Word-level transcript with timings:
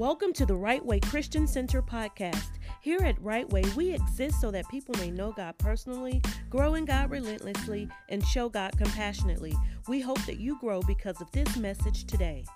Welcome 0.00 0.32
to 0.32 0.46
the 0.46 0.56
Right 0.56 0.82
Way 0.82 0.98
Christian 0.98 1.46
Center 1.46 1.82
podcast. 1.82 2.52
Here 2.80 3.00
at 3.00 3.20
Right 3.20 3.46
Way, 3.50 3.64
we 3.76 3.92
exist 3.92 4.40
so 4.40 4.50
that 4.50 4.66
people 4.70 4.94
may 4.96 5.10
know 5.10 5.30
God 5.30 5.58
personally, 5.58 6.22
grow 6.48 6.72
in 6.72 6.86
God 6.86 7.10
relentlessly, 7.10 7.86
and 8.08 8.24
show 8.24 8.48
God 8.48 8.72
compassionately. 8.78 9.54
We 9.88 10.00
hope 10.00 10.24
that 10.24 10.40
you 10.40 10.58
grow 10.58 10.80
because 10.80 11.20
of 11.20 11.30
this 11.32 11.54
message 11.58 12.06
today. 12.06 12.46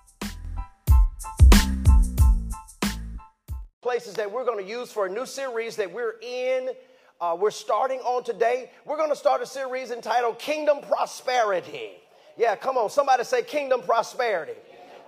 Places 3.83 4.15
that 4.15 4.31
we're 4.31 4.43
going 4.43 4.65
to 4.65 4.67
use 4.67 4.91
for 4.91 5.05
a 5.05 5.09
new 5.11 5.27
series 5.27 5.75
that 5.75 5.93
we're 5.93 6.15
in. 6.23 6.71
Uh, 7.21 7.37
we're 7.39 7.51
starting 7.51 7.99
on 7.99 8.23
today. 8.23 8.71
We're 8.85 8.97
going 8.97 9.11
to 9.11 9.15
start 9.15 9.43
a 9.43 9.45
series 9.45 9.91
entitled 9.91 10.39
Kingdom 10.39 10.79
Prosperity. 10.81 11.91
Yeah, 12.37 12.55
come 12.55 12.75
on, 12.75 12.89
somebody 12.89 13.23
say 13.23 13.43
Kingdom 13.43 13.81
Prosperity. 13.83 14.53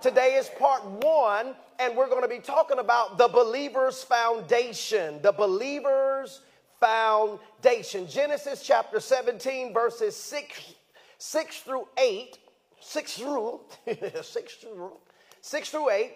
Today 0.00 0.36
is 0.36 0.48
part 0.56 0.84
one, 0.84 1.56
and 1.78 1.96
we're 1.96 2.08
going 2.08 2.22
to 2.22 2.28
be 2.28 2.40
talking 2.40 2.78
about 2.78 3.18
the 3.18 3.28
believer's 3.28 4.02
foundation. 4.02 5.20
The 5.22 5.32
believer's 5.32 6.40
foundation. 6.80 8.06
Genesis 8.08 8.62
chapter 8.62 9.00
17, 9.00 9.72
verses 9.72 10.16
6, 10.16 10.74
6 11.18 11.56
through 11.60 11.88
8. 11.98 12.38
6 12.80 13.14
through, 13.14 13.60
6 14.22 14.54
through, 14.54 14.92
6 15.40 15.70
through 15.70 15.90
8. 15.90 16.12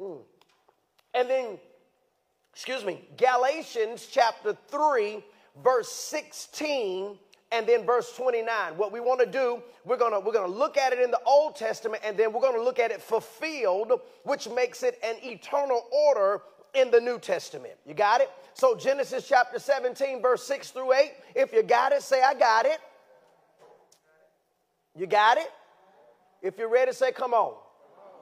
Mm. 0.00 0.18
And 1.14 1.30
then, 1.30 1.58
excuse 2.52 2.84
me, 2.84 3.06
Galatians 3.16 4.08
chapter 4.10 4.56
3, 4.68 5.22
verse 5.62 5.90
16 5.90 7.18
and 7.52 7.66
then 7.66 7.84
verse 7.84 8.16
29. 8.16 8.76
What 8.76 8.92
we 8.92 9.00
want 9.00 9.20
to 9.20 9.26
do, 9.26 9.62
we're 9.84 9.96
going 9.96 10.12
to 10.12 10.20
we're 10.20 10.32
going 10.32 10.50
to 10.50 10.58
look 10.58 10.76
at 10.76 10.92
it 10.92 10.98
in 10.98 11.10
the 11.10 11.20
Old 11.26 11.54
Testament 11.56 12.02
and 12.04 12.16
then 12.16 12.32
we're 12.32 12.40
going 12.40 12.56
to 12.56 12.62
look 12.62 12.78
at 12.78 12.90
it 12.90 13.00
fulfilled, 13.00 13.92
which 14.24 14.48
makes 14.48 14.82
it 14.82 14.98
an 15.04 15.16
eternal 15.22 15.86
order 15.92 16.42
in 16.74 16.90
the 16.90 17.00
New 17.00 17.18
Testament. 17.18 17.74
You 17.86 17.94
got 17.94 18.20
it? 18.20 18.30
So 18.54 18.74
Genesis 18.74 19.28
chapter 19.28 19.58
17 19.58 20.22
verse 20.22 20.42
6 20.44 20.70
through 20.70 20.94
8. 20.94 21.12
If 21.34 21.52
you 21.52 21.62
got 21.62 21.92
it, 21.92 22.02
say 22.02 22.22
I 22.22 22.34
got 22.34 22.66
it. 22.66 22.78
You 24.96 25.06
got 25.06 25.38
it? 25.38 25.50
If 26.42 26.58
you're 26.58 26.70
ready, 26.70 26.92
say 26.92 27.12
come 27.12 27.34
on. 27.34 27.54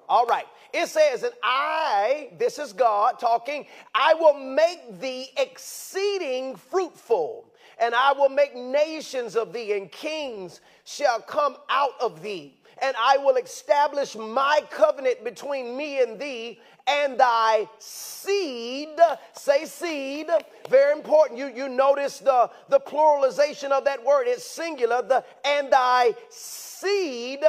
All 0.09 0.27
right. 0.27 0.47
It 0.72 0.89
says, 0.89 1.22
and 1.22 1.33
I, 1.42 2.31
this 2.39 2.59
is 2.59 2.72
God 2.72 3.19
talking, 3.20 3.67
I 3.94 4.15
will 4.15 4.34
make 4.34 5.00
thee 5.00 5.28
exceeding 5.37 6.56
fruitful 6.56 7.50
and 7.81 7.95
I 7.95 8.12
will 8.12 8.28
make 8.28 8.55
nations 8.55 9.36
of 9.36 9.53
thee, 9.53 9.73
and 9.73 9.91
kings 9.91 10.61
shall 10.84 11.20
come 11.20 11.56
out 11.69 11.95
of 12.00 12.22
thee. 12.22 12.56
And 12.83 12.97
I 12.98 13.19
will 13.19 13.37
establish 13.37 14.17
my 14.17 14.62
covenant 14.70 15.22
between 15.22 15.77
me 15.77 16.00
and 16.00 16.19
thee 16.19 16.59
and 16.87 17.20
thy 17.20 17.69
seed. 17.78 18.89
Say 19.34 19.67
seed. 19.67 20.28
Very 20.70 20.92
important. 20.92 21.39
You, 21.39 21.48
you 21.48 21.69
notice 21.69 22.20
the, 22.20 22.50
the 22.70 22.81
pluralization 22.81 23.70
of 23.70 23.84
that 23.84 24.03
word. 24.03 24.25
It's 24.28 24.47
singular. 24.47 25.03
The 25.03 25.25
and 25.44 25.70
thy 25.70 26.15
seed 26.31 27.41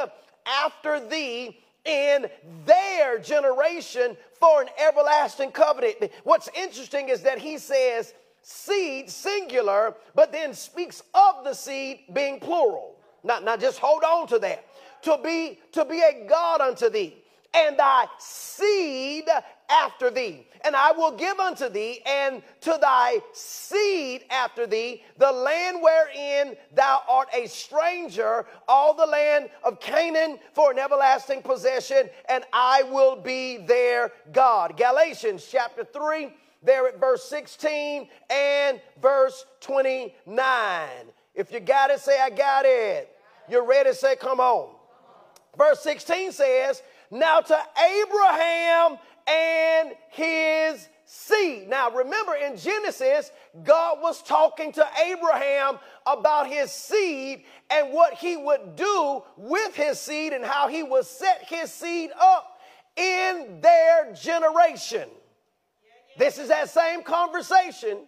after 0.46 1.00
thee 1.00 1.58
in 1.84 2.26
their 2.66 3.18
generation 3.18 4.16
for 4.38 4.62
an 4.62 4.68
everlasting 4.78 5.50
covenant. 5.50 6.10
What's 6.24 6.48
interesting 6.54 7.08
is 7.08 7.22
that 7.22 7.38
he 7.38 7.58
says, 7.58 8.12
seed, 8.42 9.08
singular, 9.10 9.94
but 10.14 10.32
then 10.32 10.52
speaks 10.52 11.02
of 11.14 11.44
the 11.44 11.54
seed 11.54 12.00
being 12.12 12.40
plural. 12.40 12.96
Now, 13.24 13.38
now 13.38 13.56
just 13.56 13.78
hold 13.78 14.02
on 14.02 14.26
to 14.28 14.38
that. 14.40 14.64
To 15.02 15.18
be, 15.22 15.58
to 15.72 15.84
be 15.84 16.00
a 16.00 16.26
God 16.28 16.60
unto 16.60 16.88
thee, 16.88 17.16
and 17.54 17.76
thy 17.76 18.06
seed 18.18 19.24
after 19.68 20.10
thee. 20.10 20.46
And 20.64 20.76
I 20.76 20.92
will 20.92 21.10
give 21.10 21.38
unto 21.40 21.68
thee 21.68 22.00
and 22.06 22.42
to 22.60 22.78
thy 22.80 23.20
seed 23.32 24.24
after 24.30 24.66
thee 24.66 25.02
the 25.18 25.30
land 25.30 25.78
wherein 25.82 26.56
thou 26.74 27.02
art 27.08 27.28
a 27.34 27.46
stranger, 27.48 28.46
all 28.68 28.94
the 28.94 29.06
land 29.06 29.50
of 29.64 29.80
Canaan 29.80 30.38
for 30.52 30.70
an 30.70 30.78
everlasting 30.78 31.42
possession, 31.42 32.08
and 32.28 32.44
I 32.52 32.84
will 32.84 33.16
be 33.16 33.58
their 33.58 34.12
God. 34.32 34.76
Galatians 34.76 35.46
chapter 35.50 35.84
3 35.84 36.32
there 36.62 36.86
at 36.88 37.00
verse 37.00 37.24
16 37.24 38.08
and 38.30 38.80
verse 39.00 39.44
29. 39.60 40.88
If 41.34 41.52
you 41.52 41.60
got 41.60 41.90
it, 41.90 42.00
say, 42.00 42.20
I 42.20 42.30
got 42.30 42.64
it. 42.66 43.08
You're 43.48 43.66
ready, 43.66 43.92
say, 43.92 44.16
come 44.16 44.40
on. 44.40 44.74
Verse 45.56 45.80
16 45.80 46.32
says, 46.32 46.82
Now 47.10 47.40
to 47.40 47.58
Abraham 48.02 48.98
and 49.26 49.92
his 50.10 50.88
seed. 51.04 51.68
Now 51.68 51.90
remember 51.90 52.34
in 52.34 52.56
Genesis, 52.56 53.30
God 53.64 53.98
was 54.00 54.22
talking 54.22 54.72
to 54.72 54.86
Abraham 55.04 55.78
about 56.06 56.46
his 56.48 56.70
seed 56.70 57.44
and 57.70 57.92
what 57.92 58.14
he 58.14 58.36
would 58.36 58.76
do 58.76 59.22
with 59.36 59.74
his 59.74 60.00
seed 60.00 60.32
and 60.32 60.44
how 60.44 60.68
he 60.68 60.82
would 60.82 61.04
set 61.04 61.44
his 61.48 61.70
seed 61.70 62.10
up 62.18 62.60
in 62.96 63.58
their 63.60 64.12
generation. 64.14 65.08
This 66.16 66.38
is 66.38 66.48
that 66.48 66.70
same 66.70 67.02
conversation. 67.02 68.06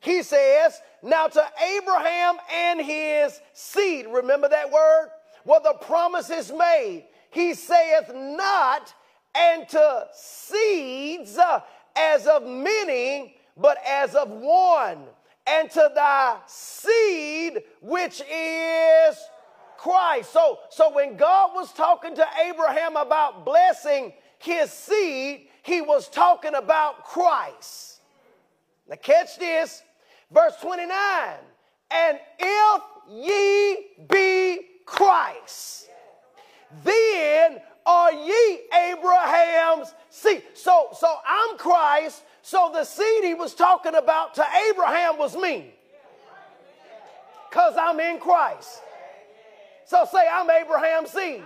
He 0.00 0.22
says, 0.22 0.80
Now 1.02 1.26
to 1.26 1.44
Abraham 1.76 2.36
and 2.52 2.80
his 2.80 3.40
seed, 3.52 4.06
remember 4.10 4.48
that 4.48 4.70
word? 4.70 5.08
Well, 5.44 5.60
the 5.62 5.74
promise 5.74 6.30
is 6.30 6.52
made. 6.52 7.06
He 7.30 7.54
saith 7.54 8.10
not, 8.14 8.94
and 9.36 9.68
to 9.68 10.06
seeds 10.14 11.36
uh, 11.36 11.60
as 11.96 12.26
of 12.26 12.44
many, 12.44 13.36
but 13.56 13.78
as 13.86 14.14
of 14.14 14.30
one, 14.30 15.04
and 15.46 15.70
to 15.70 15.90
thy 15.94 16.38
seed, 16.46 17.62
which 17.82 18.20
is 18.20 19.18
Christ. 19.76 20.32
So, 20.32 20.60
so 20.70 20.94
when 20.94 21.16
God 21.16 21.50
was 21.54 21.72
talking 21.72 22.14
to 22.14 22.26
Abraham 22.48 22.96
about 22.96 23.44
blessing 23.44 24.12
his 24.44 24.70
seed, 24.70 25.48
he 25.62 25.80
was 25.80 26.08
talking 26.08 26.54
about 26.54 27.04
Christ. 27.04 28.00
Now, 28.88 28.96
catch 28.96 29.38
this, 29.38 29.82
verse 30.30 30.54
29 30.60 30.98
and 31.90 32.18
if 32.38 32.82
ye 33.08 33.86
be 34.08 34.60
Christ, 34.84 35.88
then 36.82 37.60
are 37.86 38.12
ye 38.12 38.60
Abraham's 38.90 39.94
seed. 40.10 40.42
So, 40.54 40.88
so 40.98 41.14
I'm 41.26 41.56
Christ. 41.56 42.22
So 42.42 42.70
the 42.72 42.84
seed 42.84 43.24
he 43.24 43.34
was 43.34 43.54
talking 43.54 43.94
about 43.94 44.34
to 44.34 44.44
Abraham 44.70 45.18
was 45.18 45.36
me. 45.36 45.72
Because 47.48 47.74
I'm 47.78 48.00
in 48.00 48.18
Christ. 48.18 48.82
So 49.86 50.04
say, 50.10 50.26
I'm 50.30 50.50
Abraham's 50.50 51.10
seed. 51.10 51.42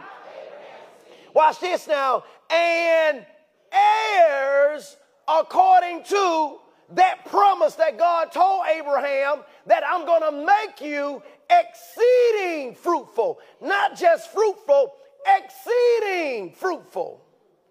Watch 1.34 1.60
this 1.60 1.86
now. 1.86 2.24
And 2.50 3.24
heirs 3.72 4.96
according 5.26 6.04
to 6.04 6.58
that 6.94 7.24
promise 7.26 7.74
that 7.74 7.98
God 7.98 8.32
told 8.32 8.64
Abraham 8.66 9.42
that 9.66 9.82
I'm 9.86 10.06
going 10.06 10.22
to 10.22 10.46
make 10.46 10.80
you 10.80 11.22
exceeding 11.50 12.74
fruitful. 12.74 13.38
Not 13.60 13.98
just 13.98 14.32
fruitful, 14.32 14.94
exceeding 15.26 16.52
fruitful. 16.52 17.20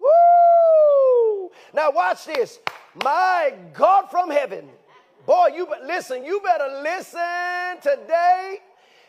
Woo! 0.00 1.50
Now 1.74 1.90
watch 1.90 2.26
this. 2.26 2.60
My 3.02 3.54
God 3.72 4.10
from 4.10 4.30
heaven. 4.30 4.68
Boy, 5.26 5.48
you 5.54 5.66
but 5.66 5.84
listen, 5.84 6.24
you 6.24 6.40
better 6.40 6.80
listen 6.82 7.82
today. 7.82 8.58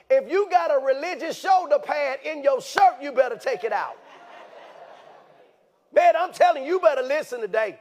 If 0.10 0.30
you 0.30 0.50
got 0.50 0.72
a 0.72 0.84
religious 0.84 1.40
shoulder 1.40 1.78
pad 1.78 2.20
in 2.26 2.44
your 2.44 2.62
shirt, 2.62 2.96
you 3.00 3.12
better 3.12 3.38
take 3.38 3.64
it 3.64 3.72
out. 3.72 3.96
Man, 5.94 6.14
I'm 6.18 6.32
telling 6.32 6.64
you, 6.64 6.74
you 6.76 6.80
better 6.80 7.02
listen 7.02 7.42
today. 7.42 7.80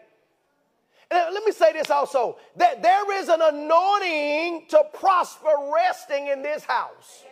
Let 1.10 1.44
me 1.44 1.52
say 1.52 1.72
this 1.72 1.90
also 1.90 2.36
that 2.56 2.82
there 2.82 3.20
is 3.20 3.28
an 3.28 3.40
anointing 3.40 4.66
to 4.68 4.84
prosper 4.94 5.52
resting 5.74 6.26
in 6.28 6.42
this 6.42 6.64
house. 6.64 7.24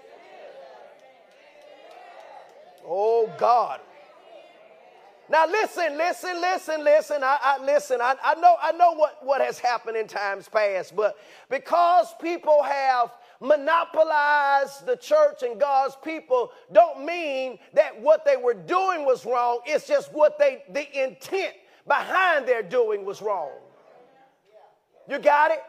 Oh, 2.86 3.30
God. 3.38 3.80
Now 5.28 5.46
listen, 5.46 5.96
listen, 5.98 6.40
listen, 6.40 6.84
listen. 6.84 7.24
I, 7.24 7.38
I 7.42 7.64
listen. 7.64 8.00
I, 8.00 8.14
I 8.22 8.36
know, 8.36 8.56
I 8.62 8.72
know 8.72 8.92
what, 8.94 9.24
what 9.24 9.40
has 9.40 9.58
happened 9.58 9.96
in 9.96 10.06
times 10.06 10.48
past, 10.48 10.94
but 10.94 11.16
because 11.50 12.14
people 12.20 12.62
have 12.62 13.10
monopolize 13.40 14.80
the 14.86 14.96
church 14.96 15.42
and 15.42 15.60
God's 15.60 15.96
people 16.02 16.52
don't 16.72 17.04
mean 17.04 17.58
that 17.74 18.00
what 18.00 18.24
they 18.24 18.36
were 18.36 18.54
doing 18.54 19.04
was 19.04 19.24
wrong. 19.24 19.60
It's 19.66 19.86
just 19.86 20.12
what 20.12 20.38
they, 20.38 20.62
the 20.70 21.04
intent 21.04 21.54
behind 21.86 22.46
their 22.46 22.62
doing 22.62 23.04
was 23.04 23.22
wrong. 23.22 23.50
You 25.08 25.18
got 25.18 25.50
it? 25.50 25.62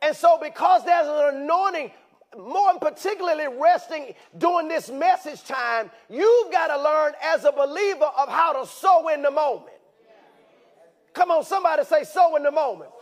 And 0.00 0.14
so, 0.14 0.38
because 0.40 0.84
there's 0.84 1.06
an 1.06 1.42
anointing, 1.42 1.90
more 2.38 2.78
particularly 2.78 3.48
resting 3.48 4.14
during 4.38 4.68
this 4.68 4.90
message 4.90 5.42
time, 5.44 5.90
you've 6.08 6.52
got 6.52 6.68
to 6.68 6.82
learn 6.82 7.12
as 7.22 7.44
a 7.44 7.52
believer 7.52 8.04
of 8.04 8.28
how 8.28 8.52
to 8.52 8.66
sow 8.66 9.08
in 9.08 9.22
the 9.22 9.30
moment. 9.30 9.77
Come 11.18 11.32
on, 11.32 11.42
somebody 11.42 11.82
say 11.82 12.04
so 12.04 12.36
in 12.36 12.44
the 12.44 12.52
moment. 12.52 12.92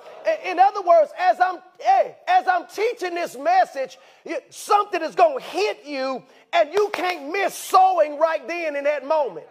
In 0.46 0.58
other 0.58 0.80
words, 0.80 1.12
as 1.18 1.38
I'm 1.38 1.58
hey, 1.78 2.16
as 2.26 2.48
I'm 2.48 2.66
teaching 2.66 3.14
this 3.14 3.36
message, 3.36 3.98
something 4.48 5.02
is 5.02 5.14
going 5.14 5.38
to 5.38 5.44
hit 5.44 5.84
you 5.84 6.22
and 6.54 6.72
you 6.72 6.88
can't 6.94 7.30
miss 7.30 7.54
sowing 7.54 8.18
right 8.18 8.48
then 8.48 8.74
in 8.74 8.84
that 8.84 9.06
moment. 9.06 9.44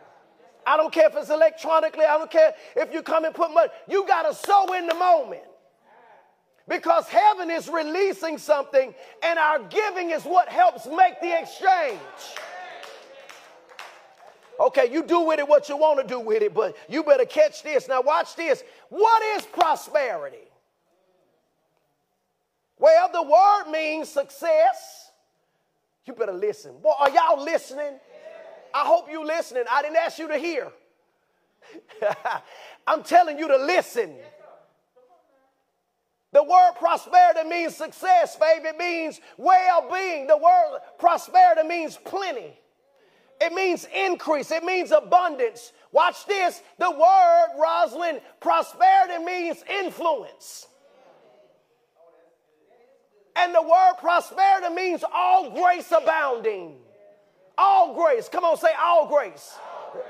I 0.66 0.78
don't 0.78 0.92
care 0.92 1.08
if 1.08 1.16
it's 1.16 1.30
electronically, 1.30 2.06
I 2.06 2.18
don't 2.18 2.32
care 2.32 2.56
if 2.76 2.92
you 2.92 3.04
come 3.04 3.26
and 3.26 3.36
put 3.36 3.54
money. 3.54 3.70
You 3.88 4.08
got 4.08 4.24
to 4.24 4.34
sow 4.34 4.74
in 4.74 4.88
the 4.88 4.96
moment. 4.96 5.44
Because 6.68 7.08
heaven 7.08 7.52
is 7.52 7.70
releasing 7.70 8.40
something 8.40 8.96
and 9.22 9.38
our 9.38 9.60
giving 9.60 10.10
is 10.10 10.24
what 10.24 10.50
helps 10.50 10.88
make 10.88 11.22
the 11.22 11.40
exchange. 11.40 12.00
Okay, 14.60 14.90
you 14.92 15.04
do 15.04 15.22
with 15.22 15.40
it 15.40 15.48
what 15.48 15.68
you 15.70 15.78
want 15.78 16.00
to 16.00 16.08
do 16.08 16.20
with 16.20 16.42
it, 16.42 16.54
but 16.54 16.76
you 16.88 17.04
better 17.04 17.26
catch 17.26 17.64
this. 17.64 17.88
Now, 17.88 18.02
watch 18.02 18.36
this. 18.36 18.64
What 18.90 19.22
is 19.38 19.46
prosperity? 19.46 20.38
Well, 22.78 23.10
the 23.12 23.24
word 23.24 23.72
means 23.72 24.10
success. 24.10 25.12
You 26.06 26.14
better 26.14 26.34
listen. 26.34 26.76
Boy, 26.82 26.94
are 27.00 27.10
y'all 27.10 27.44
listening? 27.44 28.00
I 28.74 28.86
hope 28.86 29.10
you 29.10 29.26
listening. 29.26 29.64
I 29.72 29.82
didn't 29.82 29.98
ask 29.98 30.20
you 30.20 30.28
to 30.28 30.38
hear. 30.38 30.72
I'm 32.88 33.04
telling 33.04 33.40
you 33.40 33.48
to 33.48 33.58
listen. 33.58 34.16
The 36.32 36.44
word 36.44 36.74
prosperity 36.78 37.48
means 37.48 37.76
success, 37.76 38.36
baby. 38.36 38.68
It 38.68 38.78
means 38.78 39.22
well 39.38 39.90
being. 39.90 40.28
The 40.28 40.38
word 40.38 40.80
prosperity 41.00 41.68
means 41.68 41.98
plenty. 42.04 42.60
It 43.42 43.54
means 43.54 43.88
increase. 43.94 44.52
It 44.52 44.64
means 44.64 44.92
abundance. 44.92 45.74
Watch 45.92 46.26
this. 46.26 46.62
The 46.78 46.90
word, 46.90 47.48
Rosalind, 47.60 48.22
prosperity 48.40 49.24
means 49.24 49.64
influence. 49.70 50.68
And 53.36 53.54
the 53.54 53.62
word 53.62 53.94
prosperity 54.00 54.74
means 54.74 55.04
all 55.14 55.52
grace 55.52 55.92
abounding. 55.92 56.76
All 57.58 57.94
grace. 57.94 58.30
Come 58.30 58.44
on, 58.44 58.58
say 58.58 58.72
all 58.82 59.08
grace. 59.08 59.58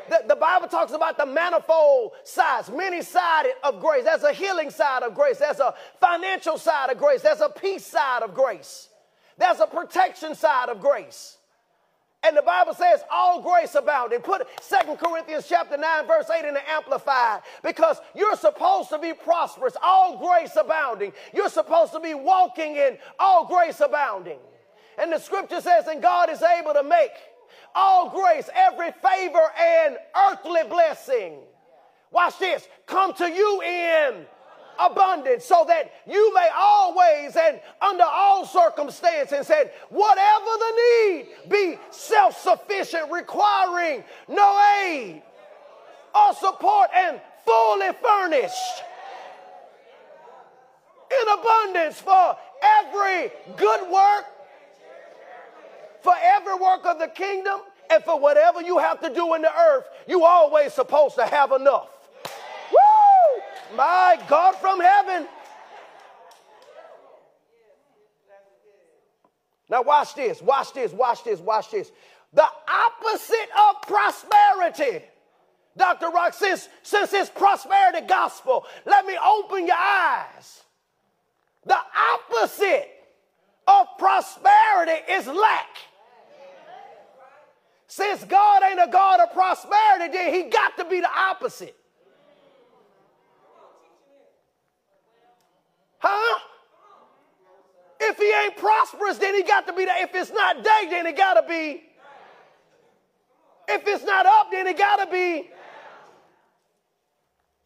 The, 0.10 0.24
the, 0.27 0.36
Bible 0.36 0.68
talks 0.68 0.94
about 0.94 1.18
the 1.18 1.25
manifold 1.25 2.13
sides, 2.24 2.72
many 2.72 3.01
sided 3.01 3.54
of 3.63 3.80
grace. 3.80 4.04
There's 4.04 4.24
a 4.24 4.33
healing 4.33 4.72
side 4.72 5.04
of 5.04 5.13
grace. 5.13 5.38
There's 5.38 5.60
a 5.60 5.75
financial 6.00 6.57
side 6.57 6.89
of 6.89 6.98
grace. 6.98 7.22
There's 7.22 7.42
a 7.42 7.50
peace 7.50 7.86
side 7.86 8.24
of 8.24 8.33
grace. 8.33 8.89
There's 9.38 9.60
a 9.60 9.68
protection 9.68 10.33
side 10.33 10.69
of 10.69 10.80
grace. 10.80 11.38
And 12.25 12.36
the 12.36 12.42
Bible 12.42 12.74
says 12.74 13.04
all 13.12 13.39
grace 13.42 13.75
abounding. 13.75 14.22
Put 14.22 14.48
Second 14.60 14.98
Corinthians 14.98 15.45
chapter 15.48 15.77
9, 15.77 16.07
verse 16.07 16.27
8 16.27 16.44
in 16.44 16.56
the 16.56 16.69
Amplified. 16.72 17.42
Because 17.63 18.00
you're 18.16 18.36
supposed 18.36 18.89
to 18.89 18.98
be 18.98 19.13
prosperous, 19.13 19.75
all 19.83 20.18
grace 20.18 20.56
abounding. 20.60 21.13
You're 21.36 21.50
supposed 21.50 21.94
to 21.94 22.00
be 22.00 22.16
walking 22.16 22.77
in 22.77 22.98
all 23.19 23.45
grace 23.45 23.80
abounding. 23.80 24.39
And 24.98 25.12
the 25.12 25.19
scripture 25.19 25.62
says, 25.62 25.86
and 25.86 26.01
God 26.01 26.31
is 26.31 26.42
able 26.42 26.74
to 26.74 26.83
make 26.83 27.12
all 27.75 28.10
grace, 28.10 28.50
every 28.56 28.92
favor 28.92 29.51
and 29.60 29.98
earthly 30.31 30.63
blessing. 30.68 31.38
Watch 32.10 32.39
this. 32.39 32.68
Come 32.88 33.13
to 33.16 33.30
you 33.30 33.62
in 33.62 34.25
abundance 34.80 35.45
so 35.45 35.66
that 35.68 35.92
you 36.07 36.33
may 36.33 36.50
always 36.56 37.36
and 37.36 37.60
under 37.81 38.04
all 38.04 38.45
circumstances 38.45 39.50
and 39.50 39.69
whatever 39.89 40.45
the 40.60 40.74
need 40.75 41.27
be 41.50 41.77
self-sufficient 41.92 43.12
requiring 43.12 44.04
no 44.27 44.62
aid 44.83 45.22
or 46.13 46.33
support 46.33 46.89
and 46.95 47.19
fully 47.45 47.89
furnished 48.01 48.83
in 51.12 51.39
abundance 51.39 52.00
for 52.00 52.36
every 52.62 53.31
good 53.57 53.81
work 53.92 54.25
for 56.01 56.13
every 56.22 56.56
work 56.56 56.86
of 56.86 57.00
the 57.00 57.07
kingdom 57.07 57.60
and 57.92 58.04
for 58.04 58.19
whatever 58.19 58.62
you 58.62 58.77
have 58.77 59.00
to 59.00 59.13
do 59.13 59.33
in 59.36 59.42
the 59.42 59.60
earth 59.60 59.86
you 60.07 60.24
always 60.24 60.74
supposed 60.74 61.16
to 61.16 61.25
have 61.25 61.51
enough 61.51 61.89
my 63.76 64.20
God 64.28 64.56
from 64.56 64.80
heaven. 64.80 65.28
Now, 69.70 69.82
watch 69.82 70.14
this, 70.14 70.42
watch 70.42 70.74
this, 70.74 70.92
watch 70.92 71.24
this, 71.24 71.40
watch 71.40 71.72
this. 71.72 71.92
The 72.34 72.46
opposite 72.68 73.50
of 73.70 73.82
prosperity. 73.88 75.06
Dr. 75.78 76.10
Rock, 76.10 76.34
since, 76.34 76.70
since 76.84 77.14
it's 77.14 77.30
prosperity 77.30 78.06
gospel, 78.08 78.66
let 78.86 79.06
me 79.06 79.18
open 79.18 79.66
your 79.66 79.76
eyes. 79.76 80.64
The 81.66 81.78
opposite 82.14 82.90
of 83.68 83.88
prosperity 83.98 85.12
is 85.12 85.28
lack. 85.28 85.68
Since 87.88 88.24
God 88.26 88.64
ain't 88.64 88.80
a 88.80 88.92
God 88.92 89.20
of 89.22 89.34
prosperity, 89.34 90.12
then 90.12 90.34
he 90.34 90.44
got 90.50 90.78
to 90.78 90.86
be 90.86 91.00
the 91.00 91.10
opposite. 91.10 91.76
Huh? 96.07 96.40
If 98.00 98.18
he 98.18 98.31
ain't 98.44 98.57
prosperous, 98.57 99.18
then 99.18 99.34
he 99.34 99.42
got 99.42 99.66
to 99.66 99.74
be 99.74 99.86
there. 99.86 100.04
If 100.04 100.13
it's 100.13 100.31
not 100.31 100.63
day, 100.63 100.88
then 100.90 101.07
it 101.07 101.18
got 101.18 101.34
to 101.34 101.48
be. 101.48 101.81
If 103.68 103.88
it's 103.88 104.04
not 104.04 104.28
up, 104.28 104.52
then 104.52 104.68
it 104.68 104.78
got 104.78 104.98
to 104.98 105.12
be. 105.12 105.50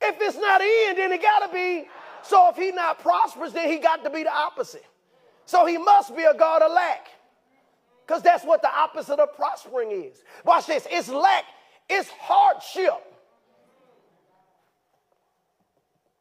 If 0.01 0.15
it's 0.21 0.38
not 0.38 0.62
in, 0.62 0.95
then 0.95 1.12
it 1.12 1.21
got 1.21 1.47
to 1.47 1.53
be. 1.53 1.88
So 2.21 2.50
if 2.50 2.56
he 2.56 2.71
not 2.71 3.00
prosperous, 3.00 3.51
then 3.51 3.69
he 3.69 3.80
got 3.80 4.06
to 4.06 4.09
be 4.09 4.24
the 4.24 4.33
opposite. 4.33 4.85
So 5.45 5.65
he 5.65 5.77
must 5.77 6.15
be 6.15 6.24
a 6.24 6.33
God 6.33 6.62
of 6.62 6.71
lack. 6.71 7.07
Because 8.07 8.21
that's 8.21 8.45
what 8.45 8.62
the 8.62 8.74
opposite 8.74 9.19
of 9.19 9.35
prospering 9.35 9.92
is. 9.92 10.24
Watch 10.45 10.68
this. 10.68 10.88
It's 10.89 11.09
lack. 11.09 11.44
It's 11.89 12.09
hardship. 12.09 13.03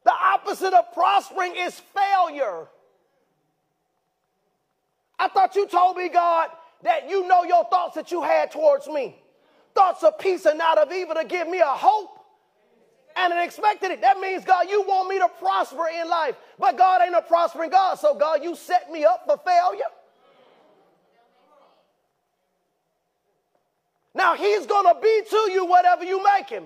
The 0.04 0.12
opposite 0.48 0.74
of 0.74 0.92
prospering 0.92 1.54
is 1.56 1.80
failure. 1.94 2.66
I 5.18 5.28
thought 5.28 5.54
you 5.54 5.66
told 5.66 5.96
me, 5.96 6.08
God, 6.08 6.48
that 6.82 7.08
you 7.08 7.26
know 7.26 7.42
your 7.44 7.64
thoughts 7.64 7.96
that 7.96 8.10
you 8.10 8.22
had 8.22 8.50
towards 8.50 8.86
me. 8.86 9.20
Thoughts 9.74 10.02
of 10.02 10.18
peace 10.18 10.46
and 10.46 10.58
not 10.58 10.78
of 10.78 10.92
evil 10.92 11.14
to 11.14 11.24
give 11.24 11.48
me 11.48 11.60
a 11.60 11.64
hope 11.66 12.18
and 13.16 13.32
an 13.32 13.40
expected 13.40 13.90
it. 13.90 14.00
That 14.00 14.18
means, 14.20 14.44
God, 14.44 14.68
you 14.68 14.82
want 14.82 15.08
me 15.08 15.18
to 15.18 15.28
prosper 15.40 15.88
in 15.88 16.08
life. 16.08 16.36
But 16.58 16.78
God 16.78 17.02
ain't 17.02 17.14
a 17.14 17.22
prospering 17.22 17.70
God. 17.70 17.98
So, 17.98 18.14
God, 18.14 18.42
you 18.42 18.54
set 18.54 18.90
me 18.90 19.04
up 19.04 19.24
for 19.26 19.38
failure. 19.38 19.82
Now, 24.14 24.34
He's 24.34 24.66
going 24.66 24.94
to 24.94 25.00
be 25.00 25.22
to 25.30 25.50
you 25.52 25.66
whatever 25.66 26.04
you 26.04 26.22
make 26.22 26.48
Him. 26.48 26.64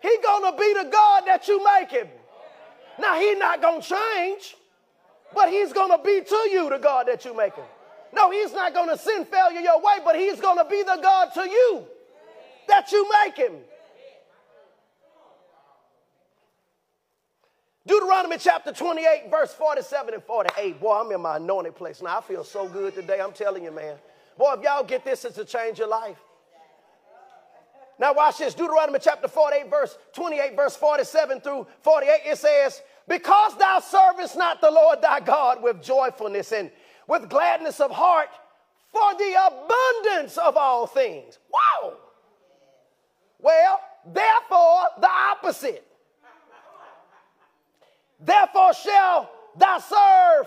He 0.00 0.16
gonna 0.24 0.56
be 0.56 0.74
the 0.74 0.88
God 0.90 1.24
that 1.26 1.46
you 1.46 1.62
make 1.64 1.90
him. 1.90 2.08
Now 2.98 3.18
he's 3.18 3.38
not 3.38 3.60
gonna 3.62 3.82
change, 3.82 4.56
but 5.34 5.48
he's 5.48 5.72
gonna 5.72 6.02
be 6.02 6.22
to 6.22 6.48
you 6.50 6.68
the 6.70 6.78
God 6.78 7.06
that 7.08 7.24
you 7.24 7.36
make 7.36 7.54
him. 7.54 7.66
No, 8.12 8.30
he's 8.30 8.52
not 8.52 8.74
gonna 8.74 8.96
send 8.96 9.28
failure 9.28 9.60
your 9.60 9.78
way, 9.78 9.98
but 10.04 10.16
he's 10.16 10.40
gonna 10.40 10.64
be 10.64 10.82
the 10.82 10.98
God 11.02 11.32
to 11.34 11.42
you 11.42 11.84
that 12.68 12.90
you 12.92 13.08
make 13.24 13.36
him. 13.36 13.56
Deuteronomy 17.86 18.36
chapter 18.38 18.72
28, 18.72 19.30
verse 19.30 19.52
47 19.54 20.14
and 20.14 20.22
48. 20.22 20.80
Boy, 20.80 21.00
I'm 21.00 21.10
in 21.12 21.20
my 21.20 21.36
anointed 21.36 21.74
place. 21.74 22.02
Now 22.02 22.18
I 22.18 22.20
feel 22.20 22.44
so 22.44 22.68
good 22.68 22.94
today. 22.94 23.20
I'm 23.20 23.32
telling 23.32 23.64
you, 23.64 23.72
man. 23.72 23.96
Boy, 24.36 24.54
if 24.54 24.62
y'all 24.62 24.84
get 24.84 25.04
this, 25.04 25.24
it's 25.24 25.36
to 25.36 25.44
change 25.44 25.78
your 25.78 25.88
life. 25.88 26.18
Now, 28.00 28.14
watch 28.14 28.38
this 28.38 28.54
Deuteronomy 28.54 28.98
chapter 28.98 29.28
48, 29.28 29.68
verse 29.68 29.98
28, 30.14 30.56
verse 30.56 30.74
47 30.74 31.42
through 31.42 31.66
48. 31.82 32.20
It 32.24 32.38
says, 32.38 32.80
Because 33.06 33.58
thou 33.58 33.78
servest 33.78 34.38
not 34.38 34.62
the 34.62 34.70
Lord 34.70 35.02
thy 35.02 35.20
God 35.20 35.62
with 35.62 35.82
joyfulness 35.82 36.50
and 36.52 36.70
with 37.06 37.28
gladness 37.28 37.78
of 37.78 37.90
heart 37.90 38.30
for 38.90 39.14
the 39.18 39.34
abundance 39.46 40.38
of 40.38 40.56
all 40.56 40.86
things. 40.86 41.38
Wow. 41.52 41.98
Well, 43.38 43.80
therefore, 44.06 44.84
the 44.98 45.10
opposite. 45.10 45.86
Therefore 48.18 48.72
shall 48.72 49.30
thou 49.58 49.78
serve 49.78 50.46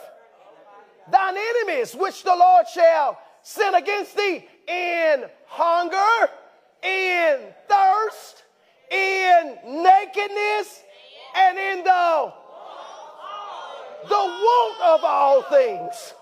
thine 1.11 1.35
enemies, 1.37 1.93
which 1.93 2.23
the 2.23 2.35
Lord 2.35 2.65
shall 2.67 3.19
send 3.43 3.75
against 3.75 4.17
thee 4.17 4.47
in 4.67 5.25
hunger 5.45 6.31
in 6.83 7.39
thirst, 7.67 8.43
in 8.91 9.57
nakedness, 9.83 10.83
and 11.35 11.57
in 11.57 11.83
the, 11.83 12.33
the 14.03 14.15
want 14.15 14.81
of 14.81 15.03
all 15.03 15.41
things. 15.43 16.13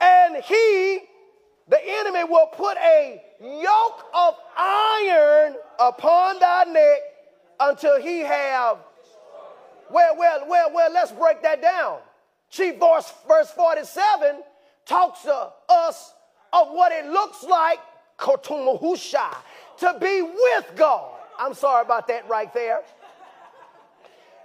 And 0.00 0.36
he 0.44 1.00
the 1.68 1.78
enemy 1.84 2.24
will 2.24 2.46
put 2.46 2.78
a 2.78 3.22
yoke 3.40 4.04
of 4.14 4.34
iron 4.56 5.54
upon 5.78 6.38
thy 6.38 6.64
neck 6.64 7.00
until 7.60 8.00
he 8.00 8.20
have 8.20 8.78
well 9.90 10.16
well 10.16 10.46
well 10.48 10.70
well 10.72 10.92
let's 10.92 11.12
break 11.12 11.42
that 11.42 11.60
down 11.60 11.98
chief 12.50 12.78
verse, 12.78 13.12
verse 13.26 13.50
47 13.50 14.40
talks 14.86 15.22
to 15.22 15.50
us 15.68 16.14
of 16.52 16.68
what 16.70 16.92
it 16.92 17.06
looks 17.06 17.42
like 17.44 17.78
to 19.78 19.96
be 20.00 20.22
with 20.22 20.72
god 20.76 21.20
i'm 21.38 21.54
sorry 21.54 21.82
about 21.82 22.06
that 22.08 22.28
right 22.28 22.52
there 22.52 22.82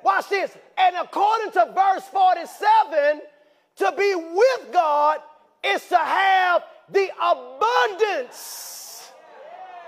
watch 0.03 0.29
this 0.29 0.55
and 0.77 0.95
according 0.95 1.51
to 1.51 1.71
verse 1.75 2.03
47 2.05 3.21
to 3.77 3.93
be 3.97 4.15
with 4.15 4.71
god 4.71 5.19
is 5.63 5.85
to 5.87 5.97
have 5.97 6.63
the 6.89 7.09
abundance 7.21 9.11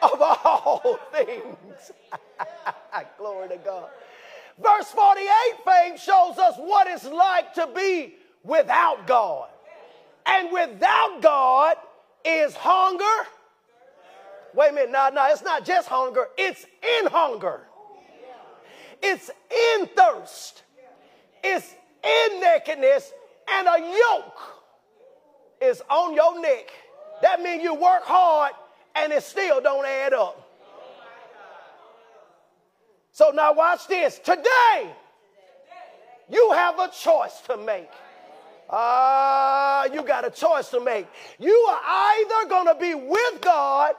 of 0.02 0.22
all 0.22 1.00
things. 1.12 1.92
Glory 3.18 3.50
to 3.50 3.58
God. 3.58 3.90
Verse 4.58 4.90
48, 4.92 5.28
faith 5.66 6.02
shows 6.02 6.38
us 6.38 6.56
what 6.58 6.88
it's 6.88 7.06
like 7.06 7.54
to 7.56 7.68
be 7.76 8.16
without 8.44 9.06
God. 9.06 9.50
And 10.26 10.52
without 10.52 11.22
God 11.22 11.76
is 12.24 12.56
hunger. 12.56 13.28
Wait 14.56 14.70
a 14.70 14.74
minute, 14.74 14.92
no, 14.92 15.10
no, 15.10 15.28
it's 15.30 15.44
not 15.44 15.66
just 15.66 15.88
hunger, 15.88 16.28
it's 16.38 16.66
in 16.82 17.08
hunger. 17.12 17.62
It's 19.02 19.30
in 19.52 19.88
thirst. 19.96 20.64
It's 21.44 21.76
in 22.04 22.40
nakedness 22.40 23.12
and 23.48 23.68
a 23.68 23.80
yoke 23.80 24.40
is 25.62 25.82
on 25.90 26.16
your 26.16 26.42
neck 26.42 26.72
that 27.22 27.42
means 27.42 27.64
you 27.64 27.74
work 27.74 28.04
hard 28.04 28.52
and 28.96 29.12
it 29.12 29.24
still 29.24 29.62
don't 29.62 29.86
add 29.86 30.14
up. 30.14 30.42
So 33.12 33.32
now 33.34 33.54
watch 33.54 33.88
this. 33.88 34.20
Today, 34.20 34.94
you 36.30 36.52
have 36.52 36.80
a 36.80 36.90
choice 36.90 37.40
to 37.48 37.58
make. 37.58 37.90
Ah, 38.70 39.82
uh, 39.82 39.94
you 39.94 40.02
got 40.04 40.26
a 40.26 40.32
choice 40.32 40.70
to 40.70 40.80
make. 40.80 41.08
You 41.40 41.54
are 41.70 41.82
either 41.86 42.50
going 42.50 42.66
to 42.68 42.76
be 42.76 42.96
with 42.96 43.42
God 43.42 43.96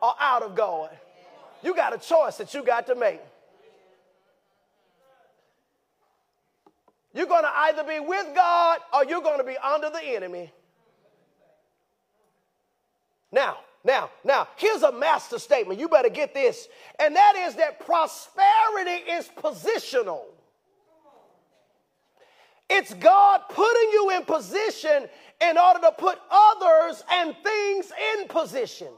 or 0.00 0.14
out 0.18 0.42
of 0.42 0.54
God. 0.54 0.90
You 1.62 1.74
got 1.74 1.94
a 1.94 1.98
choice 1.98 2.36
that 2.38 2.54
you 2.54 2.64
got 2.64 2.86
to 2.86 2.94
make. 2.94 3.20
You're 7.12 7.26
going 7.26 7.42
to 7.42 7.50
either 7.50 7.84
be 7.84 8.00
with 8.00 8.34
God 8.34 8.78
or 8.94 9.04
you're 9.04 9.22
going 9.22 9.38
to 9.38 9.44
be 9.44 9.56
under 9.58 9.90
the 9.90 10.02
enemy. 10.02 10.52
Now, 13.32 13.58
now, 13.84 14.10
now, 14.24 14.48
here's 14.56 14.82
a 14.82 14.92
master 14.92 15.38
statement. 15.38 15.80
You 15.80 15.88
better 15.88 16.08
get 16.08 16.34
this. 16.34 16.68
And 16.98 17.16
that 17.16 17.34
is 17.36 17.54
that 17.56 17.80
prosperity 17.80 19.10
is 19.10 19.28
positional. 19.36 20.22
It's 22.68 22.94
God 22.94 23.40
putting 23.48 23.90
you 23.92 24.10
in 24.10 24.24
position 24.24 25.08
in 25.40 25.58
order 25.58 25.80
to 25.80 25.92
put 25.98 26.18
others 26.30 27.02
and 27.10 27.34
things 27.42 27.90
in 28.14 28.28
position. 28.28 28.88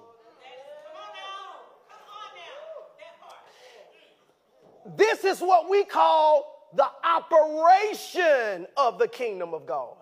This 4.96 5.24
is 5.24 5.40
what 5.40 5.68
we 5.70 5.84
call 5.84 6.68
the 6.74 6.86
operation 7.04 8.66
of 8.76 8.98
the 8.98 9.08
kingdom 9.08 9.54
of 9.54 9.66
God. 9.66 9.96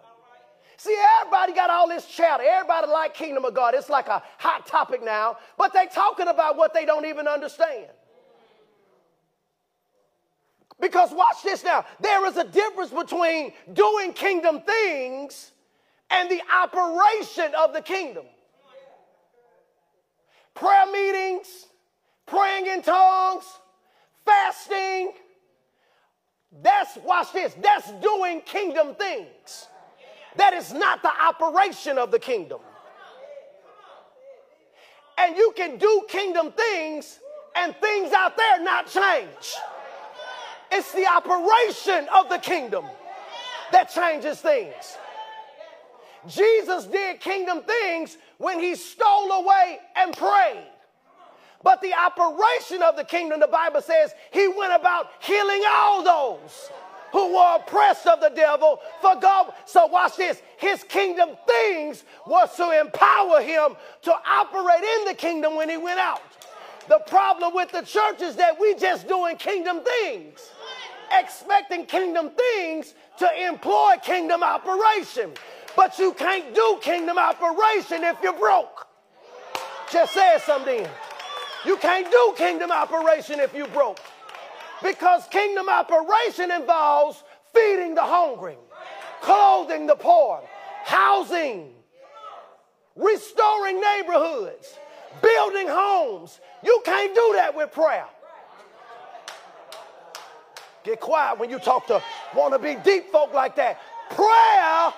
See, 0.77 0.97
everybody 1.21 1.53
got 1.53 1.69
all 1.69 1.89
this 1.89 2.07
chatter. 2.07 2.43
Everybody 2.43 2.87
like 2.87 3.13
kingdom 3.13 3.45
of 3.45 3.55
God. 3.55 3.75
It's 3.75 3.91
like 3.91 4.09
a 4.09 4.23
hot 4.39 4.67
topic 4.67 5.05
now, 5.05 5.37
but 5.59 5.73
they 5.75 5.87
talking 5.87 6.29
about 6.29 6.57
what 6.57 6.73
they 6.73 6.87
don't 6.87 7.05
even 7.05 7.29
understand. 7.29 7.89
Because 10.81 11.11
watch 11.13 11.43
this 11.45 11.63
now. 11.63 11.85
There 12.01 12.27
is 12.27 12.39
a 12.39 12.45
difference 12.45 12.91
between 12.91 13.53
doing 13.75 14.15
kingdom 14.15 14.63
things 14.63 15.53
and 16.09 16.31
the 16.31 16.41
operation 16.51 17.53
of 17.59 17.75
the 17.75 17.83
kingdom. 17.83 18.25
Prayer 20.55 20.87
meetings, 20.91 21.67
praying 22.27 22.67
in 22.67 22.83
tongues, 22.83 23.45
fasting. 24.25 25.13
That's, 26.63 26.97
watch 27.05 27.33
this, 27.33 27.55
that's 27.63 27.91
doing 28.03 28.41
kingdom 28.43 28.95
things. 28.95 29.69
That 30.37 30.55
is 30.55 30.73
not 30.73 31.03
the 31.03 31.11
operation 31.11 31.99
of 31.99 32.11
the 32.11 32.19
kingdom. 32.19 32.61
And 35.19 35.37
you 35.37 35.53
can 35.57 35.77
do 35.77 36.05
kingdom 36.09 36.53
things 36.53 37.21
and 37.55 37.75
things 37.77 38.13
out 38.13 38.37
there 38.37 38.63
not 38.63 38.87
change. 38.87 39.55
It's 40.73 40.93
the 40.93 41.07
operation 41.07 42.09
of 42.15 42.29
the 42.29 42.39
kingdom 42.39 42.85
that 43.73 43.91
changes 43.91 44.41
things. 44.41 44.97
Jesus 46.27 46.85
did 46.87 47.21
kingdom 47.21 47.63
things 47.63 48.17
when 48.39 48.61
he 48.61 48.75
stole 48.75 49.33
away 49.33 49.79
and 49.97 50.17
prayed. 50.17 50.67
But 51.63 51.83
the 51.83 51.93
operation 51.93 52.83
of 52.83 52.97
the 52.97 53.05
kingdom, 53.05 53.41
the 53.41 53.47
Bible 53.47 53.83
says, 53.83 54.15
he 54.33 54.49
went 54.49 54.73
about 54.73 55.11
healing 55.21 55.63
all 55.69 56.03
those 56.03 56.71
who 57.13 57.35
were 57.35 57.57
oppressed 57.57 58.07
of 58.07 58.21
the 58.21 58.31
devil 58.31 58.81
for 59.01 59.17
God. 59.17 59.53
So 59.67 59.87
watch 59.87 60.17
this. 60.17 60.41
His 60.59 60.83
kingdom 60.85 61.31
things 61.47 62.05
was 62.27 62.55
to 62.57 62.81
empower 62.81 63.43
him 63.43 63.77
to 64.03 64.15
operate 64.27 64.83
in 64.83 65.05
the 65.07 65.15
kingdom 65.15 65.57
when 65.57 65.69
he 65.69 65.77
went 65.77 65.99
out. 65.99 66.23
The 66.89 67.01
problem 67.07 67.55
with 67.55 67.71
the 67.73 67.83
church 67.83 68.23
is 68.23 68.37
that 68.37 68.59
we 68.59 68.75
just 68.75 69.07
doing 69.07 69.37
kingdom 69.37 69.81
things, 69.81 70.51
expecting 71.13 71.85
kingdom 71.87 72.31
things 72.31 72.95
to 73.19 73.47
employ 73.47 73.97
kingdom 74.03 74.43
operation. 74.43 75.33
But 75.77 75.99
you 75.99 76.13
can't 76.15 76.55
do 76.55 76.79
kingdom 76.81 77.19
operation 77.19 78.03
if 78.03 78.17
you're 78.23 78.33
broke. 78.33 78.87
Just 79.93 80.15
say 80.15 80.39
something. 80.45 80.87
You 81.65 81.77
can't 81.77 82.11
do 82.11 82.35
kingdom 82.37 82.71
operation 82.71 83.41
if 83.41 83.55
you're 83.55 83.69
broke. 83.69 84.01
Because 84.83 85.27
kingdom 85.29 85.69
operation 85.69 86.51
involves 86.51 87.23
feeding 87.53 87.95
the 87.95 88.03
hungry, 88.03 88.57
clothing 89.21 89.87
the 89.87 89.95
poor, 89.95 90.43
housing, 90.85 91.71
restoring 92.97 93.81
neighborhoods, 93.81 94.79
building 95.21 95.67
homes. 95.69 96.41
You 96.63 96.81
can't 96.85 97.15
do 97.15 97.33
that 97.35 97.55
with 97.55 97.73
prayer. 97.73 98.07
Get 100.83 101.01
quiet 101.01 101.39
when 101.39 101.51
you 101.51 101.59
talk 101.59 101.87
to 101.89 102.03
want 102.35 102.55
to 102.55 102.59
be 102.59 102.75
deep 102.77 103.13
folk 103.13 103.35
like 103.35 103.55
that. 103.57 103.79
Prayer 104.11 104.95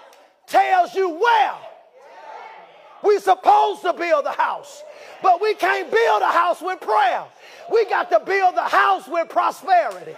tells 0.46 0.94
you 0.94 1.10
where. 1.10 1.54
We're 3.02 3.20
supposed 3.20 3.82
to 3.82 3.92
build 3.92 4.24
the 4.24 4.32
house, 4.32 4.82
but 5.22 5.40
we 5.40 5.54
can't 5.54 5.90
build 5.90 6.22
a 6.22 6.26
house 6.26 6.62
with 6.62 6.80
prayer. 6.80 7.24
We 7.70 7.84
got 7.86 8.10
to 8.10 8.20
build 8.20 8.56
the 8.56 8.62
house 8.62 9.08
with 9.08 9.28
prosperity. 9.28 10.14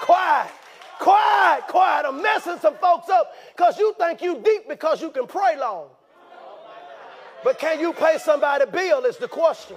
Quiet, 0.00 0.50
quiet, 0.98 1.66
quiet. 1.68 2.06
I'm 2.06 2.22
messing 2.22 2.58
some 2.58 2.76
folks 2.76 3.08
up 3.10 3.32
because 3.54 3.78
you 3.78 3.94
think 3.98 4.22
you 4.22 4.40
deep 4.40 4.68
because 4.68 5.02
you 5.02 5.10
can 5.10 5.26
pray 5.26 5.58
long. 5.58 5.88
But 7.44 7.58
can 7.58 7.78
you 7.78 7.92
pay 7.92 8.18
somebody 8.18 8.64
a 8.64 8.66
bill 8.66 9.04
is 9.04 9.16
the 9.18 9.28
question. 9.28 9.76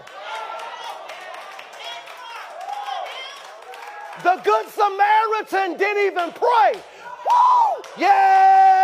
The 4.24 4.40
Good 4.44 4.68
Samaritan 4.70 5.78
didn't 5.78 6.06
even 6.06 6.32
pray. 6.32 6.74
Woo! 6.74 7.84
Yeah! 7.98 8.81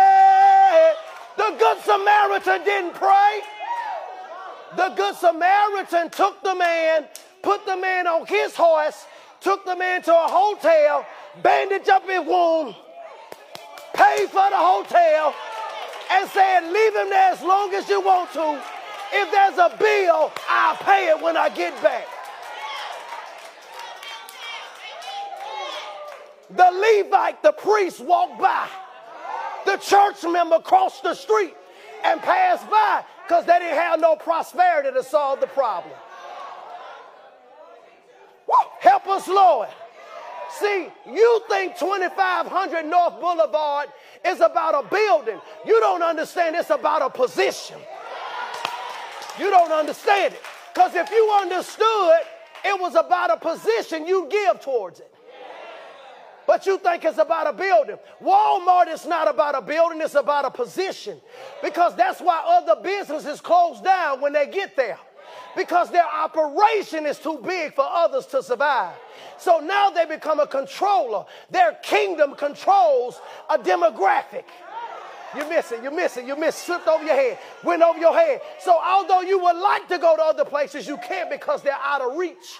The 1.48 1.56
Good 1.56 1.78
Samaritan 1.82 2.62
didn't 2.62 2.94
pray. 2.94 3.40
The 4.76 4.90
Good 4.90 5.14
Samaritan 5.14 6.10
took 6.10 6.42
the 6.42 6.54
man, 6.54 7.06
put 7.42 7.64
the 7.64 7.74
man 7.74 8.06
on 8.06 8.26
his 8.26 8.54
horse, 8.54 9.06
took 9.40 9.64
the 9.64 9.74
man 9.74 10.02
to 10.02 10.12
a 10.12 10.28
hotel, 10.28 11.06
bandaged 11.42 11.88
up 11.88 12.06
his 12.06 12.20
wound, 12.26 12.74
paid 13.94 14.26
for 14.26 14.50
the 14.50 14.58
hotel, 14.58 15.34
and 16.10 16.28
said, 16.28 16.70
Leave 16.70 16.94
him 16.94 17.08
there 17.08 17.32
as 17.32 17.40
long 17.40 17.72
as 17.72 17.88
you 17.88 18.02
want 18.02 18.30
to. 18.34 18.62
If 19.14 19.32
there's 19.32 19.56
a 19.56 19.74
bill, 19.78 20.30
I'll 20.50 20.76
pay 20.76 21.08
it 21.08 21.22
when 21.22 21.38
I 21.38 21.48
get 21.48 21.82
back. 21.82 22.06
The 26.50 26.70
Levite, 26.70 27.42
the 27.42 27.52
priest, 27.52 28.00
walked 28.00 28.38
by. 28.38 28.68
The 29.68 29.76
church 29.76 30.22
member 30.22 30.60
crossed 30.60 31.02
the 31.02 31.12
street 31.12 31.54
and 32.02 32.22
passed 32.22 32.70
by 32.70 33.04
because 33.22 33.44
they 33.44 33.58
didn't 33.58 33.76
have 33.76 34.00
no 34.00 34.16
prosperity 34.16 34.90
to 34.94 35.02
solve 35.02 35.40
the 35.40 35.46
problem. 35.46 35.92
Woo, 38.46 38.54
help 38.80 39.06
us, 39.08 39.28
Lord. 39.28 39.68
See, 40.52 40.88
you 41.06 41.42
think 41.50 41.76
2500 41.76 42.86
North 42.86 43.20
Boulevard 43.20 43.88
is 44.24 44.40
about 44.40 44.86
a 44.86 44.88
building. 44.88 45.38
You 45.66 45.78
don't 45.80 46.02
understand 46.02 46.56
it's 46.56 46.70
about 46.70 47.02
a 47.02 47.10
position. 47.10 47.76
You 49.38 49.50
don't 49.50 49.70
understand 49.70 50.32
it. 50.32 50.40
Because 50.72 50.94
if 50.94 51.10
you 51.10 51.38
understood 51.42 52.20
it 52.64 52.80
was 52.80 52.94
about 52.94 53.30
a 53.32 53.36
position, 53.36 54.06
you 54.06 54.28
give 54.30 54.62
towards 54.62 55.00
it. 55.00 55.14
But 56.48 56.64
you 56.64 56.78
think 56.78 57.04
it's 57.04 57.18
about 57.18 57.46
a 57.46 57.52
building. 57.52 57.98
Walmart 58.22 58.88
is 58.88 59.04
not 59.04 59.28
about 59.28 59.54
a 59.54 59.60
building, 59.60 60.00
it's 60.00 60.14
about 60.14 60.46
a 60.46 60.50
position. 60.50 61.20
Because 61.62 61.94
that's 61.94 62.22
why 62.22 62.42
other 62.42 62.80
businesses 62.82 63.42
close 63.42 63.82
down 63.82 64.22
when 64.22 64.32
they 64.32 64.46
get 64.46 64.74
there. 64.74 64.98
Because 65.54 65.90
their 65.90 66.06
operation 66.06 67.04
is 67.04 67.18
too 67.18 67.38
big 67.44 67.74
for 67.74 67.84
others 67.86 68.24
to 68.28 68.42
survive. 68.42 68.96
So 69.36 69.58
now 69.58 69.90
they 69.90 70.06
become 70.06 70.40
a 70.40 70.46
controller. 70.46 71.26
Their 71.50 71.72
kingdom 71.82 72.34
controls 72.34 73.20
a 73.50 73.58
demographic. 73.58 74.44
You 75.36 75.46
miss 75.50 75.70
it, 75.70 75.82
you 75.82 75.90
miss 75.90 76.16
it, 76.16 76.24
you 76.24 76.34
miss 76.34 76.56
it. 76.56 76.64
Slipped 76.64 76.88
over 76.88 77.04
your 77.04 77.14
head, 77.14 77.38
went 77.62 77.82
over 77.82 77.98
your 77.98 78.14
head. 78.14 78.40
So 78.58 78.74
although 78.82 79.20
you 79.20 79.38
would 79.38 79.56
like 79.56 79.86
to 79.88 79.98
go 79.98 80.16
to 80.16 80.22
other 80.22 80.46
places, 80.46 80.88
you 80.88 80.96
can't 80.96 81.28
because 81.28 81.60
they're 81.60 81.74
out 81.74 82.00
of 82.00 82.16
reach. 82.16 82.58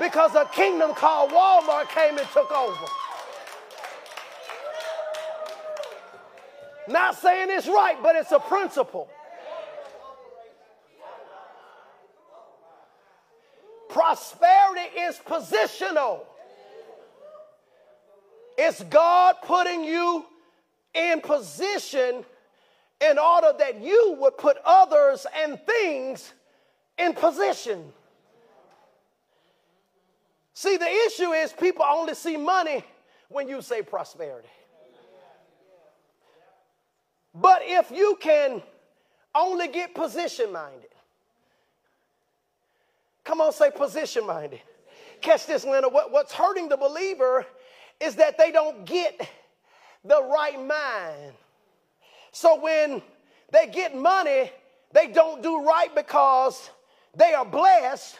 Because 0.00 0.34
a 0.34 0.46
kingdom 0.46 0.94
called 0.94 1.32
Walmart 1.32 1.90
came 1.90 2.16
and 2.16 2.26
took 2.28 2.50
over. 2.50 2.86
Not 6.88 7.16
saying 7.16 7.48
it's 7.50 7.66
right, 7.66 7.96
but 8.02 8.16
it's 8.16 8.32
a 8.32 8.38
principle. 8.38 9.08
Prosperity 13.88 15.00
is 15.00 15.16
positional. 15.26 16.20
It's 18.58 18.82
God 18.84 19.36
putting 19.42 19.84
you 19.84 20.24
in 20.94 21.20
position 21.20 22.24
in 23.00 23.18
order 23.18 23.52
that 23.58 23.80
you 23.80 24.16
would 24.20 24.38
put 24.38 24.56
others 24.64 25.26
and 25.42 25.60
things 25.66 26.32
in 26.98 27.12
position. 27.12 27.92
See, 30.54 30.78
the 30.78 30.88
issue 31.06 31.32
is 31.32 31.52
people 31.52 31.84
only 31.86 32.14
see 32.14 32.36
money 32.36 32.82
when 33.28 33.48
you 33.48 33.60
say 33.60 33.82
prosperity. 33.82 34.48
But 37.38 37.60
if 37.64 37.90
you 37.90 38.16
can 38.20 38.62
only 39.34 39.68
get 39.68 39.94
position 39.94 40.52
minded, 40.52 40.88
come 43.24 43.42
on, 43.42 43.52
say 43.52 43.70
position 43.70 44.26
minded. 44.26 44.60
Catch 45.20 45.46
this, 45.46 45.64
Leonard. 45.64 45.92
What, 45.92 46.10
what's 46.10 46.32
hurting 46.32 46.68
the 46.70 46.78
believer 46.78 47.44
is 48.00 48.16
that 48.16 48.38
they 48.38 48.50
don't 48.50 48.86
get 48.86 49.28
the 50.02 50.22
right 50.22 50.58
mind. 50.66 51.32
So 52.32 52.58
when 52.58 53.02
they 53.52 53.66
get 53.66 53.94
money, 53.94 54.50
they 54.92 55.08
don't 55.08 55.42
do 55.42 55.62
right 55.62 55.94
because 55.94 56.70
they 57.14 57.34
are 57.34 57.44
blessed, 57.44 58.18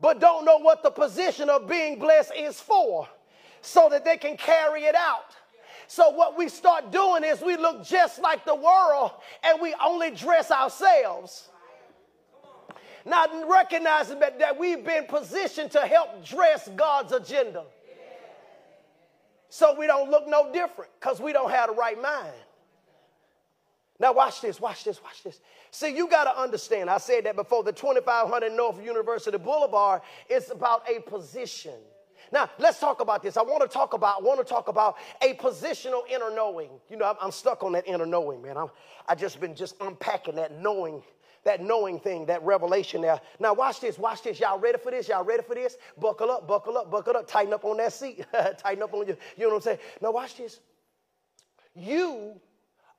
but 0.00 0.20
don't 0.20 0.46
know 0.46 0.58
what 0.58 0.82
the 0.82 0.90
position 0.90 1.50
of 1.50 1.68
being 1.68 1.98
blessed 1.98 2.32
is 2.34 2.58
for 2.58 3.08
so 3.60 3.88
that 3.90 4.06
they 4.06 4.16
can 4.16 4.38
carry 4.38 4.84
it 4.84 4.94
out. 4.94 5.34
So, 5.88 6.10
what 6.10 6.36
we 6.36 6.50
start 6.50 6.92
doing 6.92 7.24
is 7.24 7.40
we 7.40 7.56
look 7.56 7.82
just 7.82 8.20
like 8.20 8.44
the 8.44 8.54
world 8.54 9.12
and 9.42 9.58
we 9.60 9.74
only 9.82 10.10
dress 10.10 10.50
ourselves. 10.50 11.48
Not 13.06 13.30
recognizing 13.48 14.18
that, 14.20 14.38
that 14.38 14.58
we've 14.58 14.84
been 14.84 15.06
positioned 15.06 15.70
to 15.70 15.80
help 15.80 16.26
dress 16.26 16.68
God's 16.76 17.12
agenda. 17.12 17.64
So 19.48 19.74
we 19.78 19.86
don't 19.86 20.10
look 20.10 20.28
no 20.28 20.52
different 20.52 20.90
because 21.00 21.20
we 21.20 21.32
don't 21.32 21.50
have 21.50 21.70
the 21.70 21.74
right 21.74 22.00
mind. 22.00 22.34
Now, 23.98 24.12
watch 24.12 24.42
this, 24.42 24.60
watch 24.60 24.84
this, 24.84 25.02
watch 25.02 25.22
this. 25.22 25.40
See, 25.70 25.96
you 25.96 26.08
got 26.08 26.24
to 26.24 26.38
understand, 26.38 26.90
I 26.90 26.98
said 26.98 27.24
that 27.24 27.34
before, 27.34 27.64
the 27.64 27.72
2500 27.72 28.52
North 28.52 28.84
University 28.84 29.38
Boulevard 29.38 30.02
is 30.28 30.50
about 30.50 30.82
a 30.88 31.00
position. 31.00 31.72
Now, 32.32 32.50
let's 32.58 32.78
talk 32.78 33.00
about 33.00 33.22
this. 33.22 33.36
I 33.36 33.42
want 33.42 33.62
to 33.62 33.68
talk 33.68 33.94
about, 33.94 34.20
I 34.20 34.22
want 34.22 34.38
to 34.38 34.44
talk 34.44 34.68
about 34.68 34.96
a 35.22 35.34
positional 35.34 36.02
inner 36.10 36.30
knowing. 36.34 36.70
You 36.90 36.96
know, 36.96 37.06
I'm, 37.06 37.16
I'm 37.20 37.30
stuck 37.30 37.62
on 37.62 37.72
that 37.72 37.86
inner 37.86 38.06
knowing, 38.06 38.42
man. 38.42 38.56
I'm, 38.56 38.68
I 39.08 39.14
just 39.14 39.40
been 39.40 39.54
just 39.54 39.76
unpacking 39.80 40.36
that 40.36 40.60
knowing, 40.60 41.02
that 41.44 41.62
knowing 41.62 41.98
thing, 42.00 42.26
that 42.26 42.42
revelation 42.42 43.00
there. 43.02 43.20
Now, 43.40 43.54
watch 43.54 43.80
this, 43.80 43.98
watch 43.98 44.22
this. 44.22 44.40
Y'all 44.40 44.58
ready 44.58 44.78
for 44.78 44.90
this? 44.90 45.08
Y'all 45.08 45.24
ready 45.24 45.42
for 45.42 45.54
this? 45.54 45.76
Buckle 45.98 46.30
up, 46.30 46.46
buckle 46.46 46.76
up, 46.76 46.90
buckle 46.90 47.16
up. 47.16 47.26
Tighten 47.26 47.52
up 47.52 47.64
on 47.64 47.78
that 47.78 47.92
seat. 47.92 48.24
Tighten 48.58 48.82
up 48.82 48.92
on 48.92 49.06
your, 49.06 49.16
you 49.36 49.44
know 49.44 49.50
what 49.50 49.56
I'm 49.56 49.62
saying? 49.62 49.78
Now, 50.00 50.12
watch 50.12 50.36
this. 50.36 50.60
You 51.74 52.40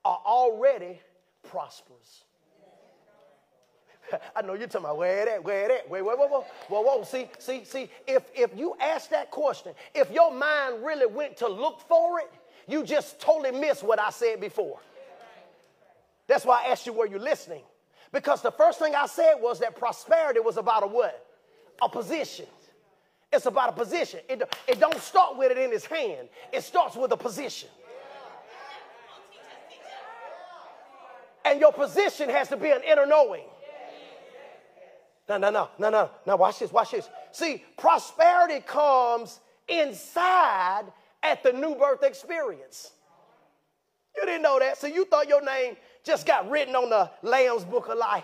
are 0.06 0.20
already 0.26 1.00
prosperous. 1.44 2.24
I 4.36 4.42
know 4.42 4.54
you're 4.54 4.68
talking 4.68 4.86
about 4.86 4.98
where 4.98 5.26
that, 5.26 5.44
where 5.44 5.68
that, 5.68 5.90
wait, 5.90 6.02
wait, 6.04 6.18
whoa, 6.18 6.28
whoa, 6.28 6.46
whoa, 6.68 6.82
whoa. 6.82 7.04
See, 7.04 7.30
see, 7.40 7.64
see. 7.64 7.90
If 8.08 8.24
if 8.36 8.52
you 8.58 8.76
ask 8.80 9.10
that 9.10 9.32
question, 9.32 9.74
if 9.94 10.12
your 10.12 10.34
mind 10.34 10.84
really 10.84 11.08
went 11.08 11.38
to 11.38 11.48
look 11.48 11.82
for 11.88 12.20
it, 12.20 12.32
you 12.68 12.84
just 12.84 13.20
totally 13.20 13.52
missed 13.52 13.84
what 13.84 14.00
I 14.00 14.10
said 14.10 14.40
before. 14.40 14.80
That's 16.28 16.46
why 16.46 16.64
I 16.66 16.72
asked 16.72 16.86
you 16.86 16.94
were 16.94 17.08
you 17.08 17.18
listening, 17.18 17.64
because 18.12 18.42
the 18.42 18.52
first 18.52 18.80
thing 18.80 18.94
I 18.96 19.08
said 19.08 19.36
was 19.40 19.60
that 19.60 19.76
prosperity 19.76 20.40
was 20.40 20.58
about 20.58 20.84
a 20.84 20.88
what? 20.88 21.26
A 21.82 21.90
position. 21.90 22.46
It's 23.32 23.46
about 23.46 23.70
a 23.70 23.74
position. 23.74 24.22
It, 24.28 24.42
it 24.68 24.80
don't 24.80 25.00
start 25.00 25.38
with 25.38 25.52
it 25.52 25.58
in 25.58 25.72
his 25.72 25.86
hand. 25.86 26.30
It 26.52 26.64
starts 26.64 26.96
with 26.96 27.12
a 27.12 27.18
position. 27.18 27.70
And 31.46 31.60
your 31.60 31.72
position 31.72 32.30
has 32.30 32.48
to 32.50 32.58
be 32.58 32.70
an 32.70 32.82
inner 32.88 33.06
knowing. 33.06 33.46
No, 35.30 35.38
no, 35.38 35.52
no, 35.52 35.70
no, 35.78 35.90
no. 35.92 36.10
Now, 36.26 36.38
watch 36.38 36.58
this, 36.60 36.74
watch 36.74 36.92
this. 36.92 37.08
See, 37.32 37.64
prosperity 37.78 38.62
comes 38.62 39.40
inside 39.68 40.86
at 41.22 41.44
the 41.44 41.54
new 41.54 41.76
birth 41.76 42.02
experience. 42.02 42.92
You 44.16 44.26
didn't 44.26 44.42
know 44.42 44.58
that. 44.58 44.80
So 44.80 44.88
you 44.88 45.06
thought 45.06 45.30
your 45.30 45.46
name 45.46 45.78
just 46.04 46.26
got 46.26 46.50
written 46.50 46.76
on 46.76 46.90
the 46.90 47.12
Lamb's 47.22 47.64
book 47.64 47.90
of 47.90 47.98
life. 48.00 48.24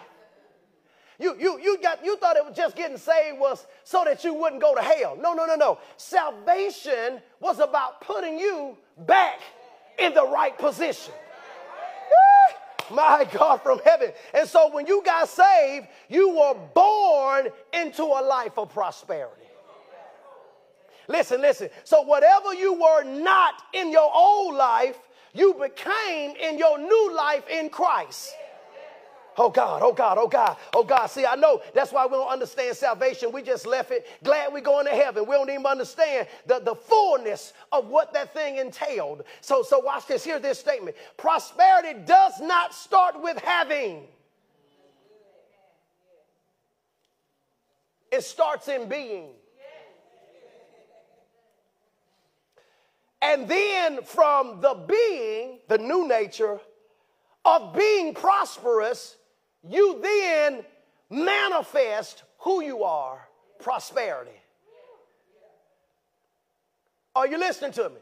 You, 1.19 1.35
you, 1.39 1.59
you, 1.61 1.77
got, 1.81 2.03
you 2.03 2.17
thought 2.17 2.35
it 2.35 2.43
was 2.43 2.57
just 2.57 2.75
getting 2.75 2.97
saved 2.97 3.39
was 3.39 3.65
so 3.83 4.03
that 4.03 4.23
you 4.23 4.33
wouldn't 4.33 4.61
go 4.61 4.75
to 4.75 4.81
hell. 4.81 5.15
No, 5.15 5.33
no, 5.33 5.45
no, 5.45 5.55
no. 5.55 5.77
Salvation 5.95 7.21
was 7.39 7.59
about 7.59 8.01
putting 8.01 8.37
you 8.37 8.75
back 9.05 9.39
in 9.97 10.13
the 10.13 10.27
right 10.27 10.57
position. 10.57 11.13
My 12.91 13.27
God 13.31 13.61
from 13.61 13.79
heaven. 13.83 14.11
And 14.33 14.47
so 14.47 14.69
when 14.71 14.85
you 14.87 15.01
got 15.03 15.29
saved, 15.29 15.87
you 16.09 16.29
were 16.35 16.55
born 16.73 17.47
into 17.73 18.03
a 18.03 18.21
life 18.23 18.57
of 18.57 18.69
prosperity. 18.69 19.41
Listen, 21.07 21.41
listen. 21.41 21.69
So 21.83 22.01
whatever 22.01 22.53
you 22.53 22.73
were 22.73 23.03
not 23.03 23.61
in 23.73 23.91
your 23.91 24.09
old 24.13 24.55
life, 24.55 24.97
you 25.33 25.53
became 25.53 26.35
in 26.35 26.57
your 26.57 26.79
new 26.79 27.15
life 27.15 27.47
in 27.49 27.69
Christ. 27.69 28.33
Oh 29.37 29.49
God, 29.49 29.81
oh 29.83 29.91
God, 29.91 30.17
oh 30.17 30.27
God, 30.27 30.57
oh 30.73 30.83
God. 30.83 31.07
See, 31.07 31.25
I 31.25 31.35
know 31.35 31.61
that's 31.73 31.91
why 31.91 32.05
we 32.05 32.13
don't 32.13 32.29
understand 32.29 32.75
salvation. 32.77 33.31
We 33.31 33.41
just 33.41 33.65
left 33.65 33.91
it. 33.91 34.07
Glad 34.23 34.53
we're 34.53 34.61
going 34.61 34.85
to 34.85 34.93
heaven. 34.93 35.25
We 35.25 35.35
don't 35.35 35.49
even 35.49 35.65
understand 35.65 36.27
the, 36.45 36.59
the 36.59 36.75
fullness 36.75 37.53
of 37.71 37.87
what 37.87 38.13
that 38.13 38.33
thing 38.33 38.57
entailed. 38.57 39.23
So, 39.41 39.61
so 39.61 39.79
watch 39.79 40.07
this. 40.07 40.23
Here's 40.23 40.41
this 40.41 40.59
statement. 40.59 40.95
Prosperity 41.17 41.99
does 42.05 42.39
not 42.39 42.73
start 42.73 43.21
with 43.21 43.37
having. 43.39 44.03
It 48.11 48.23
starts 48.23 48.69
in 48.69 48.87
being. 48.87 49.31
And 53.21 53.47
then 53.47 54.03
from 54.03 54.61
the 54.61 54.75
being, 54.87 55.59
the 55.67 55.79
new 55.79 56.07
nature 56.07 56.59
of 57.43 57.73
being 57.75 58.13
prosperous, 58.13 59.17
you 59.69 59.99
then 60.01 60.63
manifest 61.09 62.23
who 62.39 62.61
you 62.61 62.83
are 62.83 63.19
prosperity. 63.59 64.31
Are 67.15 67.27
you 67.27 67.37
listening 67.37 67.71
to 67.73 67.89
me? 67.89 67.95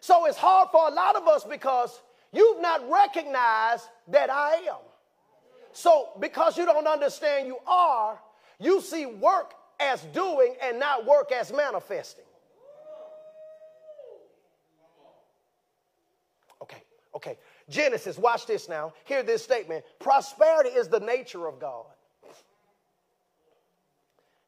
So 0.00 0.26
it's 0.26 0.38
hard 0.38 0.68
for 0.70 0.88
a 0.88 0.90
lot 0.90 1.16
of 1.16 1.26
us 1.28 1.44
because 1.44 2.00
you've 2.32 2.60
not 2.60 2.88
recognized 2.90 3.84
that 4.08 4.30
I 4.30 4.54
am. 4.68 4.76
So, 5.72 6.08
because 6.20 6.56
you 6.56 6.64
don't 6.64 6.86
understand 6.86 7.46
you 7.46 7.58
are, 7.66 8.18
you 8.58 8.80
see 8.80 9.04
work 9.04 9.52
as 9.78 10.00
doing 10.14 10.56
and 10.62 10.80
not 10.80 11.04
work 11.04 11.32
as 11.32 11.52
manifesting. 11.52 12.24
Okay, 16.62 16.82
okay. 17.14 17.36
Genesis, 17.68 18.16
watch 18.16 18.46
this 18.46 18.68
now. 18.68 18.92
Hear 19.04 19.22
this 19.22 19.42
statement 19.42 19.84
prosperity 19.98 20.70
is 20.70 20.88
the 20.88 21.00
nature 21.00 21.46
of 21.46 21.58
God. 21.58 21.86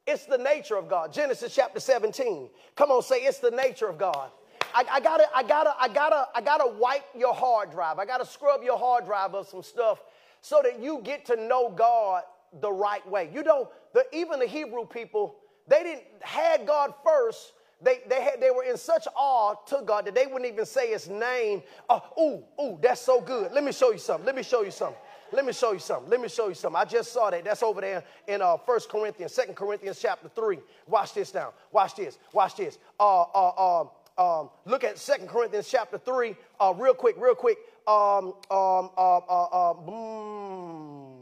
It's 0.07 0.25
the 0.25 0.37
nature 0.37 0.75
of 0.75 0.89
God. 0.89 1.13
Genesis 1.13 1.53
chapter 1.53 1.79
17. 1.79 2.49
Come 2.75 2.89
on, 2.89 3.03
say 3.03 3.17
it's 3.17 3.37
the 3.39 3.51
nature 3.51 3.87
of 3.87 3.97
God. 3.99 4.31
I, 4.73 4.85
I, 4.91 4.99
gotta, 4.99 5.25
I 5.35 5.43
gotta, 5.43 5.75
I 5.79 5.87
gotta, 5.87 6.27
I 6.33 6.41
gotta 6.41 6.71
wipe 6.79 7.05
your 7.15 7.33
hard 7.33 7.71
drive. 7.71 7.99
I 7.99 8.05
gotta 8.05 8.25
scrub 8.25 8.63
your 8.63 8.77
hard 8.77 9.05
drive 9.05 9.35
of 9.35 9.47
some 9.47 9.61
stuff 9.61 10.01
so 10.41 10.61
that 10.63 10.81
you 10.81 11.01
get 11.03 11.25
to 11.25 11.35
know 11.35 11.69
God 11.69 12.23
the 12.61 12.71
right 12.71 13.07
way. 13.07 13.29
You 13.33 13.43
know, 13.43 13.69
the, 13.93 14.05
even 14.13 14.39
the 14.39 14.47
Hebrew 14.47 14.85
people, 14.85 15.35
they 15.67 15.83
didn't 15.83 16.05
had 16.21 16.65
God 16.65 16.93
first. 17.05 17.53
They, 17.81 17.99
they, 18.09 18.21
had, 18.21 18.41
they 18.41 18.51
were 18.51 18.63
in 18.63 18.77
such 18.77 19.07
awe 19.15 19.55
to 19.67 19.81
God 19.85 20.05
that 20.05 20.15
they 20.15 20.25
wouldn't 20.25 20.51
even 20.51 20.65
say 20.65 20.91
his 20.91 21.07
name. 21.07 21.63
Oh, 21.89 22.03
ooh, 22.19 22.61
ooh, 22.61 22.79
that's 22.81 22.99
so 22.99 23.21
good. 23.21 23.53
Let 23.53 23.63
me 23.63 23.71
show 23.71 23.91
you 23.91 23.97
something. 23.97 24.25
Let 24.25 24.35
me 24.35 24.43
show 24.43 24.63
you 24.63 24.71
something. 24.71 24.99
Let 25.31 25.45
me 25.45 25.53
show 25.53 25.71
you 25.71 25.79
something. 25.79 26.09
Let 26.09 26.19
me 26.19 26.27
show 26.27 26.49
you 26.49 26.55
something. 26.55 26.79
I 26.79 26.85
just 26.85 27.13
saw 27.13 27.29
that. 27.29 27.45
That's 27.45 27.63
over 27.63 27.81
there 27.81 28.03
in 28.27 28.41
uh, 28.41 28.57
1 28.57 28.79
Corinthians, 28.89 29.33
2 29.33 29.53
Corinthians 29.53 29.99
chapter 30.01 30.27
3. 30.27 30.59
Watch 30.87 31.13
this 31.13 31.33
now. 31.33 31.53
Watch 31.71 31.95
this. 31.95 32.17
Watch 32.33 32.55
this. 32.55 32.79
Uh, 32.99 33.21
uh, 33.21 33.81
um, 33.81 33.89
um, 34.17 34.49
look 34.65 34.83
at 34.83 34.97
2 34.97 35.27
Corinthians 35.27 35.69
chapter 35.69 35.97
3 35.97 36.35
uh, 36.59 36.73
real 36.75 36.93
quick, 36.93 37.15
real 37.17 37.35
quick. 37.35 37.57
Um, 37.87 38.33
um, 38.51 38.89
uh, 38.97 39.17
uh, 39.17 39.73
mm, 39.75 41.13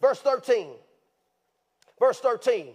verse 0.00 0.20
13. 0.20 0.68
Verse 1.98 2.20
13. 2.20 2.68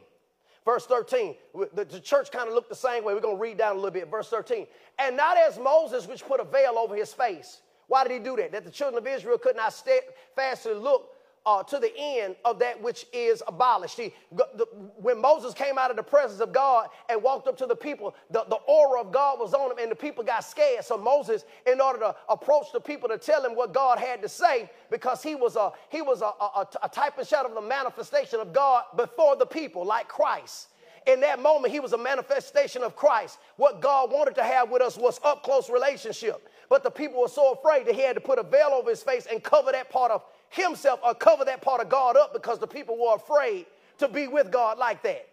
Verse 0.63 0.86
13. 0.86 1.36
The, 1.74 2.00
church 2.00 2.32
kind 2.32 2.47
of 2.47 2.54
looked 2.54 2.69
the 2.69 2.76
same 2.76 3.04
way. 3.04 3.13
We're 3.13 3.21
going 3.21 3.38
to 3.38 3.41
read 3.41 3.58
down 3.58 3.74
a 3.74 3.76
little 3.76 3.91
bit. 3.91 4.10
Verse 4.10 4.30
13. 4.30 4.67
And 5.00 5.17
not 5.17 5.38
as 5.38 5.58
Moses, 5.58 6.08
which 6.08 6.24
put 6.26 6.39
a 6.39 6.43
veil 6.43 6.76
over 6.78 6.95
his 6.95 7.13
face. 7.13 7.62
Why 7.88 8.04
did 8.04 8.13
he 8.13 8.19
do 8.19 8.36
that? 8.38 8.52
That 8.52 8.63
the 8.63 8.71
children 8.71 9.02
of 9.02 9.08
Israel 9.08 9.38
could 9.38 9.56
not 9.56 9.74
steadfastly 9.74 10.76
look 10.76 11.11
uh, 11.45 11.63
to 11.63 11.80
the 11.80 11.91
end 11.97 12.36
of 12.45 12.60
that 12.60 12.82
which 12.82 13.06
is 13.12 13.41
abolished. 13.47 13.95
See, 13.95 14.13
the, 14.32 14.67
when 14.97 15.19
Moses 15.19 15.54
came 15.54 15.77
out 15.77 15.89
of 15.89 15.97
the 15.97 16.04
presence 16.04 16.39
of 16.39 16.54
God 16.54 16.89
and 17.10 17.21
walked 17.23 17.47
up 17.47 17.58
to 17.58 17.65
the 17.65 17.75
people, 17.75 18.15
the, 18.30 18.45
the 18.47 18.58
aura 18.67 19.01
of 19.01 19.12
God 19.12 19.39
was 19.39 19.54
on 19.54 19.71
him 19.71 19.77
and 19.80 19.91
the 19.91 19.95
people 19.95 20.23
got 20.23 20.43
scared. 20.43 20.86
So 20.86 20.97
Moses, 20.97 21.43
in 21.65 21.82
order 21.82 21.99
to 21.99 22.15
approach 22.30 22.67
the 22.71 22.80
people 22.80 23.10
to 23.10 23.17
tell 23.17 23.43
him 23.43 23.56
what 23.56 23.73
God 23.73 23.97
had 23.97 24.21
to 24.21 24.30
say, 24.30 24.69
because 24.91 25.23
he 25.23 25.36
was 25.36 25.56
a 25.56 25.71
he 25.89 26.01
was 26.01 26.21
a, 26.21 26.25
a, 26.25 26.67
a 26.84 26.89
type 26.89 27.17
and 27.17 27.27
shadow 27.27 27.49
of 27.49 27.56
the 27.56 27.62
manifestation 27.62 28.39
of 28.39 28.54
God 28.54 28.84
before 28.95 29.36
the 29.36 29.45
people, 29.45 29.84
like 29.84 30.08
Christ. 30.08 30.67
In 31.08 31.19
that 31.21 31.41
moment, 31.41 31.73
he 31.73 31.80
was 31.80 31.93
a 31.93 31.97
manifestation 31.97 32.84
of 32.84 32.95
Christ. 32.95 33.39
What 33.56 33.82
God 33.82 34.12
wanted 34.12 34.36
to 34.36 34.43
have 34.43 34.69
with 34.69 34.84
us 34.84 34.97
was 34.97 35.19
up 35.23 35.41
close 35.41 35.67
relationship. 35.69 36.47
But 36.69 36.84
the 36.84 36.91
people 36.91 37.21
were 37.21 37.27
so 37.27 37.54
afraid 37.54 37.88
that 37.88 37.95
he 37.95 38.01
had 38.01 38.13
to 38.15 38.21
put 38.21 38.38
a 38.38 38.43
veil 38.43 38.69
over 38.71 38.89
his 38.89 39.01
face 39.01 39.25
and 39.30 39.43
cover 39.43 39.71
that 39.71 39.89
part 39.89 40.12
of 40.12 40.23
himself 40.51 40.99
or 41.03 41.15
cover 41.15 41.43
that 41.45 41.61
part 41.61 41.81
of 41.81 41.89
God 41.89 42.15
up 42.15 42.33
because 42.33 42.59
the 42.59 42.67
people 42.67 42.97
were 42.97 43.15
afraid 43.15 43.65
to 43.97 44.07
be 44.07 44.27
with 44.27 44.51
God 44.51 44.77
like 44.77 45.01
that. 45.03 45.27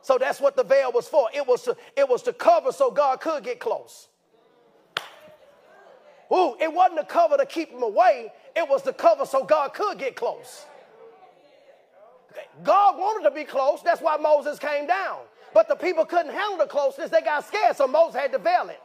So 0.00 0.18
that's 0.18 0.40
what 0.40 0.56
the 0.56 0.64
veil 0.64 0.90
was 0.90 1.06
for. 1.06 1.28
It 1.32 1.46
was 1.46 1.62
to, 1.62 1.76
it 1.96 2.08
was 2.08 2.22
to 2.22 2.32
cover 2.32 2.72
so 2.72 2.90
God 2.90 3.20
could 3.20 3.44
get 3.44 3.60
close. 3.60 4.08
Ooh, 6.32 6.56
it 6.60 6.72
wasn't 6.72 7.00
a 7.00 7.04
cover 7.04 7.36
to 7.36 7.46
keep 7.46 7.70
him 7.70 7.82
away. 7.82 8.32
It 8.56 8.68
was 8.68 8.82
to 8.82 8.92
cover 8.92 9.26
so 9.26 9.44
God 9.44 9.74
could 9.74 9.98
get 9.98 10.16
close. 10.16 10.66
God 12.64 12.98
wanted 12.98 13.28
to 13.28 13.34
be 13.34 13.44
close. 13.44 13.82
That's 13.82 14.00
why 14.00 14.16
Moses 14.16 14.58
came 14.58 14.86
down. 14.86 15.18
But 15.52 15.68
the 15.68 15.74
people 15.74 16.06
couldn't 16.06 16.32
handle 16.32 16.56
the 16.56 16.66
closeness. 16.66 17.10
They 17.10 17.20
got 17.20 17.46
scared, 17.46 17.76
so 17.76 17.86
Moses 17.86 18.18
had 18.18 18.32
to 18.32 18.38
veil 18.38 18.70
it. 18.70 18.80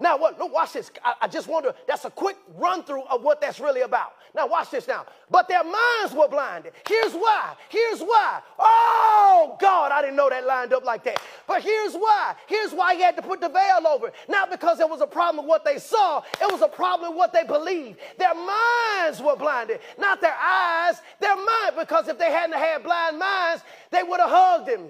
Now, 0.00 0.18
what? 0.18 0.38
Look, 0.38 0.52
watch 0.52 0.72
this. 0.72 0.90
I, 1.04 1.14
I 1.22 1.28
just 1.28 1.48
wonder. 1.48 1.74
That's 1.86 2.04
a 2.04 2.10
quick 2.10 2.36
run 2.56 2.82
through 2.82 3.02
of 3.04 3.22
what 3.22 3.40
that's 3.40 3.60
really 3.60 3.82
about. 3.82 4.14
Now, 4.34 4.46
watch 4.46 4.70
this. 4.70 4.88
Now, 4.88 5.06
but 5.30 5.48
their 5.48 5.62
minds 5.62 6.12
were 6.14 6.28
blinded. 6.28 6.72
Here's 6.88 7.12
why. 7.12 7.54
Here's 7.68 8.00
why. 8.00 8.40
Oh 8.58 9.56
God, 9.60 9.92
I 9.92 10.02
didn't 10.02 10.16
know 10.16 10.28
that 10.28 10.44
lined 10.44 10.72
up 10.72 10.84
like 10.84 11.04
that. 11.04 11.20
But 11.46 11.62
here's 11.62 11.94
why. 11.94 12.34
Here's 12.46 12.72
why 12.72 12.94
he 12.94 13.02
had 13.02 13.16
to 13.16 13.22
put 13.22 13.40
the 13.40 13.48
veil 13.48 13.86
over. 13.88 14.12
Not 14.28 14.50
because 14.50 14.80
it 14.80 14.88
was 14.88 15.00
a 15.00 15.06
problem 15.06 15.44
with 15.44 15.48
what 15.48 15.64
they 15.64 15.78
saw. 15.78 16.22
It 16.40 16.50
was 16.50 16.62
a 16.62 16.68
problem 16.68 17.12
with 17.12 17.18
what 17.18 17.32
they 17.32 17.44
believed. 17.44 17.98
Their 18.18 18.34
minds 18.34 19.20
were 19.20 19.36
blinded, 19.36 19.80
not 19.98 20.20
their 20.20 20.36
eyes. 20.36 21.00
Their 21.20 21.36
mind. 21.36 21.76
Because 21.78 22.08
if 22.08 22.18
they 22.18 22.30
hadn't 22.30 22.56
had 22.56 22.82
blind 22.82 23.18
minds, 23.18 23.62
they 23.90 24.02
would 24.02 24.20
have 24.20 24.30
hugged 24.30 24.68
him. 24.68 24.88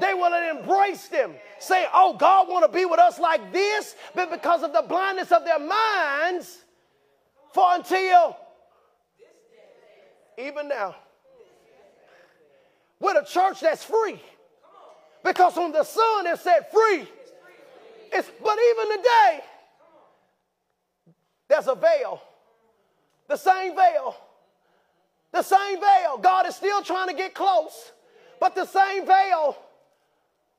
They 0.00 0.14
would 0.14 0.32
have 0.32 0.58
embraced 0.58 1.12
him 1.12 1.34
say, 1.58 1.86
oh, 1.92 2.14
God 2.14 2.48
want 2.48 2.64
to 2.64 2.76
be 2.76 2.84
with 2.84 2.98
us 2.98 3.18
like 3.18 3.52
this, 3.52 3.94
but 4.14 4.30
because 4.30 4.62
of 4.62 4.72
the 4.72 4.82
blindness 4.82 5.30
of 5.30 5.44
their 5.44 5.58
minds, 5.58 6.58
for 7.52 7.66
until 7.74 8.36
even 10.38 10.68
now. 10.68 10.96
We're 12.98 13.20
a 13.20 13.24
church 13.24 13.60
that's 13.60 13.84
free. 13.84 14.20
Because 15.24 15.56
when 15.56 15.72
the 15.72 15.84
Son 15.84 16.26
is 16.26 16.40
set 16.40 16.72
free, 16.72 17.06
it's, 18.12 18.30
but 18.42 18.58
even 18.70 18.96
today, 18.96 19.40
there's 21.48 21.68
a 21.68 21.74
veil. 21.74 22.22
The 23.28 23.36
same 23.36 23.74
veil. 23.76 24.16
The 25.32 25.42
same 25.42 25.80
veil. 25.80 26.18
God 26.18 26.46
is 26.46 26.56
still 26.56 26.82
trying 26.82 27.08
to 27.08 27.14
get 27.14 27.34
close, 27.34 27.92
but 28.40 28.54
the 28.54 28.66
same 28.66 29.06
veil 29.06 29.56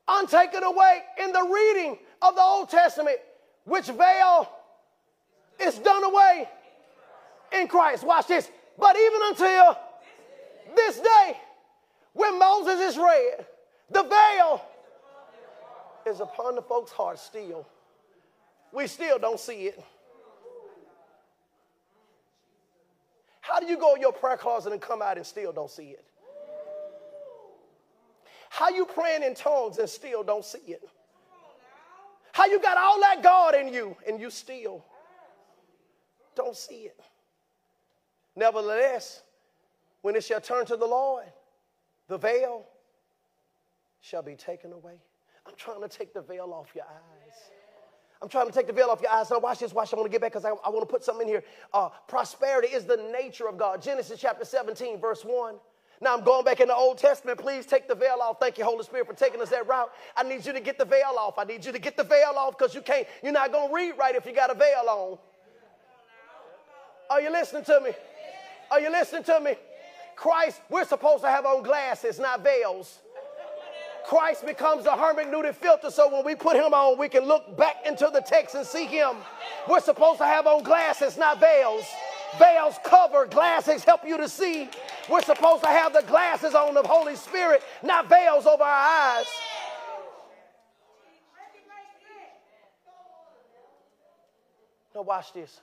untaken 0.08 0.62
away 0.62 1.02
in 1.22 1.32
the 1.32 1.42
reading 1.42 1.98
of 2.22 2.34
the 2.34 2.42
Old 2.42 2.68
Testament, 2.68 3.16
which 3.64 3.86
veil 3.86 4.48
is 5.60 5.78
done 5.78 6.04
away 6.04 6.48
in 7.52 7.68
Christ. 7.68 8.04
Watch 8.04 8.26
this. 8.26 8.50
But 8.78 8.96
even 8.96 9.20
until 9.28 9.78
this 10.74 11.00
day, 11.00 11.36
when 12.12 12.38
Moses 12.38 12.80
is 12.80 12.98
read, 12.98 13.46
the 13.90 14.02
veil 14.02 14.64
is 16.06 16.20
upon 16.20 16.54
the 16.54 16.62
folks' 16.62 16.92
hearts 16.92 17.22
still. 17.22 17.66
We 18.72 18.86
still 18.86 19.18
don't 19.18 19.38
see 19.38 19.66
it. 19.68 19.82
How 23.40 23.60
do 23.60 23.66
you 23.66 23.78
go 23.78 23.94
in 23.94 24.00
your 24.00 24.12
prayer 24.12 24.36
closet 24.36 24.72
and 24.72 24.80
come 24.80 25.02
out 25.02 25.16
and 25.16 25.26
still 25.26 25.52
don't 25.52 25.70
see 25.70 25.90
it? 25.90 26.04
How 28.54 28.68
you 28.68 28.86
praying 28.86 29.24
in 29.24 29.34
tongues 29.34 29.78
and 29.78 29.88
still 29.88 30.22
don't 30.22 30.44
see 30.44 30.60
it? 30.68 30.88
How 32.30 32.46
you 32.46 32.62
got 32.62 32.78
all 32.78 33.00
that 33.00 33.20
God 33.20 33.56
in 33.56 33.74
you 33.74 33.96
and 34.06 34.20
you 34.20 34.30
still 34.30 34.84
don't 36.36 36.54
see 36.54 36.82
it? 36.82 37.00
Nevertheless, 38.36 39.24
when 40.02 40.14
it 40.14 40.22
shall 40.22 40.40
turn 40.40 40.66
to 40.66 40.76
the 40.76 40.86
Lord, 40.86 41.24
the 42.06 42.16
veil 42.16 42.64
shall 44.00 44.22
be 44.22 44.36
taken 44.36 44.72
away. 44.72 45.00
I'm 45.48 45.54
trying 45.56 45.80
to 45.80 45.88
take 45.88 46.14
the 46.14 46.22
veil 46.22 46.52
off 46.52 46.68
your 46.76 46.84
eyes. 46.84 47.36
I'm 48.22 48.28
trying 48.28 48.46
to 48.46 48.52
take 48.52 48.68
the 48.68 48.72
veil 48.72 48.86
off 48.88 49.02
your 49.02 49.10
eyes. 49.10 49.32
Now, 49.32 49.40
watch 49.40 49.58
this. 49.58 49.74
Watch. 49.74 49.92
I 49.92 49.96
want 49.96 50.06
to 50.06 50.12
get 50.12 50.20
back 50.20 50.30
because 50.30 50.44
I, 50.44 50.50
I 50.50 50.68
want 50.68 50.82
to 50.82 50.86
put 50.86 51.02
something 51.02 51.26
in 51.26 51.34
here. 51.34 51.44
Uh, 51.72 51.88
prosperity 52.06 52.68
is 52.68 52.84
the 52.84 52.98
nature 53.20 53.48
of 53.48 53.58
God. 53.58 53.82
Genesis 53.82 54.20
chapter 54.20 54.44
17, 54.44 55.00
verse 55.00 55.24
1. 55.24 55.56
Now 56.00 56.16
I'm 56.16 56.24
going 56.24 56.44
back 56.44 56.60
in 56.60 56.68
the 56.68 56.74
Old 56.74 56.98
Testament. 56.98 57.38
Please 57.38 57.66
take 57.66 57.88
the 57.88 57.94
veil 57.94 58.18
off. 58.20 58.38
Thank 58.40 58.58
you, 58.58 58.64
Holy 58.64 58.84
Spirit, 58.84 59.06
for 59.06 59.14
taking 59.14 59.40
us 59.40 59.50
that 59.50 59.66
route. 59.66 59.90
I 60.16 60.22
need 60.22 60.44
you 60.44 60.52
to 60.52 60.60
get 60.60 60.78
the 60.78 60.84
veil 60.84 61.14
off. 61.18 61.38
I 61.38 61.44
need 61.44 61.64
you 61.64 61.72
to 61.72 61.78
get 61.78 61.96
the 61.96 62.04
veil 62.04 62.34
off 62.36 62.58
because 62.58 62.74
you 62.74 62.82
can't, 62.82 63.06
you're 63.22 63.32
not 63.32 63.52
going 63.52 63.68
to 63.68 63.74
read 63.74 63.92
right 63.98 64.14
if 64.14 64.26
you 64.26 64.34
got 64.34 64.50
a 64.50 64.54
veil 64.54 64.84
on. 64.88 65.18
Are 67.10 67.20
you 67.20 67.30
listening 67.30 67.64
to 67.64 67.80
me? 67.80 67.92
Are 68.70 68.80
you 68.80 68.90
listening 68.90 69.24
to 69.24 69.40
me? 69.40 69.54
Christ, 70.16 70.60
we're 70.70 70.84
supposed 70.84 71.22
to 71.22 71.28
have 71.28 71.44
on 71.44 71.62
glasses, 71.62 72.18
not 72.18 72.42
veils. 72.42 73.00
Christ 74.04 74.44
becomes 74.44 74.84
the 74.84 74.90
hermeneutic 74.90 75.54
filter 75.54 75.90
so 75.90 76.12
when 76.12 76.24
we 76.24 76.34
put 76.34 76.56
him 76.56 76.74
on, 76.74 76.98
we 76.98 77.08
can 77.08 77.24
look 77.24 77.56
back 77.56 77.76
into 77.86 78.10
the 78.12 78.20
text 78.20 78.54
and 78.54 78.66
see 78.66 78.84
him. 78.84 79.16
We're 79.68 79.80
supposed 79.80 80.18
to 80.18 80.26
have 80.26 80.46
on 80.46 80.62
glasses, 80.62 81.16
not 81.16 81.40
veils. 81.40 81.84
Veils 82.38 82.76
cover, 82.84 83.26
glasses 83.26 83.82
help 83.84 84.06
you 84.06 84.18
to 84.18 84.28
see. 84.28 84.68
We're 85.08 85.22
supposed 85.22 85.62
to 85.64 85.68
have 85.68 85.92
the 85.92 86.02
glasses 86.02 86.54
on 86.54 86.76
of 86.76 86.82
the 86.82 86.88
Holy 86.88 87.16
Spirit, 87.16 87.62
not 87.82 88.08
veils 88.08 88.46
over 88.46 88.62
our 88.62 89.18
eyes. 89.18 89.26
Now, 94.94 95.02
watch 95.02 95.32
this. 95.32 95.60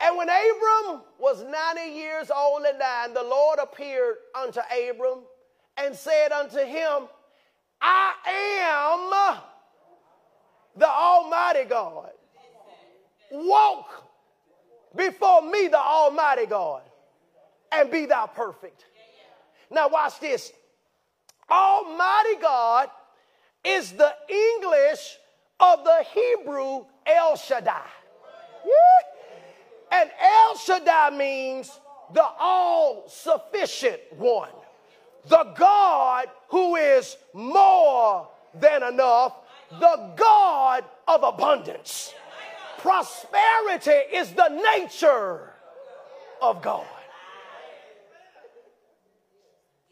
And 0.00 0.16
when 0.16 0.28
Abram 0.28 1.02
was 1.18 1.42
90 1.42 1.90
years 1.92 2.30
old 2.30 2.62
and 2.64 2.78
died, 2.78 3.14
the 3.14 3.22
Lord 3.22 3.58
appeared 3.58 4.16
unto 4.40 4.60
Abram 4.60 5.20
and 5.76 5.94
said 5.94 6.30
unto 6.30 6.58
him, 6.58 7.08
I 7.80 8.12
am 8.26 9.40
the 10.76 10.88
Almighty 10.88 11.64
God. 11.64 12.10
Walk 13.32 14.04
before 14.94 15.42
me, 15.42 15.68
the 15.68 15.78
Almighty 15.78 16.46
God, 16.46 16.82
and 17.72 17.90
be 17.90 18.06
thou 18.06 18.26
perfect. 18.26 18.84
Now, 19.70 19.88
watch 19.88 20.20
this. 20.20 20.52
Almighty 21.50 22.36
God 22.40 22.90
is 23.64 23.92
the 23.92 24.12
English 24.28 25.16
of 25.60 25.84
the 25.84 26.04
Hebrew 26.12 26.84
El 27.06 27.36
Shaddai. 27.36 27.86
And 29.90 30.10
El 30.20 30.56
Shaddai 30.56 31.10
means 31.16 31.78
the 32.12 32.24
all 32.38 33.04
sufficient 33.08 34.00
one, 34.16 34.50
the 35.28 35.52
God 35.56 36.26
who 36.48 36.76
is 36.76 37.16
more 37.32 38.28
than 38.54 38.82
enough 38.82 39.34
the 39.70 40.12
God 40.16 40.84
of 41.06 41.22
abundance. 41.22 42.14
Prosperity 42.78 43.90
is 43.90 44.32
the 44.32 44.48
nature 44.48 45.52
of 46.40 46.62
God. 46.62 46.86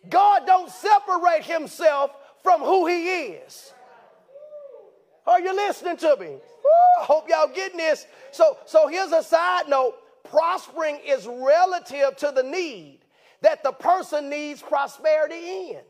God 0.08 0.46
don't 0.46 0.70
separate 0.70 1.44
himself 1.44 2.10
from 2.42 2.60
who 2.60 2.86
he 2.86 3.06
is. 3.06 3.72
Are 5.26 5.40
you 5.40 5.54
listening 5.54 5.96
to 5.98 6.16
me? 6.20 6.36
I 7.00 7.04
hope 7.04 7.28
y'all 7.28 7.48
getting 7.52 7.78
this. 7.78 8.06
So, 8.30 8.56
so 8.66 8.88
here's 8.88 9.12
a 9.12 9.22
side 9.22 9.68
note. 9.68 9.96
Prospering 10.24 10.98
is 11.06 11.26
relative 11.26 12.16
to 12.16 12.32
the 12.34 12.42
need 12.42 13.00
that 13.42 13.62
the 13.62 13.72
person 13.72 14.28
needs 14.28 14.62
prosperity 14.62 15.70
in. 15.70 15.80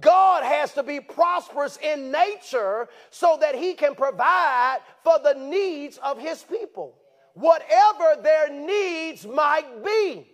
God 0.00 0.42
has 0.44 0.72
to 0.74 0.82
be 0.82 1.00
prosperous 1.00 1.78
in 1.82 2.10
nature 2.10 2.88
so 3.10 3.38
that 3.40 3.54
he 3.54 3.74
can 3.74 3.94
provide 3.94 4.78
for 5.04 5.18
the 5.22 5.34
needs 5.34 5.98
of 5.98 6.18
his 6.18 6.42
people. 6.42 6.96
Whatever 7.34 8.20
their 8.22 8.50
needs 8.50 9.26
might 9.26 9.84
be, 9.84 10.26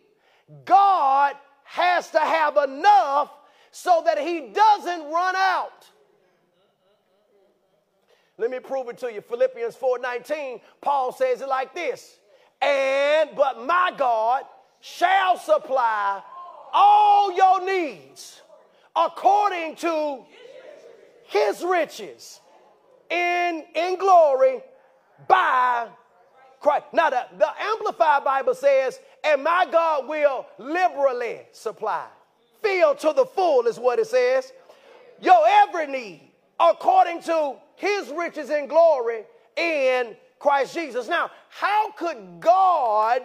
God 0.65 1.35
has 1.65 2.11
to 2.11 2.19
have 2.19 2.57
enough 2.57 3.31
so 3.71 4.03
that 4.05 4.19
he 4.19 4.49
doesn't 4.53 5.11
run 5.11 5.37
out. 5.37 5.87
Let 8.39 8.51
me 8.51 8.59
prove 8.61 8.89
it 8.89 8.99
to 8.99 9.13
you. 9.13 9.21
Philippians 9.21 9.77
4:19, 9.77 10.61
Paul 10.81 11.13
says 11.13 11.41
it 11.41 11.49
like 11.49 11.75
this. 11.75 12.19
And 12.61 13.31
but 13.37 13.65
my 13.65 13.93
God 13.97 14.45
shall 14.81 15.37
supply 15.37 16.23
all 16.73 17.33
your 17.33 17.65
needs 17.65 18.41
according 18.95 19.77
to 19.77 20.25
his 21.25 21.63
riches 21.63 22.41
in, 23.11 23.65
in 23.75 23.97
glory 23.97 24.61
by 25.29 25.89
Christ. 26.61 26.87
Now, 26.93 27.11
the, 27.11 27.27
the 27.39 27.49
Amplified 27.61 28.25
Bible 28.25 28.55
says, 28.55 28.99
and 29.25 29.43
my 29.43 29.67
God 29.71 30.09
will 30.09 30.47
liberally 30.59 31.41
supply. 31.53 32.07
Fill 32.63 32.95
to 32.97 33.13
the 33.15 33.27
full 33.27 33.67
is 33.67 33.79
what 33.79 33.99
it 33.99 34.07
says. 34.07 34.53
Your 35.21 35.43
every 35.47 35.87
need 35.87 36.21
according 36.59 37.23
to 37.23 37.57
his 37.77 38.09
riches 38.11 38.51
and 38.51 38.69
glory 38.69 39.25
in 39.57 40.15
Christ 40.39 40.75
Jesus. 40.75 41.09
Now, 41.09 41.31
how 41.51 41.93
could 41.93 42.41
God 42.41 43.23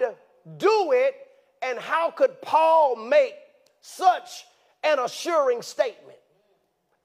do 0.58 0.92
it 0.92 1.16
and 1.62 1.80
how 1.80 2.12
could 2.12 2.42
Paul 2.42 2.96
make 2.96 3.34
such 3.82 4.46
an 4.84 5.00
assuring 5.00 5.62
statement? 5.62 6.18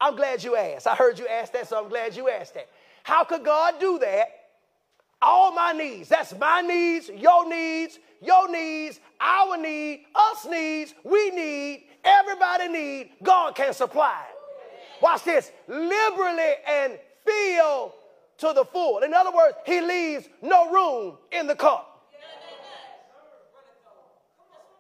I'm 0.00 0.16
glad 0.16 0.42
you 0.42 0.56
asked. 0.56 0.86
I 0.86 0.94
heard 0.94 1.18
you 1.18 1.28
ask 1.28 1.52
that, 1.52 1.68
so 1.68 1.82
I'm 1.82 1.88
glad 1.88 2.16
you 2.16 2.28
asked 2.28 2.54
that. 2.54 2.68
How 3.04 3.24
could 3.24 3.44
God 3.44 3.74
do 3.78 3.98
that? 4.00 4.28
All 5.20 5.52
my 5.52 5.72
needs, 5.72 6.08
that's 6.08 6.36
my 6.36 6.60
needs, 6.60 7.08
your 7.08 7.48
needs, 7.48 7.98
your 8.20 8.50
needs, 8.50 8.81
our 9.20 9.56
need, 9.56 10.04
us 10.14 10.46
needs, 10.48 10.94
we 11.04 11.30
need, 11.30 11.84
everybody 12.04 12.68
need, 12.68 13.10
God 13.22 13.54
can 13.54 13.72
supply 13.72 14.24
Watch 15.02 15.24
this, 15.24 15.50
liberally 15.66 16.54
and 16.66 16.96
fill 17.26 17.92
to 18.38 18.52
the 18.54 18.64
full. 18.64 19.00
In 19.00 19.12
other 19.12 19.32
words, 19.32 19.56
he 19.66 19.80
leaves 19.80 20.28
no 20.40 20.70
room 20.70 21.18
in 21.32 21.48
the 21.48 21.56
cup. 21.56 21.88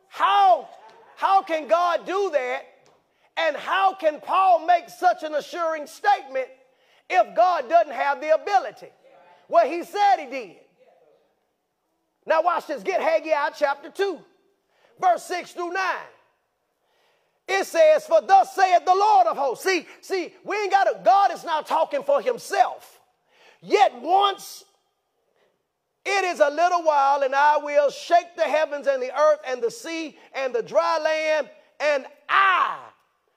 How, 0.08 0.68
how 1.16 1.42
can 1.42 1.66
God 1.66 2.06
do 2.06 2.30
that? 2.32 2.62
And 3.36 3.56
how 3.56 3.94
can 3.94 4.20
Paul 4.20 4.64
make 4.64 4.88
such 4.88 5.24
an 5.24 5.34
assuring 5.34 5.88
statement 5.88 6.46
if 7.10 7.34
God 7.34 7.68
doesn't 7.68 7.92
have 7.92 8.20
the 8.20 8.34
ability? 8.34 8.90
Well, 9.48 9.66
he 9.68 9.82
said 9.82 10.18
he 10.18 10.26
did. 10.26 10.56
Now, 12.26 12.42
watch 12.42 12.66
this. 12.66 12.82
Get 12.82 13.00
Haggai 13.00 13.50
chapter 13.56 13.90
2, 13.90 14.18
verse 15.00 15.24
6 15.24 15.52
through 15.52 15.72
9. 15.72 15.84
It 17.48 17.66
says, 17.66 18.06
For 18.06 18.20
thus 18.22 18.54
saith 18.54 18.84
the 18.84 18.94
Lord 18.94 19.26
of 19.26 19.36
hosts. 19.36 19.64
See, 19.64 19.86
see, 20.00 20.32
we 20.44 20.56
ain't 20.56 20.70
got 20.70 20.84
to, 20.84 21.00
God 21.04 21.32
is 21.32 21.44
not 21.44 21.66
talking 21.66 22.02
for 22.02 22.20
himself. 22.22 23.00
Yet 23.60 24.00
once 24.00 24.64
it 26.04 26.24
is 26.24 26.40
a 26.40 26.50
little 26.50 26.82
while, 26.82 27.22
and 27.22 27.34
I 27.34 27.58
will 27.58 27.90
shake 27.90 28.36
the 28.36 28.42
heavens 28.42 28.86
and 28.86 29.00
the 29.00 29.16
earth 29.16 29.38
and 29.46 29.62
the 29.62 29.70
sea 29.70 30.16
and 30.34 30.54
the 30.54 30.62
dry 30.62 30.98
land, 30.98 31.48
and 31.78 32.06
I 32.28 32.78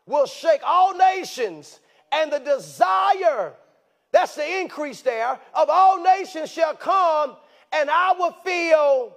will 0.08 0.26
shake 0.26 0.62
all 0.66 0.96
nations, 0.96 1.80
and 2.12 2.32
the 2.32 2.40
desire, 2.40 3.54
that's 4.12 4.36
the 4.36 4.60
increase 4.60 5.02
there, 5.02 5.40
of 5.54 5.70
all 5.70 6.02
nations 6.04 6.52
shall 6.52 6.76
come, 6.76 7.36
and 7.76 7.90
I 7.90 8.14
will 8.14 8.32
fill 8.44 9.16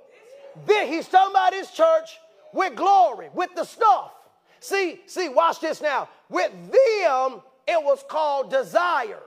this. 0.67 0.89
He's 0.89 1.09
talking 1.09 1.33
about 1.33 1.55
his 1.55 1.71
church 1.71 2.19
with 2.53 2.75
glory, 2.75 3.29
with 3.33 3.55
the 3.55 3.65
stuff. 3.65 4.13
See, 4.61 5.01
see, 5.07 5.29
watch 5.29 5.61
this 5.61 5.81
now. 5.81 6.09
With 6.29 6.51
them, 6.53 7.41
it 7.67 7.83
was 7.83 8.05
called 8.09 8.51
desire. 8.51 9.23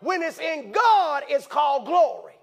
When 0.00 0.22
it's 0.22 0.38
in 0.38 0.72
God, 0.72 1.24
it's 1.28 1.46
called 1.46 1.86
glory. 1.86 2.34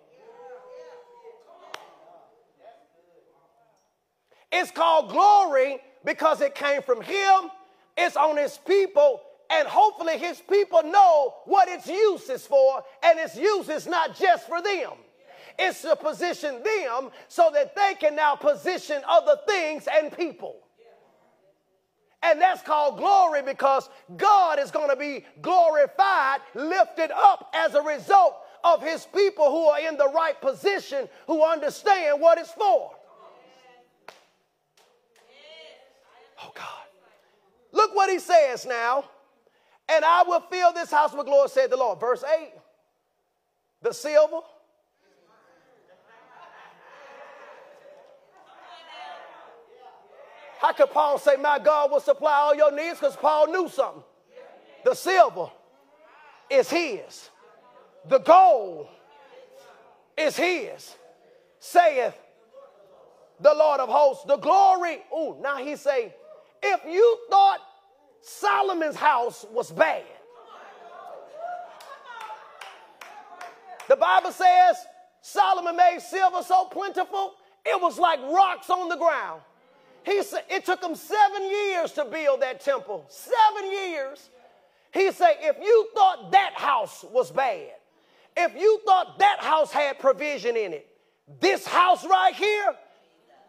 It's 4.52 4.72
called 4.72 5.10
glory 5.10 5.80
because 6.06 6.42
it 6.42 6.56
came 6.56 6.82
from 6.82 7.02
Him, 7.02 7.52
it's 7.98 8.16
on 8.16 8.38
His 8.38 8.58
people, 8.58 9.22
and 9.50 9.68
hopefully 9.68 10.18
His 10.18 10.42
people 10.42 10.84
know 10.84 11.36
what 11.46 11.68
its 11.68 11.88
use 11.88 12.30
is 12.30 12.46
for, 12.46 12.84
and 13.04 13.20
its 13.20 13.36
use 13.36 13.70
is 13.70 13.88
not 13.88 14.18
just 14.18 14.48
for 14.48 14.62
them. 14.62 14.92
It's 15.60 15.82
to 15.82 15.96
position 15.96 16.62
them 16.64 17.10
so 17.28 17.50
that 17.54 17.76
they 17.76 17.96
can 18.00 18.16
now 18.16 18.36
position 18.36 19.02
other 19.08 19.36
things 19.48 19.88
and 19.92 20.16
people. 20.16 20.58
And 22.24 22.42
that's 22.42 22.62
called 22.62 22.98
glory 22.98 23.42
because 23.42 23.90
God 24.16 24.60
is 24.60 24.72
going 24.72 24.90
to 24.90 24.96
be 24.96 25.24
glorified, 25.42 26.42
lifted 26.56 27.12
up 27.12 27.52
as 27.54 27.76
a 27.76 27.82
result 27.82 28.36
of 28.64 28.82
his 28.82 29.06
people 29.06 29.50
who 29.50 29.66
are 29.68 29.80
in 29.80 29.98
the 29.98 30.10
right 30.10 30.40
position, 30.42 31.08
who 31.28 31.44
understand 31.44 32.20
what 32.20 32.38
it's 32.38 32.52
for. 32.52 32.92
Oh, 36.44 36.52
God. 36.54 36.66
Look 37.72 37.96
what 37.96 38.10
he 38.10 38.20
says 38.20 38.66
now. 38.66 39.06
And 39.90 40.04
I 40.04 40.24
will 40.24 40.42
fill 40.42 40.74
this 40.74 40.92
house 40.92 41.14
with 41.14 41.26
glory, 41.26 41.50
said 41.50 41.70
the 41.70 41.78
Lord. 41.78 42.00
Verse 42.00 42.24
8 42.24 42.52
the 43.82 43.94
silver 43.94 44.40
How 50.60 50.74
could 50.74 50.92
Paul 50.92 51.20
say, 51.20 51.36
My 51.36 51.60
God 51.60 51.92
will 51.92 52.00
supply 52.00 52.34
all 52.34 52.56
your 52.56 52.72
needs? 52.72 53.00
Because 53.00 53.16
Paul 53.16 53.48
knew 53.48 53.70
something. 53.70 54.04
The 54.84 54.96
silver 54.96 55.50
is 56.50 56.70
his, 56.70 57.30
the 58.08 58.20
gold 58.20 58.88
is 60.18 60.36
his, 60.38 60.96
saith 61.60 62.18
the 63.40 63.54
Lord 63.54 63.80
of 63.80 63.90
hosts. 63.90 64.24
The 64.26 64.38
glory, 64.38 65.00
oh, 65.12 65.38
now 65.42 65.58
he 65.58 65.76
say, 65.76 66.14
if 66.64 66.82
you 66.86 67.18
thought 67.30 67.60
Solomon's 68.22 68.96
house 68.96 69.46
was 69.52 69.72
bad, 69.72 70.04
the 73.88 73.96
Bible 73.96 74.32
says 74.32 74.78
Solomon 75.22 75.76
made 75.76 76.00
silver 76.00 76.44
so 76.44 76.66
plentiful, 76.66 77.34
it 77.66 77.82
was 77.82 78.00
like 78.00 78.20
rocks 78.22 78.70
on 78.70 78.90
the 78.90 78.98
ground. 78.98 79.42
He 80.08 80.24
said 80.24 80.44
it 80.50 80.64
took 80.64 80.82
him 80.82 80.96
seven 80.96 81.44
years 81.50 81.92
to 81.92 82.06
build 82.06 82.42
that 82.42 82.62
temple. 82.62 83.06
Seven 83.10 83.70
years. 83.70 84.30
He 84.94 85.12
said, 85.12 85.34
if 85.42 85.58
you 85.62 85.90
thought 85.94 86.32
that 86.32 86.54
house 86.54 87.04
was 87.12 87.30
bad, 87.30 87.74
if 88.38 88.56
you 88.56 88.80
thought 88.86 89.20
that 89.20 89.40
house 89.42 89.70
had 89.70 90.00
provision 90.00 90.56
in 90.56 90.72
it, 90.72 90.88
this 91.42 91.68
house 91.68 92.06
right 92.06 92.34
here, 92.34 92.74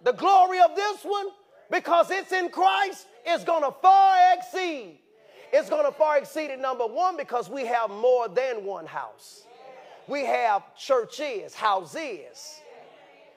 the 0.02 0.10
glory 0.10 0.58
of 0.58 0.74
this 0.74 1.04
one, 1.04 1.26
because 1.70 2.10
it's 2.10 2.32
in 2.32 2.48
Christ, 2.48 3.06
is 3.24 3.44
going 3.44 3.62
to 3.62 3.70
far 3.80 4.16
exceed. 4.36 4.98
It's 5.52 5.70
going 5.70 5.86
to 5.86 5.92
far 5.92 6.18
exceed 6.18 6.50
it, 6.50 6.58
number 6.58 6.88
one, 6.88 7.16
because 7.16 7.48
we 7.48 7.66
have 7.66 7.88
more 7.88 8.28
than 8.28 8.64
one 8.64 8.86
house. 8.86 9.44
We 10.08 10.24
have 10.24 10.76
churches, 10.76 11.54
houses, 11.54 12.60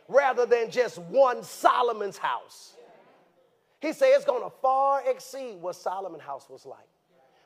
rather 0.08 0.48
than 0.48 0.72
just 0.72 0.98
one 0.98 1.44
Solomon's 1.44 2.18
house. 2.18 2.74
He 3.82 3.94
said 3.94 4.14
it's 4.14 4.26
going 4.26 4.44
to 4.44 4.50
far 4.62 5.04
exceed 5.10 5.62
what 5.62 5.76
Solomon's 5.76 6.24
house 6.24 6.50
was 6.50 6.66
like. 6.66 6.88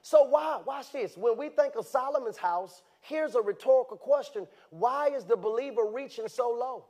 So 0.01 0.23
why? 0.23 0.61
Watch 0.65 0.91
this. 0.91 1.17
When 1.17 1.37
we 1.37 1.49
think 1.49 1.75
of 1.75 1.87
Solomon's 1.87 2.37
house, 2.37 2.83
here's 3.01 3.33
a 3.33 3.41
rhetorical 3.41 3.97
question. 3.97 4.45
Why 4.69 5.07
is 5.07 5.23
the 5.23 5.35
believer 5.35 5.85
reaching 5.91 6.27
so 6.27 6.49
low? 6.49 6.85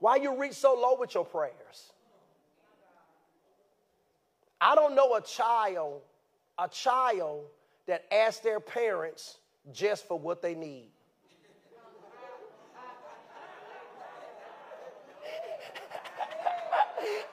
Why 0.00 0.16
you 0.16 0.38
reach 0.38 0.52
so 0.52 0.74
low 0.74 0.96
with 0.98 1.14
your 1.14 1.24
prayers? 1.24 1.92
I 4.60 4.74
don't 4.74 4.94
know 4.94 5.14
a 5.14 5.22
child 5.22 6.02
a 6.58 6.68
child 6.68 7.44
that 7.86 8.04
asks 8.12 8.40
their 8.40 8.60
parents 8.60 9.38
just 9.72 10.06
for 10.06 10.18
what 10.18 10.42
they 10.42 10.54
need. 10.54 10.90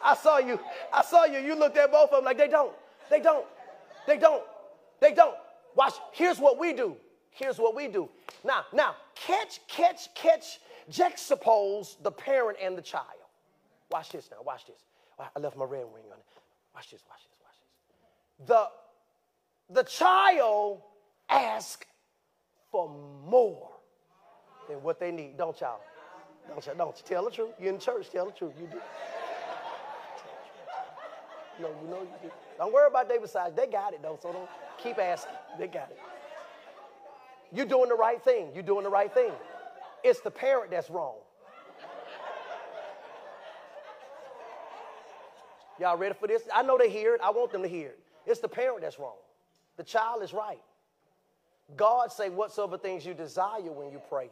I 0.05 0.15
saw 0.15 0.37
you. 0.37 0.59
I 0.93 1.01
saw 1.03 1.25
you. 1.25 1.39
You 1.39 1.55
looked 1.55 1.77
at 1.77 1.91
both 1.91 2.11
of 2.11 2.17
them 2.17 2.25
like 2.25 2.37
they 2.37 2.47
don't. 2.47 2.73
They 3.09 3.19
don't. 3.19 3.45
They 4.05 4.17
don't. 4.17 4.43
They 5.01 5.13
don't. 5.13 5.35
Watch. 5.75 5.95
Here's 6.13 6.37
what 6.37 6.59
we 6.59 6.73
do. 6.73 6.95
Here's 7.31 7.57
what 7.57 7.75
we 7.75 7.87
do. 7.87 8.07
Now, 8.43 8.65
now, 8.71 8.95
catch, 9.15 9.59
catch, 9.67 10.13
catch, 10.13 10.59
juxtapose 10.89 12.01
the 12.03 12.11
parent 12.11 12.59
and 12.61 12.77
the 12.77 12.81
child. 12.81 13.05
Watch 13.91 14.11
this 14.11 14.29
now. 14.31 14.37
Watch 14.45 14.67
this. 14.67 14.83
I 15.19 15.39
left 15.39 15.57
my 15.57 15.65
red 15.65 15.85
ring 15.93 16.05
on 16.11 16.19
it. 16.19 16.25
Watch 16.73 16.91
this. 16.91 17.01
Watch 17.09 17.23
this. 17.23 17.37
Watch 17.41 17.55
this. 17.59 18.47
The 18.47 18.67
the 19.73 19.83
child 19.83 20.81
asks 21.29 21.87
for 22.71 22.89
more 23.25 23.71
than 24.69 24.77
what 24.83 24.99
they 24.99 25.11
need, 25.11 25.37
don't 25.37 25.59
y'all? 25.59 25.79
Don't 26.47 26.65
y'all? 26.65 26.75
Don't 26.75 26.95
you 26.95 27.03
tell 27.03 27.25
the 27.25 27.31
truth? 27.31 27.51
You're 27.59 27.73
in 27.73 27.79
church? 27.79 28.09
Tell 28.11 28.25
the 28.27 28.31
truth. 28.31 28.53
You 28.59 28.67
do. 28.67 28.79
No, 31.61 31.69
you 31.81 31.89
know 31.89 32.01
you 32.01 32.09
do. 32.21 32.31
Don't 32.57 32.73
worry 32.73 32.87
about 32.87 33.09
David 33.09 33.29
size. 33.29 33.53
They 33.55 33.67
got 33.67 33.93
it 33.93 34.01
though, 34.01 34.19
so 34.21 34.31
don't 34.31 34.49
keep 34.81 34.97
asking. 34.97 35.35
They 35.57 35.67
got 35.67 35.89
it. 35.91 35.99
You're 37.53 37.65
doing 37.65 37.89
the 37.89 37.95
right 37.95 38.21
thing. 38.23 38.49
You're 38.53 38.63
doing 38.63 38.83
the 38.83 38.89
right 38.89 39.13
thing. 39.13 39.31
It's 40.03 40.19
the 40.19 40.31
parent 40.31 40.71
that's 40.71 40.89
wrong. 40.89 41.15
Y'all 45.79 45.97
ready 45.97 46.15
for 46.17 46.27
this? 46.27 46.43
I 46.53 46.63
know 46.63 46.77
they 46.77 46.89
hear 46.89 47.15
it. 47.15 47.21
I 47.21 47.31
want 47.31 47.51
them 47.51 47.61
to 47.61 47.67
hear 47.67 47.89
it. 47.89 47.99
It's 48.25 48.39
the 48.39 48.47
parent 48.47 48.81
that's 48.81 48.97
wrong. 48.97 49.17
The 49.77 49.83
child 49.83 50.23
is 50.23 50.33
right. 50.33 50.61
God 51.75 52.11
say 52.11 52.29
whatsoever 52.29 52.77
things 52.77 53.05
you 53.05 53.13
desire 53.13 53.61
when 53.61 53.91
you 53.91 54.01
pray. 54.09 54.29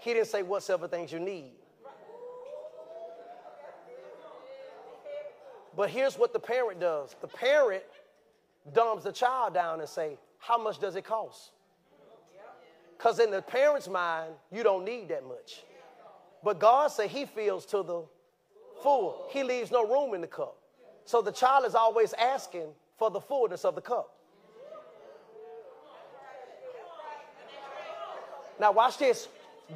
He 0.00 0.14
didn't 0.14 0.28
say 0.28 0.42
whatsoever 0.42 0.88
things 0.88 1.12
you 1.12 1.20
need. 1.20 1.52
But 5.76 5.90
here's 5.90 6.18
what 6.18 6.32
the 6.32 6.38
parent 6.38 6.80
does. 6.80 7.16
The 7.20 7.28
parent 7.28 7.82
dumbs 8.72 9.04
the 9.04 9.12
child 9.12 9.54
down 9.54 9.80
and 9.80 9.88
say, 9.88 10.18
how 10.38 10.58
much 10.62 10.78
does 10.78 10.96
it 10.96 11.04
cost? 11.04 11.52
Because 12.96 13.18
in 13.18 13.30
the 13.30 13.42
parent's 13.42 13.88
mind, 13.88 14.34
you 14.52 14.62
don't 14.62 14.84
need 14.84 15.08
that 15.08 15.26
much. 15.26 15.64
But 16.44 16.58
God 16.58 16.90
said 16.90 17.10
he 17.10 17.24
fills 17.26 17.66
to 17.66 17.82
the 17.82 18.02
full. 18.82 19.26
He 19.30 19.42
leaves 19.42 19.70
no 19.70 19.86
room 19.86 20.14
in 20.14 20.20
the 20.20 20.26
cup. 20.26 20.56
So 21.04 21.22
the 21.22 21.32
child 21.32 21.64
is 21.64 21.74
always 21.74 22.12
asking 22.14 22.68
for 22.98 23.10
the 23.10 23.20
fullness 23.20 23.64
of 23.64 23.74
the 23.74 23.80
cup. 23.80 24.14
Now 28.60 28.72
watch 28.72 28.98
this. 28.98 29.28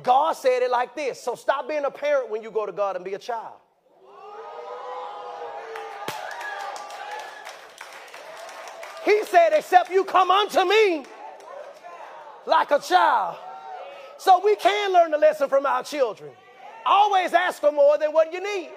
God 0.02 0.34
said 0.34 0.62
it 0.62 0.70
like 0.70 0.94
this. 0.94 1.20
So 1.20 1.34
stop 1.34 1.68
being 1.68 1.84
a 1.84 1.90
parent 1.90 2.30
when 2.30 2.42
you 2.42 2.50
go 2.50 2.66
to 2.66 2.72
God 2.72 2.96
and 2.96 3.04
be 3.04 3.14
a 3.14 3.18
child. 3.18 3.54
He 9.06 9.24
said, 9.24 9.50
except 9.52 9.90
you 9.90 10.04
come 10.04 10.32
unto 10.32 10.64
me 10.64 11.06
like 12.44 12.72
a 12.72 12.80
child. 12.80 13.36
So 14.18 14.40
we 14.44 14.56
can 14.56 14.92
learn 14.92 15.12
the 15.12 15.18
lesson 15.18 15.48
from 15.48 15.64
our 15.64 15.84
children. 15.84 16.32
Always 16.84 17.32
ask 17.32 17.60
for 17.60 17.70
more 17.70 17.98
than 17.98 18.12
what 18.12 18.32
you 18.32 18.42
need. 18.42 18.70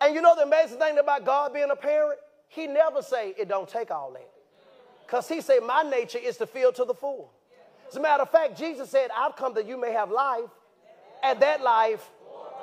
And 0.00 0.14
you 0.16 0.20
know 0.20 0.34
the 0.34 0.42
amazing 0.42 0.80
thing 0.80 0.98
about 0.98 1.24
God 1.24 1.54
being 1.54 1.70
a 1.70 1.76
parent? 1.76 2.18
He 2.48 2.66
never 2.66 3.00
say 3.00 3.32
it 3.38 3.48
don't 3.48 3.68
take 3.68 3.92
all 3.92 4.12
that. 4.14 4.28
Because 5.06 5.28
he 5.28 5.40
said, 5.40 5.60
my 5.64 5.82
nature 5.82 6.18
is 6.18 6.36
to 6.38 6.46
fill 6.46 6.72
to 6.72 6.84
the 6.84 6.94
full. 6.94 7.30
As 7.88 7.94
a 7.94 8.00
matter 8.00 8.24
of 8.24 8.30
fact, 8.30 8.58
Jesus 8.58 8.90
said, 8.90 9.10
I've 9.16 9.36
come 9.36 9.54
that 9.54 9.68
you 9.68 9.80
may 9.80 9.92
have 9.92 10.10
life, 10.10 10.50
and 11.22 11.38
that 11.40 11.62
life 11.62 12.10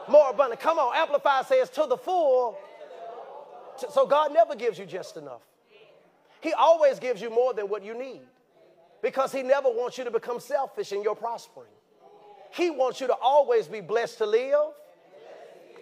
more 0.10 0.32
abundant. 0.32 0.60
Come 0.60 0.80
on, 0.80 0.94
Amplify 0.98 1.44
says 1.44 1.70
to 1.72 1.86
the 1.88 1.96
full 1.96 2.58
so 3.90 4.06
God 4.06 4.34
never 4.34 4.56
gives 4.56 4.78
you 4.78 4.86
just 4.86 5.18
enough. 5.18 5.42
He 6.42 6.54
always 6.54 7.00
gives 7.00 7.22
you 7.22 7.30
more 7.30 7.54
than 7.54 7.70
what 7.70 7.84
you 7.84 7.98
need 7.98 8.22
because 9.02 9.32
He 9.32 9.44
never 9.44 9.70
wants 9.70 9.98
you 9.98 10.04
to 10.04 10.12
become 10.12 10.40
selfish 10.40 10.92
in 10.92 11.04
your 11.04 11.16
prospering. 11.16 11.70
He 12.54 12.70
wants 12.70 13.00
you 13.00 13.08
to 13.08 13.16
always 13.16 13.68
be 13.68 13.82
blessed 13.82 14.18
to 14.20 14.26
live 14.26 14.74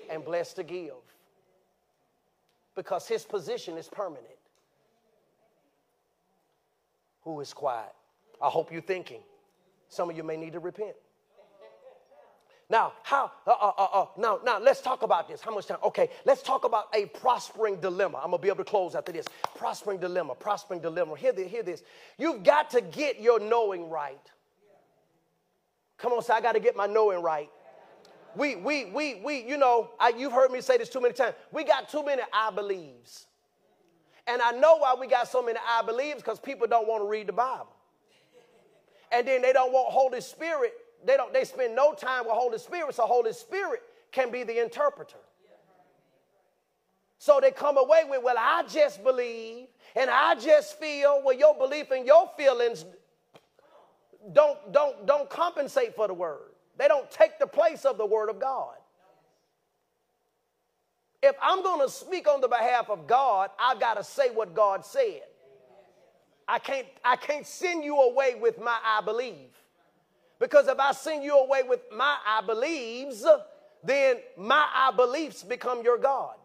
and 0.09 0.23
blessed 0.23 0.57
to 0.57 0.63
give 0.63 0.93
because 2.75 3.07
His 3.07 3.23
position 3.23 3.77
is 3.77 3.87
permanent. 3.87 4.25
Who 7.23 7.39
is 7.41 7.53
quiet? 7.53 7.93
I 8.41 8.49
hope 8.49 8.71
you're 8.71 8.81
thinking. 8.81 9.21
Some 9.89 10.09
of 10.09 10.17
you 10.17 10.23
may 10.23 10.37
need 10.37 10.53
to 10.53 10.59
repent. 10.59 10.95
Now, 12.69 12.93
how, 13.01 13.31
uh, 13.47 13.51
uh, 13.51 13.71
uh, 13.77 13.87
uh, 13.93 14.05
now, 14.15 14.39
now 14.45 14.59
let's 14.59 14.79
talk 14.79 15.01
about 15.01 15.27
this. 15.27 15.41
How 15.41 15.53
much 15.53 15.65
time? 15.65 15.79
Okay, 15.83 16.09
let's 16.25 16.43
talk 16.43 16.65
about 16.65 16.85
a 16.93 17.07
prospering 17.07 17.79
dilemma. 17.79 18.19
I'm 18.19 18.29
gonna 18.29 18.37
be 18.37 18.47
able 18.47 18.63
to 18.63 18.63
close 18.63 18.93
after 18.93 19.11
this. 19.11 19.25
Prospering 19.55 19.99
dilemma, 19.99 20.35
prospering 20.35 20.79
dilemma. 20.79 21.17
Hear, 21.17 21.33
the, 21.33 21.45
hear 21.45 21.63
this. 21.63 21.81
You've 22.19 22.43
got 22.43 22.69
to 22.71 22.81
get 22.81 23.19
your 23.19 23.39
knowing 23.39 23.89
right. 23.89 24.21
Come 25.97 26.13
on, 26.13 26.21
say, 26.21 26.33
I 26.33 26.41
got 26.41 26.53
to 26.53 26.59
get 26.59 26.75
my 26.75 26.85
knowing 26.85 27.23
right. 27.23 27.49
We, 28.35 28.55
we, 28.55 28.85
we, 28.85 29.15
we, 29.15 29.43
you 29.43 29.57
know, 29.57 29.89
I, 29.99 30.09
you've 30.15 30.31
heard 30.31 30.51
me 30.51 30.61
say 30.61 30.77
this 30.77 30.89
too 30.89 31.01
many 31.01 31.15
times. 31.15 31.33
We 31.51 31.63
got 31.63 31.89
too 31.89 32.05
many 32.05 32.21
I 32.31 32.51
believes. 32.51 33.25
And 34.27 34.43
I 34.43 34.51
know 34.51 34.77
why 34.77 34.95
we 34.97 35.07
got 35.07 35.27
so 35.27 35.41
many 35.41 35.57
I 35.67 35.81
believes 35.81 36.17
because 36.17 36.39
people 36.39 36.67
don't 36.67 36.87
want 36.87 37.03
to 37.03 37.07
read 37.07 37.27
the 37.27 37.33
Bible. 37.33 37.75
And 39.11 39.27
then 39.27 39.41
they 39.41 39.53
don't 39.53 39.73
want 39.73 39.91
Holy 39.91 40.21
Spirit 40.21 40.73
they 41.05 41.17
don't 41.17 41.33
they 41.33 41.43
spend 41.43 41.75
no 41.75 41.93
time 41.93 42.25
with 42.25 42.33
Holy 42.33 42.57
Spirit, 42.57 42.95
so 42.95 43.05
Holy 43.05 43.33
Spirit 43.33 43.81
can 44.11 44.31
be 44.31 44.43
the 44.43 44.61
interpreter. 44.61 45.17
So 47.21 47.39
they 47.41 47.51
come 47.51 47.77
away 47.77 48.03
with, 48.07 48.23
well, 48.23 48.37
I 48.39 48.63
just 48.69 49.03
believe 49.03 49.67
and 49.95 50.09
I 50.09 50.35
just 50.35 50.79
feel. 50.79 51.21
Well, 51.23 51.37
your 51.37 51.53
belief 51.55 51.91
and 51.91 52.05
your 52.05 52.29
feelings 52.37 52.85
don't 54.31 54.71
don't 54.71 55.05
don't 55.05 55.29
compensate 55.29 55.95
for 55.95 56.07
the 56.07 56.13
word. 56.13 56.51
They 56.77 56.87
don't 56.87 57.09
take 57.11 57.37
the 57.39 57.47
place 57.47 57.83
of 57.83 57.97
the 57.97 58.05
word 58.05 58.29
of 58.29 58.39
God. 58.39 58.75
If 61.21 61.35
I'm 61.41 61.61
going 61.61 61.85
to 61.85 61.91
speak 61.91 62.29
on 62.29 62.39
the 62.39 62.47
behalf 62.47 62.89
of 62.89 63.05
God, 63.05 63.49
I've 63.59 63.79
got 63.79 63.95
to 63.95 64.03
say 64.03 64.31
what 64.31 64.53
God 64.53 64.85
said. 64.85 65.23
I 66.47 66.57
can't 66.59 66.87
I 67.03 67.17
can't 67.17 67.45
send 67.45 67.83
you 67.83 67.97
away 67.97 68.35
with 68.35 68.59
my 68.59 68.77
I 68.83 69.01
believe. 69.01 69.49
Because 70.39 70.67
if 70.67 70.79
I 70.79 70.93
send 70.93 71.23
you 71.23 71.37
away 71.37 71.63
with 71.63 71.81
my 71.95 72.17
I 72.25 72.41
believes, 72.41 73.25
then 73.83 74.17
my 74.37 74.65
I 74.73 74.91
beliefs 74.91 75.43
become 75.43 75.83
your 75.83 75.97
God. 75.97 76.35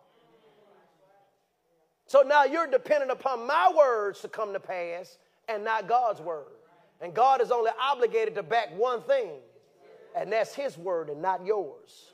So 2.06 2.22
now 2.22 2.44
you're 2.44 2.66
dependent 2.66 3.10
upon 3.10 3.46
my 3.46 3.72
words 3.74 4.20
to 4.20 4.28
come 4.28 4.52
to 4.52 4.60
pass 4.60 5.18
and 5.48 5.64
not 5.64 5.88
God's 5.88 6.20
word. 6.20 6.52
And 7.00 7.14
God 7.14 7.40
is 7.40 7.50
only 7.50 7.70
obligated 7.80 8.34
to 8.36 8.42
back 8.42 8.76
one 8.76 9.02
thing, 9.02 9.30
and 10.16 10.32
that's 10.32 10.54
his 10.54 10.76
word 10.76 11.08
and 11.08 11.20
not 11.20 11.44
yours. 11.44 12.12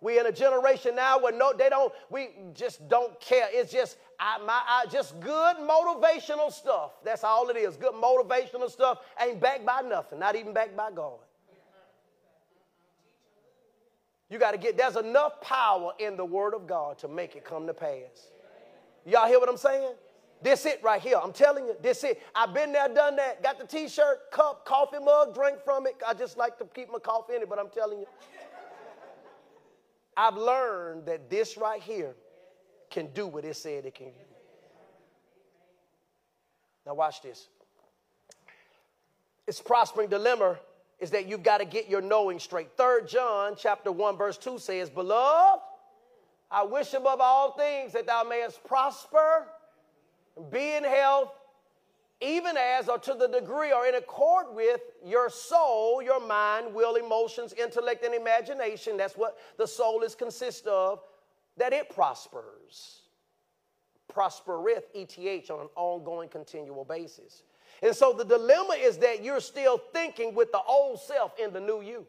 We 0.00 0.18
in 0.18 0.26
a 0.26 0.32
generation 0.32 0.96
now 0.96 1.20
where 1.20 1.32
no, 1.32 1.52
they 1.56 1.68
don't, 1.68 1.92
we 2.10 2.30
just 2.54 2.88
don't 2.88 3.18
care. 3.20 3.46
It's 3.50 3.72
just 3.72 3.96
I, 4.24 4.38
my, 4.46 4.60
I, 4.68 4.86
just 4.86 5.18
good 5.18 5.56
motivational 5.56 6.52
stuff. 6.52 6.92
That's 7.04 7.24
all 7.24 7.48
it 7.48 7.56
is. 7.56 7.76
Good 7.76 7.94
motivational 7.94 8.70
stuff 8.70 9.00
ain't 9.20 9.40
backed 9.40 9.66
by 9.66 9.80
nothing, 9.80 10.20
not 10.20 10.36
even 10.36 10.52
backed 10.52 10.76
by 10.76 10.92
God. 10.92 11.18
You 14.30 14.38
got 14.38 14.52
to 14.52 14.58
get, 14.58 14.78
there's 14.78 14.94
enough 14.94 15.40
power 15.40 15.90
in 15.98 16.16
the 16.16 16.24
Word 16.24 16.54
of 16.54 16.68
God 16.68 16.98
to 16.98 17.08
make 17.08 17.34
it 17.34 17.44
come 17.44 17.66
to 17.66 17.74
pass. 17.74 18.30
Y'all 19.04 19.26
hear 19.26 19.40
what 19.40 19.48
I'm 19.48 19.56
saying? 19.56 19.92
This 20.40 20.66
it 20.66 20.80
right 20.84 21.02
here. 21.02 21.18
I'm 21.20 21.32
telling 21.32 21.66
you, 21.66 21.74
this 21.82 22.04
it. 22.04 22.22
I've 22.32 22.54
been 22.54 22.72
there, 22.72 22.88
done 22.88 23.16
that. 23.16 23.42
Got 23.42 23.58
the 23.58 23.66
t-shirt, 23.66 24.30
cup, 24.30 24.64
coffee 24.64 25.00
mug, 25.04 25.34
drink 25.34 25.58
from 25.64 25.88
it. 25.88 25.96
I 26.06 26.14
just 26.14 26.38
like 26.38 26.58
to 26.58 26.64
keep 26.66 26.92
my 26.92 27.00
coffee 27.00 27.34
in 27.34 27.42
it, 27.42 27.48
but 27.48 27.58
I'm 27.58 27.70
telling 27.70 27.98
you. 27.98 28.06
I've 30.16 30.36
learned 30.36 31.06
that 31.06 31.28
this 31.28 31.56
right 31.56 31.82
here 31.82 32.14
can 32.92 33.08
do 33.08 33.26
what 33.26 33.44
it 33.44 33.56
said 33.56 33.84
it 33.86 33.94
can 33.94 34.06
do. 34.06 34.12
Now 36.86 36.94
watch 36.94 37.22
this. 37.22 37.48
Its 39.46 39.60
prospering 39.60 40.08
dilemma 40.08 40.58
is 41.00 41.10
that 41.10 41.26
you've 41.26 41.42
got 41.42 41.58
to 41.58 41.64
get 41.64 41.88
your 41.88 42.00
knowing 42.00 42.38
straight. 42.38 42.70
Third 42.76 43.08
John 43.08 43.54
chapter 43.58 43.90
1 43.90 44.16
verse 44.16 44.38
2 44.38 44.58
says, 44.58 44.88
"Beloved, 44.88 45.62
I 46.50 46.62
wish 46.62 46.94
above 46.94 47.20
all 47.20 47.52
things 47.52 47.92
that 47.92 48.06
thou 48.06 48.22
mayest 48.22 48.62
prosper, 48.64 49.48
be 50.50 50.74
in 50.74 50.84
health, 50.84 51.32
even 52.20 52.56
as 52.56 52.88
or 52.88 52.98
to 52.98 53.14
the 53.14 53.26
degree 53.26 53.72
or 53.72 53.86
in 53.86 53.96
accord 53.96 54.54
with 54.54 54.80
your 55.04 55.28
soul, 55.28 56.00
your 56.00 56.20
mind, 56.20 56.72
will, 56.72 56.94
emotions, 56.94 57.52
intellect, 57.54 58.04
and 58.04 58.14
imagination. 58.14 58.96
That's 58.96 59.16
what 59.16 59.38
the 59.56 59.66
soul 59.66 60.02
is 60.02 60.14
consist 60.14 60.66
of, 60.66 61.00
that 61.56 61.72
it 61.72 61.90
prospers. 61.90 63.00
prospereth, 64.08 64.84
ETH, 64.94 65.50
on 65.50 65.60
an 65.60 65.68
ongoing, 65.74 66.28
continual 66.28 66.84
basis. 66.84 67.44
And 67.82 67.94
so 67.94 68.12
the 68.12 68.24
dilemma 68.24 68.74
is 68.78 68.98
that 68.98 69.24
you're 69.24 69.40
still 69.40 69.78
thinking 69.92 70.34
with 70.34 70.52
the 70.52 70.60
old 70.60 71.00
self 71.00 71.32
in 71.38 71.52
the 71.52 71.60
new 71.60 71.80
you. 71.80 72.06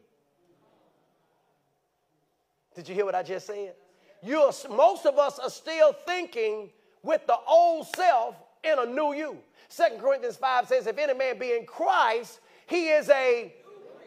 Did 2.74 2.88
you 2.88 2.94
hear 2.94 3.04
what 3.04 3.14
I 3.14 3.22
just 3.22 3.46
said? 3.46 3.74
You're, 4.22 4.52
most 4.70 5.06
of 5.06 5.18
us 5.18 5.38
are 5.38 5.50
still 5.50 5.94
thinking 6.06 6.70
with 7.02 7.26
the 7.26 7.36
old 7.46 7.86
self 7.94 8.36
in 8.62 8.78
a 8.78 8.86
new 8.86 9.14
you. 9.14 9.38
Second 9.68 10.00
Corinthians 10.00 10.36
5 10.36 10.68
says, 10.68 10.86
If 10.86 10.98
any 10.98 11.14
man 11.14 11.38
be 11.38 11.52
in 11.52 11.66
Christ, 11.66 12.40
he 12.66 12.88
is 12.88 13.08
a 13.10 13.52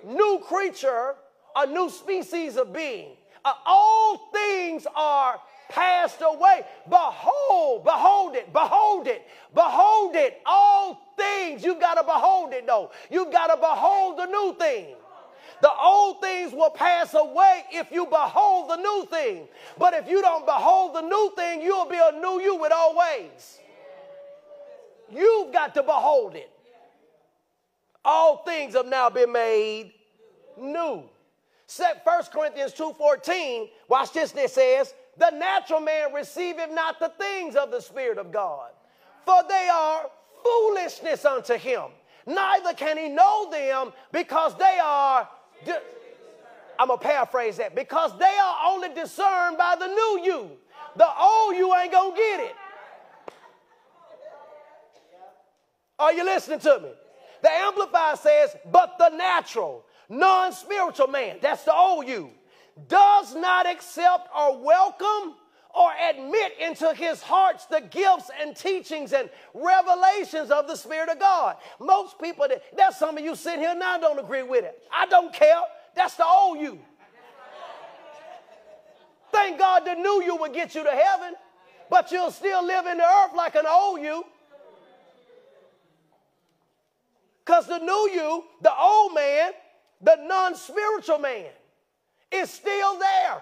new 0.05 0.41
creature, 0.45 1.15
a 1.55 1.65
new 1.65 1.89
species 1.89 2.57
of 2.57 2.73
being. 2.73 3.17
Uh, 3.43 3.53
all 3.65 4.29
things 4.33 4.87
are 4.95 5.39
passed 5.69 6.21
away. 6.21 6.63
Behold, 6.89 7.83
behold 7.83 8.35
it, 8.35 8.51
behold 8.53 9.07
it, 9.07 9.25
behold 9.53 10.15
it. 10.15 10.41
All 10.45 11.13
things, 11.17 11.63
you've 11.63 11.79
got 11.79 11.95
to 11.95 12.03
behold 12.03 12.53
it 12.53 12.65
though. 12.65 12.91
You've 13.09 13.31
got 13.31 13.47
to 13.47 13.57
behold 13.57 14.19
the 14.19 14.25
new 14.25 14.55
thing. 14.57 14.95
The 15.61 15.71
old 15.71 16.21
things 16.21 16.53
will 16.53 16.69
pass 16.69 17.15
away 17.15 17.63
if 17.71 17.91
you 17.91 18.05
behold 18.05 18.69
the 18.69 18.75
new 18.75 19.07
thing. 19.09 19.47
But 19.77 19.93
if 19.95 20.07
you 20.07 20.21
don't 20.21 20.45
behold 20.45 20.95
the 20.95 21.01
new 21.01 21.31
thing, 21.35 21.61
you'll 21.61 21.89
be 21.89 21.99
a 21.99 22.11
new 22.11 22.39
you 22.39 22.55
with 22.57 22.71
always. 22.71 23.59
You've 25.11 25.51
got 25.51 25.73
to 25.73 25.83
behold 25.83 26.35
it. 26.35 26.51
All 28.05 28.37
things 28.37 28.75
have 28.75 28.85
now 28.85 29.09
been 29.09 29.31
made 29.31 29.93
new. 30.57 31.03
Set 31.67 32.01
1 32.05 32.23
Corinthians 32.33 32.73
2.14, 32.73 33.69
watch 33.89 34.13
this, 34.13 34.33
it 34.35 34.49
says, 34.49 34.93
the 35.17 35.29
natural 35.31 35.81
man 35.81 36.13
receiveth 36.13 36.71
not 36.71 36.99
the 36.99 37.11
things 37.19 37.55
of 37.55 37.71
the 37.71 37.81
Spirit 37.81 38.17
of 38.17 38.31
God, 38.31 38.71
for 39.25 39.41
they 39.49 39.69
are 39.71 40.09
foolishness 40.43 41.25
unto 41.25 41.55
him. 41.55 41.83
Neither 42.25 42.73
can 42.73 42.97
he 42.97 43.09
know 43.09 43.49
them 43.51 43.91
because 44.13 44.55
they 44.57 44.79
are, 44.81 45.27
di- 45.65 45.77
I'm 46.79 46.87
going 46.87 46.99
to 46.99 47.05
paraphrase 47.05 47.57
that, 47.57 47.75
because 47.75 48.17
they 48.17 48.25
are 48.25 48.57
only 48.67 48.89
discerned 48.93 49.57
by 49.57 49.75
the 49.77 49.87
new 49.87 50.21
you. 50.23 50.51
The 50.95 51.07
old 51.19 51.55
you 51.55 51.75
ain't 51.75 51.91
going 51.91 52.11
to 52.11 52.17
get 52.17 52.39
it. 52.39 52.55
Are 55.99 56.13
you 56.13 56.23
listening 56.23 56.59
to 56.59 56.79
me? 56.79 56.89
The 57.41 57.51
Amplified 57.51 58.19
says, 58.19 58.55
but 58.71 58.95
the 58.97 59.09
natural, 59.09 59.83
non 60.09 60.51
spiritual 60.53 61.07
man, 61.07 61.37
that's 61.41 61.63
the 61.63 61.73
old 61.73 62.07
you, 62.07 62.31
does 62.87 63.35
not 63.35 63.65
accept 63.67 64.29
or 64.35 64.63
welcome 64.63 65.35
or 65.75 65.91
admit 66.09 66.53
into 66.59 66.93
his 66.93 67.21
hearts 67.21 67.65
the 67.65 67.81
gifts 67.81 68.31
and 68.41 68.55
teachings 68.55 69.13
and 69.13 69.29
revelations 69.53 70.49
of 70.49 70.67
the 70.67 70.75
Spirit 70.75 71.09
of 71.09 71.19
God. 71.19 71.57
Most 71.79 72.19
people—that's 72.19 72.97
some 72.97 73.17
of 73.17 73.23
you 73.23 73.35
sitting 73.35 73.59
here 73.59 73.75
now 73.75 73.97
don't 73.97 74.19
agree 74.19 74.43
with 74.43 74.63
it. 74.63 74.81
I 74.91 75.05
don't 75.05 75.33
care. 75.33 75.61
That's 75.95 76.15
the 76.15 76.25
old 76.25 76.59
you. 76.59 76.79
Thank 79.31 79.59
God 79.59 79.85
the 79.85 79.93
new 79.95 80.23
you 80.23 80.35
will 80.35 80.51
get 80.51 80.73
you 80.73 80.83
to 80.83 80.91
heaven, 80.91 81.35
but 81.89 82.11
you'll 82.11 82.31
still 82.31 82.65
live 82.65 82.85
in 82.87 82.97
the 82.97 83.03
earth 83.03 83.35
like 83.35 83.55
an 83.55 83.65
old 83.67 84.01
you. 84.01 84.23
Because 87.45 87.67
the 87.67 87.77
new 87.77 88.09
you, 88.13 88.43
the 88.61 88.73
old 88.75 89.13
man, 89.13 89.51
the 90.01 90.17
non 90.27 90.55
spiritual 90.55 91.19
man, 91.19 91.51
is 92.31 92.49
still 92.49 92.99
there. 92.99 93.41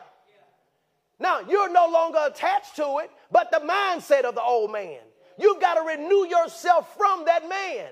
Now, 1.20 1.39
you're 1.39 1.72
no 1.72 1.88
longer 1.88 2.20
attached 2.28 2.76
to 2.76 2.99
it, 3.03 3.12
but 3.32 3.51
the 3.51 3.60
mindset 3.60 4.24
of 4.24 4.36
the 4.36 4.43
old 4.43 4.72
man. 4.72 4.99
You've 5.38 5.62
got 5.62 5.76
to 5.76 5.82
renew 5.82 6.28
yourself 6.28 6.95
from 6.95 7.26
that 7.26 7.47
man. 7.47 7.88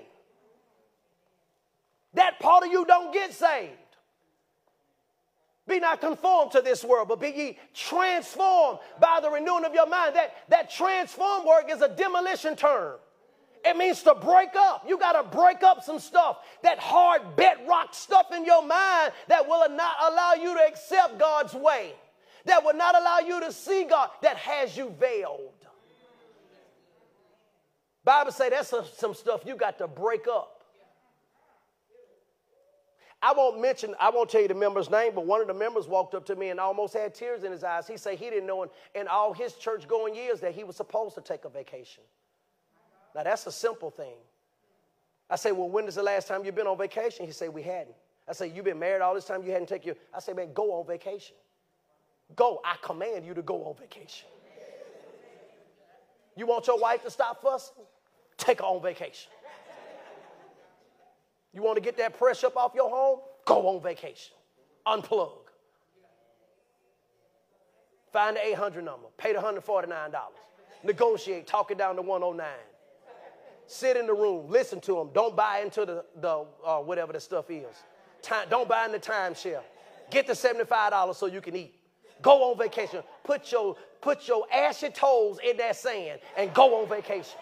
That 2.14 2.38
part 2.38 2.64
of 2.64 2.70
you 2.70 2.84
don't 2.84 3.12
get 3.12 3.32
saved. 3.32 3.72
Be 5.66 5.80
not 5.80 6.00
conformed 6.00 6.52
to 6.52 6.60
this 6.60 6.84
world, 6.84 7.08
but 7.08 7.20
be 7.20 7.30
ye 7.30 7.58
transformed 7.72 8.80
by 9.00 9.20
the 9.22 9.30
renewing 9.30 9.64
of 9.64 9.72
your 9.72 9.86
mind. 9.86 10.14
That, 10.14 10.34
that 10.50 10.70
transform 10.70 11.46
work 11.46 11.70
is 11.70 11.80
a 11.80 11.88
demolition 11.88 12.54
term. 12.54 12.96
It 13.64 13.76
means 13.76 14.02
to 14.02 14.14
break 14.14 14.50
up. 14.54 14.84
You 14.86 14.98
got 14.98 15.12
to 15.12 15.36
break 15.36 15.62
up 15.62 15.82
some 15.82 15.98
stuff, 15.98 16.38
that 16.62 16.78
hard 16.78 17.36
bedrock 17.36 17.94
stuff 17.94 18.26
in 18.32 18.44
your 18.44 18.62
mind 18.62 19.12
that 19.28 19.48
will 19.48 19.68
not 19.70 19.96
allow 20.10 20.34
you 20.34 20.54
to 20.54 20.64
accept 20.66 21.18
God's 21.18 21.54
way, 21.54 21.94
that 22.44 22.62
will 22.62 22.74
not 22.74 22.94
allow 22.94 23.20
you 23.20 23.40
to 23.40 23.52
see 23.52 23.84
God, 23.84 24.10
that 24.22 24.36
has 24.36 24.76
you 24.76 24.94
veiled. 25.00 25.50
Bible 28.04 28.32
say 28.32 28.50
that's 28.50 28.72
some 28.98 29.14
stuff 29.14 29.42
you 29.46 29.56
got 29.56 29.78
to 29.78 29.88
break 29.88 30.26
up. 30.28 30.50
I 33.22 33.32
won't 33.32 33.58
mention, 33.58 33.94
I 33.98 34.10
won't 34.10 34.28
tell 34.28 34.42
you 34.42 34.48
the 34.48 34.54
member's 34.54 34.90
name, 34.90 35.12
but 35.14 35.24
one 35.24 35.40
of 35.40 35.46
the 35.46 35.54
members 35.54 35.88
walked 35.88 36.14
up 36.14 36.26
to 36.26 36.36
me 36.36 36.50
and 36.50 36.60
almost 36.60 36.92
had 36.92 37.14
tears 37.14 37.42
in 37.42 37.50
his 37.50 37.64
eyes. 37.64 37.88
He 37.88 37.96
said 37.96 38.18
he 38.18 38.28
didn't 38.28 38.46
know 38.46 38.64
in, 38.64 38.68
in 38.94 39.08
all 39.08 39.32
his 39.32 39.54
church 39.54 39.88
going 39.88 40.14
years 40.14 40.40
that 40.40 40.54
he 40.54 40.62
was 40.62 40.76
supposed 40.76 41.14
to 41.14 41.22
take 41.22 41.46
a 41.46 41.48
vacation. 41.48 42.02
Now, 43.14 43.22
that's 43.22 43.46
a 43.46 43.52
simple 43.52 43.90
thing. 43.90 44.16
I 45.30 45.36
say, 45.36 45.52
well, 45.52 45.68
when 45.68 45.86
is 45.86 45.94
the 45.94 46.02
last 46.02 46.28
time 46.28 46.44
you've 46.44 46.54
been 46.54 46.66
on 46.66 46.76
vacation? 46.76 47.26
He 47.26 47.32
say, 47.32 47.48
we 47.48 47.62
hadn't. 47.62 47.94
I 48.28 48.32
say, 48.32 48.48
you've 48.48 48.64
been 48.64 48.78
married 48.78 49.02
all 49.02 49.14
this 49.14 49.24
time, 49.24 49.42
you 49.42 49.52
hadn't 49.52 49.68
taken 49.68 49.88
your. 49.88 49.96
I 50.12 50.20
say, 50.20 50.32
man, 50.32 50.52
go 50.52 50.72
on 50.72 50.86
vacation. 50.86 51.36
Go. 52.36 52.60
I 52.64 52.76
command 52.82 53.24
you 53.24 53.34
to 53.34 53.42
go 53.42 53.64
on 53.64 53.76
vacation. 53.76 54.28
You 56.36 56.46
want 56.46 56.66
your 56.66 56.80
wife 56.80 57.02
to 57.04 57.10
stop 57.10 57.42
fussing? 57.42 57.84
Take 58.36 58.58
her 58.58 58.64
on 58.64 58.82
vacation. 58.82 59.30
You 61.52 61.62
want 61.62 61.76
to 61.76 61.80
get 61.80 61.96
that 61.98 62.18
pressure 62.18 62.48
up 62.48 62.56
off 62.56 62.72
your 62.74 62.90
home? 62.90 63.20
Go 63.44 63.68
on 63.68 63.82
vacation. 63.82 64.34
Unplug. 64.86 65.30
Find 68.12 68.36
the 68.36 68.44
800 68.44 68.84
number. 68.84 69.06
Pay 69.16 69.32
the 69.32 69.38
$149. 69.38 70.14
Negotiate. 70.82 71.46
Talk 71.46 71.70
it 71.70 71.78
down 71.78 71.94
to 71.96 72.02
109 72.02 72.46
sit 73.66 73.96
in 73.96 74.06
the 74.06 74.14
room, 74.14 74.48
listen 74.48 74.80
to 74.82 74.94
them. 74.94 75.10
Don't 75.12 75.36
buy 75.36 75.60
into 75.60 75.84
the, 75.84 76.04
the 76.20 76.44
uh, 76.64 76.78
whatever 76.78 77.12
the 77.12 77.20
stuff 77.20 77.50
is. 77.50 77.66
Time, 78.22 78.46
don't 78.50 78.68
buy 78.68 78.86
in 78.86 78.92
the 78.92 78.98
timeshare. 78.98 79.62
Get 80.10 80.26
the 80.26 80.32
$75 80.32 81.14
so 81.14 81.26
you 81.26 81.40
can 81.40 81.56
eat. 81.56 81.74
Go 82.22 82.50
on 82.50 82.58
vacation. 82.58 83.02
Put 83.22 83.50
your, 83.52 83.76
put 84.00 84.28
your 84.28 84.46
ashy 84.52 84.90
toes 84.90 85.38
in 85.44 85.56
that 85.58 85.76
sand 85.76 86.20
and 86.36 86.52
go 86.54 86.80
on 86.80 86.88
vacation. 86.88 87.38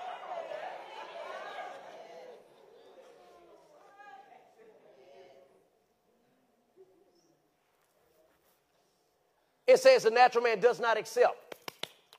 It 9.66 9.78
says 9.78 10.02
the 10.02 10.10
natural 10.10 10.44
man 10.44 10.60
does 10.60 10.80
not 10.80 10.98
accept 10.98 11.51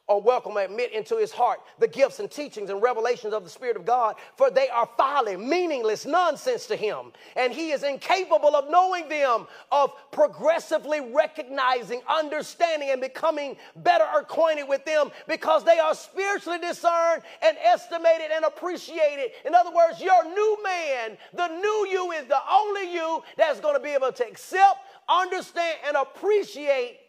or 0.08 0.22
welcome 0.22 0.58
or 0.58 0.62
admit 0.62 0.92
into 0.92 1.18
his 1.18 1.32
heart 1.32 1.62
the 1.80 1.88
gifts 1.88 2.20
and 2.20 2.30
teachings 2.30 2.70
and 2.70 2.82
revelations 2.82 3.34
of 3.34 3.44
the 3.44 3.50
Spirit 3.50 3.78
of 3.78 3.86
God, 3.86 4.16
for 4.36 4.52
they 4.52 4.68
are 4.70 4.90
folly, 4.98 5.38
meaningless 5.38 6.06
nonsense 6.06 6.66
to 6.68 6.76
him. 6.76 7.14
And 7.38 7.54
he 7.54 7.72
is 7.72 7.84
incapable 7.84 8.56
of 8.56 8.70
knowing 8.70 9.08
them, 9.08 9.48
of 9.72 9.94
progressively 10.12 11.00
recognizing, 11.00 12.02
understanding, 12.10 12.90
and 12.90 13.00
becoming 13.00 13.56
better 13.78 14.06
acquainted 14.18 14.68
with 14.68 14.84
them 14.84 15.10
because 15.28 15.64
they 15.64 15.80
are 15.80 15.96
spiritually 15.96 16.60
discerned 16.60 17.24
and 17.42 17.58
estimated 17.64 18.32
and 18.34 18.44
appreciated. 18.44 19.32
In 19.46 19.56
other 19.56 19.72
words, 19.72 20.02
your 20.02 20.24
new 20.26 20.64
man, 20.64 21.18
the 21.34 21.48
new 21.48 21.88
you, 21.90 22.12
is 22.12 22.26
the 22.26 22.42
only 22.52 22.94
you 22.94 23.24
that's 23.38 23.62
going 23.62 23.76
to 23.76 23.82
be 23.82 23.92
able 23.92 24.12
to 24.12 24.28
accept, 24.28 24.80
understand, 25.08 25.78
and 25.88 25.96
appreciate 25.96 27.00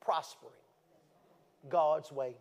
prospering. 0.00 0.52
God's 1.68 2.10
way. 2.12 2.36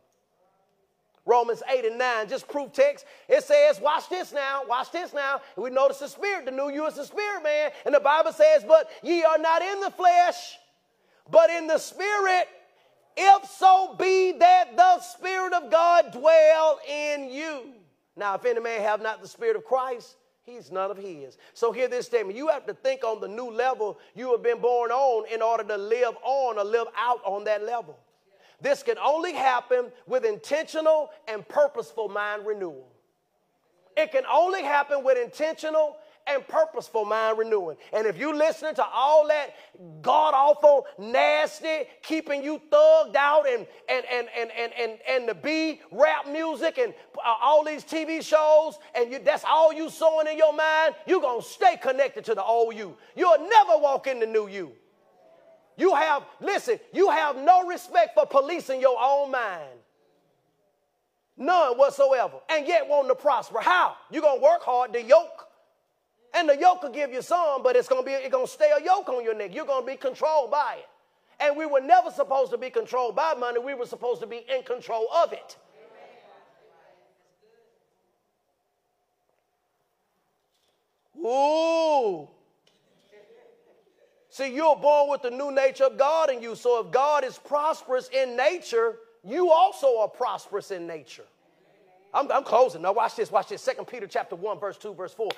Romans 1.26 1.62
8 1.70 1.86
and 1.86 2.00
9, 2.00 2.30
just 2.30 2.48
proof 2.48 2.74
text. 2.74 3.06
It 3.30 3.44
says, 3.44 3.80
watch 3.80 4.10
this 4.10 4.34
now, 4.34 4.62
watch 4.68 4.92
this 4.92 5.14
now. 5.14 5.42
We 5.56 5.70
notice 5.70 6.00
the 6.00 6.08
spirit, 6.08 6.46
the 6.46 6.52
new 6.52 6.70
you 6.70 6.88
is 6.88 6.96
the 6.96 7.06
spirit, 7.06 7.44
man. 7.44 7.72
And 7.86 7.94
the 7.94 8.00
Bible 8.00 8.34
says, 8.34 8.64
but 8.68 8.90
ye 9.04 9.24
are 9.24 9.38
not 9.38 9.62
in 9.62 9.82
the 9.82 9.92
flesh, 9.92 10.58
but 11.30 11.52
in 11.52 11.68
the 11.68 11.78
spirit, 11.78 12.48
if 13.16 13.50
so 13.50 13.96
be 14.00 14.32
that 14.32 14.76
the 14.76 15.00
spirit 15.02 15.54
of 15.54 15.72
God 15.72 16.12
dwell 16.12 16.80
in 16.90 17.30
you. 17.30 17.74
Now, 18.18 18.36
if 18.36 18.46
any 18.46 18.60
man 18.60 18.82
have 18.82 19.02
not 19.02 19.22
the 19.22 19.28
spirit 19.28 19.56
of 19.56 19.64
Christ, 19.64 20.16
he's 20.44 20.72
none 20.72 20.90
of 20.90 20.98
his. 20.98 21.38
So 21.54 21.72
hear 21.72 21.88
this 21.88 22.08
statement. 22.08 22.36
You 22.36 22.48
have 22.48 22.66
to 22.66 22.74
think 22.74 23.04
on 23.04 23.22
the 23.22 23.28
new 23.28 23.50
level 23.52 24.00
you 24.16 24.32
have 24.32 24.42
been 24.42 24.60
born 24.60 24.92
on 24.92 25.32
in 25.32 25.42
order 25.42 25.64
to 25.64 25.78
live 25.78 26.16
on 26.24 26.58
or 26.58 26.64
live 26.64 26.88
out 26.98 27.22
on 27.26 27.44
that 27.44 27.64
level. 27.64 27.98
This 28.62 28.84
can 28.84 28.98
only 28.98 29.34
happen 29.34 29.92
with 30.08 30.24
intentional 30.24 31.10
and 31.28 31.48
purposeful 31.48 32.10
mind 32.10 32.46
renewal. 32.46 32.88
It 33.98 34.12
can 34.12 34.24
only 34.32 34.64
happen 34.64 35.04
with 35.04 35.18
intentional 35.18 35.98
and 36.28 36.48
purposeful 36.48 37.06
mind 37.06 37.38
renewing. 37.38 37.78
And 37.94 38.06
if 38.06 38.18
you 38.18 38.36
listening 38.36 38.76
to 38.76 38.86
all 38.86 39.28
that 39.28 39.56
god 40.02 40.34
awful, 40.34 40.86
nasty, 40.98 41.86
keeping 42.04 42.44
you 42.44 42.62
thugged 42.72 43.16
out 43.16 43.48
and 43.48 43.66
and 43.90 44.06
and 44.06 44.28
and 44.38 44.52
and 44.52 44.74
and, 44.74 45.00
and 45.08 45.30
the 45.30 45.36
B 45.36 45.82
rap 45.92 46.28
music 46.28 46.78
and 46.78 46.94
uh, 47.18 47.34
all 47.42 47.64
these 47.64 47.84
TV 47.84 48.24
shows, 48.24 48.78
and 48.96 49.12
you, 49.12 49.20
that's 49.20 49.44
all 49.44 49.74
you 49.74 49.90
sowing 49.90 50.28
in 50.28 50.38
your 50.38 50.54
mind, 50.54 50.96
you're 51.06 51.22
gonna 51.22 51.42
stay 51.42 51.78
connected 51.78 52.24
to 52.26 52.36
the 52.36 52.44
old 52.44 52.76
you. 52.76 52.96
You'll 53.16 53.50
never 53.50 53.78
walk 53.78 54.08
in 54.08 54.20
the 54.20 54.28
new 54.28 54.48
you. 54.48 54.74
You 55.78 55.96
have, 55.96 56.24
listen, 56.40 56.80
you 56.94 57.10
have 57.10 57.38
no 57.38 57.68
respect 57.68 58.14
for 58.14 58.26
policing 58.26 58.82
your 58.82 58.98
own 59.02 59.32
mind. 59.32 59.80
None 61.38 61.78
whatsoever. 61.78 62.38
And 62.50 62.68
yet 62.68 62.88
wanting 62.88 63.10
to 63.10 63.16
prosper. 63.16 63.60
How? 63.62 63.96
You're 64.12 64.22
gonna 64.22 64.42
work 64.42 64.62
hard, 64.62 64.94
the 64.94 65.02
yoke. 65.02 65.48
And 66.34 66.48
the 66.48 66.58
yoke 66.58 66.84
will 66.84 66.92
give 66.92 67.12
you 67.12 67.22
some, 67.22 67.64
but 67.64 67.76
it's 67.76 67.88
gonna 67.88 68.04
be 68.04 68.12
it's 68.12 68.32
gonna 68.32 68.48
stay 68.48 68.72
a 68.78 68.84
yoke 68.84 69.10
on 69.10 69.24
your 69.24 69.34
neck. 69.34 69.54
You're 69.54 69.66
gonna 69.66 69.86
be 69.86 69.96
controlled 69.96 70.52
by 70.52 70.78
it. 70.80 70.88
And 71.40 71.58
we 71.58 71.66
were 71.66 71.82
never 71.82 72.12
supposed 72.12 72.52
to 72.52 72.58
be 72.58 72.70
controlled 72.70 73.16
by 73.16 73.34
money, 73.34 73.60
we 73.60 73.74
were 73.74 73.88
supposed 73.88 74.22
to 74.22 74.28
be 74.28 74.46
in 74.48 74.64
control 74.64 75.08
of 75.12 75.34
it. 75.34 75.58
Ooh. 81.18 82.28
See, 84.42 84.56
you're 84.56 84.76
born 84.76 85.08
with 85.12 85.22
the 85.22 85.30
new 85.30 85.52
nature 85.52 85.84
of 85.84 86.00
God 86.00 86.32
in 86.32 86.42
you. 86.42 86.56
So 86.56 86.84
if 86.84 86.92
God 86.92 87.24
is 87.24 87.38
prosperous 87.38 88.10
in 88.10 88.36
nature, 88.36 88.96
you 89.24 89.52
also 89.52 90.00
are 90.00 90.08
prosperous 90.08 90.72
in 90.72 90.88
nature. 90.88 91.26
I'm, 92.12 92.32
I'm, 92.32 92.44
closing. 92.44 92.82
Now 92.82 92.92
watch 92.92 93.16
this, 93.16 93.32
watch 93.32 93.50
this. 93.50 93.62
Second 93.62 93.86
Peter 93.86 94.08
chapter 94.08 94.36
1, 94.36 94.60
verse 94.60 94.78
2, 94.78 94.96
verse 94.96 95.14
4. 95.14 95.30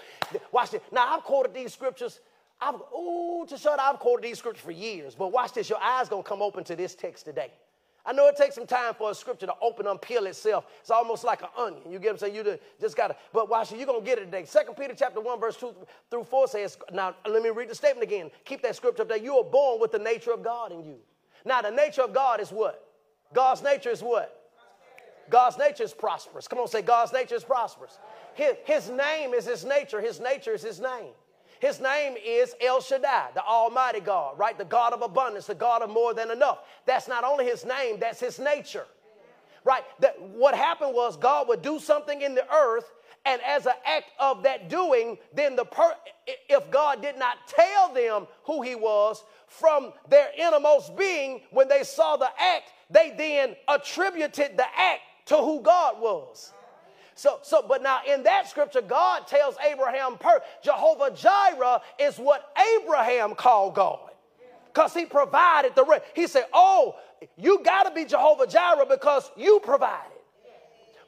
Watch 0.54 0.72
this. 0.72 0.82
Now 0.90 1.14
I've 1.14 1.24
quoted 1.24 1.54
these 1.54 1.74
scriptures. 1.74 2.22
I've 2.62 2.76
ooh, 2.98 3.46
to 3.50 3.58
shut 3.58 3.78
I've 3.78 4.00
quoted 4.00 4.24
these 4.24 4.40
scriptures 4.40 4.64
for 4.64 4.72
years. 4.72 5.16
But 5.16 5.34
watch 5.34 5.52
this. 5.52 5.70
Your 5.70 5.82
eyes 5.82 6.08
gonna 6.08 6.24
come 6.24 6.42
open 6.42 6.64
to 6.64 6.76
this 6.78 6.96
text 6.96 7.26
today. 7.26 7.52
I 8.06 8.12
know 8.12 8.28
it 8.28 8.36
takes 8.36 8.56
some 8.56 8.68
time 8.68 8.94
for 8.94 9.12
a 9.12 9.16
scripture 9.16 9.46
to 9.46 9.56
open 9.62 9.88
and 9.88 10.02
peel 10.02 10.26
itself. 10.26 10.66
It's 10.82 10.92
almost 10.92 11.24
like 11.24 11.42
an 11.42 11.48
onion. 11.58 11.90
You 11.90 12.00
get 12.00 12.08
what 12.08 12.12
I'm 12.24 12.34
saying? 12.34 12.36
You 12.36 12.60
just 12.82 12.98
got 12.98 13.08
to, 13.08 13.16
but 13.32 13.50
watch 13.50 13.72
it. 13.72 13.78
You're 13.78 13.88
to 13.88 14.02
get 14.02 14.18
it 14.18 14.26
today. 14.26 14.44
Second 14.44 14.76
Peter 14.76 14.94
chapter 14.94 15.22
1, 15.22 15.40
verse 15.40 15.56
2 15.56 15.74
through 16.12 16.26
4 16.26 16.48
says, 16.48 16.78
now 16.92 17.16
let 17.26 17.42
me 17.42 17.50
read 17.50 17.70
the 17.70 17.76
statement 17.76 18.04
again. 18.04 18.30
Keep 18.44 18.62
that 18.64 18.76
scripture 18.76 19.04
up 19.04 19.08
there. 19.08 19.18
You 19.18 19.38
are 19.38 19.44
born 19.44 19.80
with 19.80 19.94
the 19.94 20.00
nature 20.00 20.34
of 20.34 20.44
God 20.44 20.74
in 20.74 20.84
you. 20.84 20.98
Now, 21.46 21.62
the 21.62 21.72
nature 21.72 22.02
of 22.02 22.14
God 22.14 22.42
is 22.42 22.52
what? 22.52 22.86
God's 23.34 23.64
nature 23.64 23.90
is 23.90 24.02
what? 24.02 24.40
God's 25.30 25.58
nature 25.58 25.84
is 25.84 25.94
prosperous. 25.94 26.48
Come 26.48 26.60
on, 26.60 26.68
say 26.68 26.82
God's 26.82 27.14
nature 27.14 27.36
is 27.36 27.44
prosperous. 27.44 27.98
His, 28.34 28.54
his 28.66 28.90
name 28.90 29.34
is 29.34 29.46
his 29.46 29.64
nature. 29.64 30.02
His 30.02 30.20
nature 30.20 30.54
is 30.54 30.62
his 30.62 30.80
name. 30.80 31.14
His 31.64 31.80
name 31.80 32.18
is 32.22 32.54
El 32.60 32.82
Shaddai, 32.82 33.30
the 33.36 33.42
Almighty 33.42 34.02
God, 34.02 34.38
right? 34.38 34.58
The 34.58 34.66
God 34.66 34.92
of 34.92 35.02
abundance, 35.02 35.48
the 35.48 35.56
God 35.56 35.82
of 35.82 35.90
more 35.90 36.14
than 36.14 36.30
enough. 36.30 36.58
That's 36.86 37.08
not 37.08 37.24
only 37.24 37.46
his 37.46 37.64
name, 37.64 38.02
that's 38.02 38.20
his 38.20 38.38
nature, 38.38 38.86
right? 39.64 39.86
That 40.02 40.22
what 40.22 40.56
happened 40.56 40.94
was 40.94 41.16
God 41.16 41.48
would 41.48 41.62
do 41.62 41.80
something 41.80 42.22
in 42.22 42.36
the 42.36 42.46
earth, 42.54 42.92
and 43.24 43.42
as 43.44 43.66
an 43.66 43.76
act 43.86 44.12
of 44.20 44.44
that 44.44 44.68
doing, 44.68 45.18
then 45.34 45.56
the 45.56 45.64
per- 45.64 45.96
if 46.28 46.70
God 46.70 47.02
did 47.02 47.18
not 47.18 47.38
tell 47.48 47.94
them 47.94 48.28
who 48.44 48.62
he 48.62 48.76
was 48.76 49.24
from 49.48 49.94
their 50.10 50.32
innermost 50.38 50.98
being, 50.98 51.44
when 51.52 51.70
they 51.70 51.86
saw 51.86 52.18
the 52.18 52.28
act, 52.42 52.74
they 52.90 53.14
then 53.18 53.56
attributed 53.70 54.58
the 54.58 54.66
act 54.78 55.00
to 55.28 55.38
who 55.38 55.62
God 55.62 56.02
was. 56.02 56.52
So, 57.16 57.40
so, 57.44 57.64
but 57.68 57.84
now 57.84 58.00
in 58.08 58.24
that 58.24 58.50
scripture, 58.50 58.82
God 58.82 59.28
tells 59.28 59.56
Abraham, 59.70 60.18
per, 60.18 60.42
Jehovah 60.64 61.12
Jireh 61.12 61.82
is 62.00 62.18
what 62.18 62.52
Abraham 62.82 63.36
called 63.36 63.76
God. 63.76 64.10
Because 64.74 64.94
he 64.94 65.06
provided 65.06 65.76
the 65.76 65.86
rest. 65.86 66.04
He 66.16 66.26
said, 66.26 66.46
Oh, 66.54 66.96
you 67.38 67.62
got 67.64 67.84
to 67.84 67.92
be 67.92 68.06
Jehovah 68.06 68.48
Jireh 68.48 68.88
because 68.90 69.30
you 69.38 69.60
provided. 69.64 70.12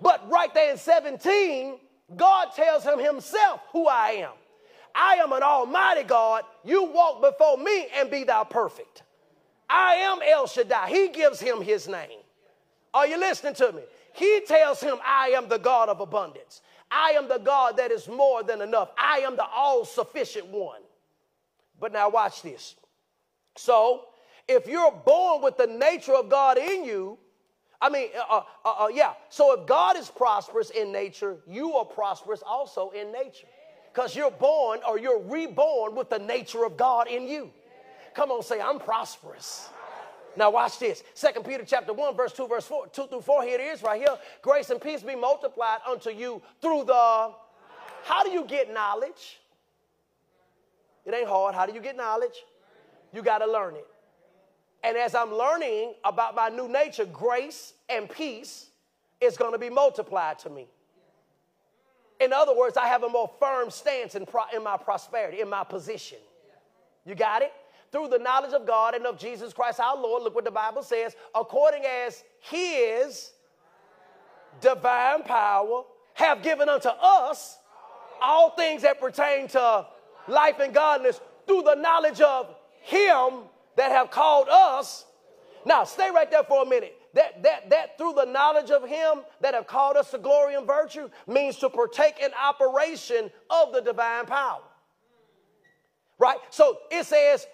But 0.02 0.30
right 0.30 0.54
there 0.54 0.72
in 0.72 0.78
17, 0.78 1.78
God 2.16 2.50
tells 2.56 2.84
him 2.84 3.00
himself 3.00 3.62
who 3.72 3.88
I 3.88 4.10
am. 4.20 4.32
I 4.94 5.16
am 5.16 5.32
an 5.34 5.42
almighty 5.44 6.04
God. 6.04 6.44
You 6.64 6.86
walk 6.86 7.22
before 7.22 7.58
me 7.58 7.88
and 7.96 8.10
be 8.10 8.24
thou 8.24 8.44
perfect. 8.44 9.04
I 9.70 9.96
am 9.96 10.20
El 10.26 10.48
Shaddai. 10.48 10.90
He 10.90 11.10
gives 11.10 11.40
him 11.40 11.62
his 11.62 11.88
name. 11.88 12.20
Are 12.94 13.08
you 13.08 13.20
listening 13.20 13.56
to 13.56 13.72
me? 13.74 13.82
He 14.16 14.42
tells 14.48 14.82
him, 14.82 14.98
I 15.06 15.30
am 15.36 15.50
the 15.50 15.58
God 15.58 15.90
of 15.90 16.00
abundance. 16.00 16.62
I 16.90 17.12
am 17.12 17.28
the 17.28 17.38
God 17.38 17.78
that 17.78 17.92
is 17.92 18.08
more 18.08 18.44
than 18.44 18.62
enough. 18.62 18.90
I 18.98 19.20
am 19.20 19.36
the 19.36 19.46
all 19.46 19.84
sufficient 19.84 20.48
one. 20.48 20.82
But 21.80 21.92
now, 21.92 22.10
watch 22.10 22.42
this. 22.42 22.76
So, 23.58 24.06
if 24.48 24.68
you're 24.68 24.92
born 24.92 25.42
with 25.42 25.58
the 25.58 25.68
nature 25.68 26.14
of 26.14 26.30
God 26.30 26.58
in 26.58 26.86
you, 26.86 27.18
I 27.82 27.90
mean, 27.90 28.08
uh, 28.30 28.42
uh, 28.64 28.70
uh, 28.86 28.88
yeah. 28.88 29.14
So, 29.28 29.60
if 29.60 29.68
God 29.68 29.98
is 29.98 30.10
prosperous 30.10 30.70
in 30.70 30.94
nature, 30.94 31.38
you 31.46 31.74
are 31.74 31.86
prosperous 31.86 32.42
also 32.46 32.92
in 32.92 33.12
nature. 33.12 33.48
Because 33.94 34.16
you're 34.16 34.32
born 34.32 34.80
or 34.88 34.98
you're 34.98 35.22
reborn 35.22 35.96
with 35.96 36.10
the 36.10 36.20
nature 36.20 36.64
of 36.64 36.78
God 36.78 37.10
in 37.10 37.28
you. 37.28 37.52
Come 38.14 38.32
on, 38.32 38.44
say, 38.44 38.62
I'm 38.62 38.80
prosperous. 38.80 39.70
Now 40.38 40.50
watch 40.50 40.80
this. 40.80 41.04
Second 41.14 41.46
Peter 41.46 41.64
chapter 41.66 41.94
1, 41.94 42.16
verse 42.16 42.34
2, 42.34 42.48
verse 42.48 42.66
4, 42.66 42.88
2 42.88 43.08
through 43.08 43.22
4. 43.22 43.44
Here 43.44 43.60
it 43.60 43.64
is 43.64 43.84
right 43.84 44.00
here. 44.00 44.18
Grace 44.42 44.70
and 44.70 44.82
peace 44.82 45.02
be 45.02 45.16
multiplied 45.16 45.80
unto 45.90 46.10
you 46.10 46.42
through 46.62 46.86
the. 46.86 47.32
How 48.04 48.24
do 48.24 48.32
you 48.32 48.46
get 48.46 48.74
knowledge? 48.74 49.40
It 51.06 51.14
ain't 51.14 51.28
hard. 51.28 51.56
How 51.56 51.66
do 51.66 51.74
you 51.74 51.82
get 51.82 51.96
knowledge? 51.96 52.44
You 53.14 53.22
got 53.22 53.40
to 53.40 53.52
learn 53.52 53.76
it. 53.76 53.88
And 54.84 54.98
as 54.98 55.16
I'm 55.16 55.34
learning 55.34 55.94
about 56.04 56.36
my 56.36 56.50
new 56.50 56.68
nature, 56.68 57.06
grace 57.06 57.74
and 57.90 58.10
peace 58.10 58.68
is 59.22 59.38
going 59.38 59.54
to 59.54 59.58
be 59.58 59.70
multiplied 59.70 60.40
to 60.40 60.50
me. 60.50 60.68
In 62.20 62.32
other 62.32 62.56
words, 62.56 62.78
I 62.78 62.88
have 62.88 63.04
a 63.04 63.10
more 63.10 63.30
firm 63.40 63.70
stance 63.70 64.16
in, 64.16 64.26
pro- 64.26 64.44
in 64.54 64.64
my 64.64 64.78
prosperity, 64.78 65.42
in 65.42 65.50
my 65.50 65.64
position. 65.64 66.18
You 67.06 67.16
got 67.16 67.42
it? 67.42 67.52
Through 67.96 68.10
the 68.10 68.20
knowledge 68.20 68.52
of 68.52 68.68
God 68.68 68.94
and 68.94 69.06
of 69.06 69.18
Jesus 69.18 69.54
Christ 69.54 69.80
our 69.80 69.96
Lord. 69.96 70.22
Look 70.22 70.36
what 70.36 70.44
the 70.44 70.52
Bible 70.52 70.84
says. 70.84 71.16
According 71.34 71.84
as 71.86 72.26
his 72.42 73.32
divine 74.60 75.24
power 75.24 75.84
have 76.16 76.44
given 76.44 76.68
unto 76.68 76.90
us 76.90 77.58
all 78.22 78.50
things 78.50 78.82
that 78.82 79.00
pertain 79.00 79.48
to 79.48 79.86
life 80.28 80.60
and 80.60 80.74
godliness 80.74 81.22
through 81.48 81.62
the 81.62 81.76
knowledge 81.76 82.20
of 82.20 82.54
him 82.82 83.44
that 83.78 83.92
have 83.92 84.12
called 84.12 84.50
us. 84.50 85.06
Now, 85.66 85.86
stay 85.86 86.12
right 86.12 86.30
there 86.30 86.44
for 86.44 86.64
a 86.64 86.66
minute. 86.66 86.98
That, 87.14 87.44
that, 87.44 87.70
that 87.70 87.98
through 87.98 88.16
the 88.18 88.26
knowledge 88.26 88.72
of 88.72 88.86
him 88.86 89.22
that 89.40 89.54
have 89.54 89.68
called 89.68 89.96
us 89.96 90.12
to 90.12 90.18
glory 90.18 90.56
and 90.56 90.68
virtue 90.68 91.10
means 91.28 91.56
to 91.60 91.70
partake 91.70 92.20
in 92.22 92.32
operation 92.34 93.32
of 93.50 93.72
the 93.72 93.80
divine 93.80 94.26
power. 94.26 94.64
Right? 96.20 96.38
So 96.50 96.80
it 96.92 97.06
says 97.06 97.48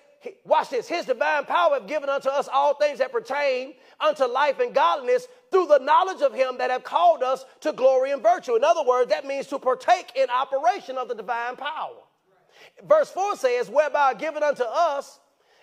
watch 0.46 0.70
this, 0.70 0.88
his 0.88 1.06
divine 1.06 1.46
power 1.46 1.76
have 1.76 1.88
given 1.88 2.10
unto 2.10 2.30
us 2.30 2.48
all 2.52 2.76
things 2.76 3.00
that 3.00 3.12
pertain 3.12 3.74
unto 4.00 4.26
life 4.26 4.60
and 4.60 4.74
godliness 4.74 5.28
through 5.52 5.68
the 5.68 5.80
knowledge 5.80 6.22
of 6.22 6.34
him 6.34 6.58
that 6.58 6.70
have 6.70 6.84
called 6.84 7.24
us 7.24 7.46
to 7.62 7.74
glory 7.74 8.12
and 8.12 8.22
virtue. 8.22 8.56
In 8.56 8.64
other 8.64 8.84
words, 8.84 9.10
that 9.10 9.26
means 9.26 9.48
to 9.48 9.60
partake 9.60 10.12
in 10.16 10.30
operation 10.30 10.98
of 10.98 11.08
the 11.08 11.16
divine 11.16 11.56
power. 11.56 11.96
Verse 12.88 13.10
4 13.12 13.36
says, 13.36 13.70
whereby 13.70 14.12
are 14.12 14.16
given 14.16 14.44
unto 14.44 14.64
us 14.64 15.20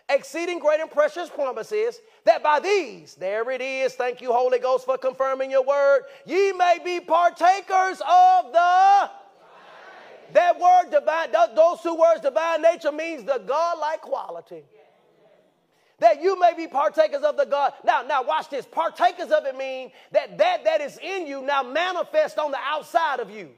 exceeding 0.09 0.59
great 0.59 0.80
and 0.80 0.90
precious 0.90 1.28
promises, 1.28 2.00
that 2.24 2.42
by 2.42 2.59
these, 2.61 3.14
there 3.14 3.50
it 3.50 3.61
is, 3.61 3.94
thank 3.94 4.20
you, 4.20 4.32
Holy 4.32 4.59
Ghost, 4.59 4.86
for 4.86 4.96
confirming 4.96 5.50
your 5.50 5.64
word, 5.64 6.02
ye 6.24 6.52
may 6.52 6.78
be 6.82 6.98
partakers 6.98 8.00
of 8.00 8.52
the 8.52 9.11
that 10.33 10.59
word 10.59 10.91
divine, 10.91 11.31
those 11.55 11.81
two 11.83 11.95
words, 11.95 12.20
divine 12.20 12.62
nature, 12.62 12.93
means 12.93 13.24
the 13.24 13.43
God-like 13.47 14.01
quality. 14.01 14.64
That 16.01 16.22
you 16.22 16.39
may 16.39 16.55
be 16.57 16.68
partakers 16.68 17.22
of 17.22 17.37
the 17.37 17.45
God. 17.45 17.72
Now, 17.85 18.03
now 18.03 18.22
watch 18.22 18.51
this. 18.51 18.64
Partakers 18.64 19.31
of 19.33 19.47
it 19.47 19.57
mean 19.57 19.91
that 20.12 20.39
that 20.39 20.64
that 20.64 20.81
is 20.81 20.97
in 21.03 21.26
you 21.26 21.43
now 21.43 21.64
manifest 21.64 22.39
on 22.39 22.53
the 22.53 22.59
outside 22.64 23.18
of 23.18 23.31
you. 23.31 23.51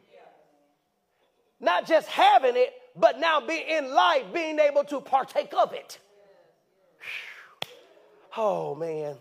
Not 1.60 1.86
just 1.86 2.08
having 2.08 2.56
it, 2.56 2.72
but 2.96 3.20
now 3.20 3.40
be 3.46 3.62
in 3.68 3.92
life, 3.92 4.24
being 4.32 4.58
able 4.58 4.84
to 4.84 5.02
partake 5.02 5.52
of 5.54 5.74
it. 5.74 5.98
Oh 8.36 8.74
man. 8.74 9.16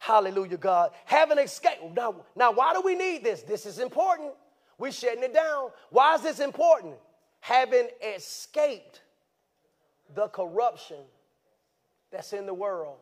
Hallelujah, 0.00 0.56
God. 0.56 0.92
Having 1.04 1.38
escaped. 1.38 1.94
Now, 1.94 2.16
now, 2.34 2.52
why 2.52 2.72
do 2.72 2.80
we 2.80 2.94
need 2.94 3.22
this? 3.22 3.42
This 3.42 3.66
is 3.66 3.78
important. 3.78 4.32
We're 4.80 4.92
shutting 4.92 5.22
it 5.22 5.34
down. 5.34 5.68
Why 5.90 6.14
is 6.14 6.22
this 6.22 6.40
important? 6.40 6.94
Having 7.40 7.88
escaped 8.16 9.02
the 10.14 10.28
corruption 10.28 10.96
that's 12.10 12.32
in 12.32 12.46
the 12.46 12.54
world. 12.54 12.96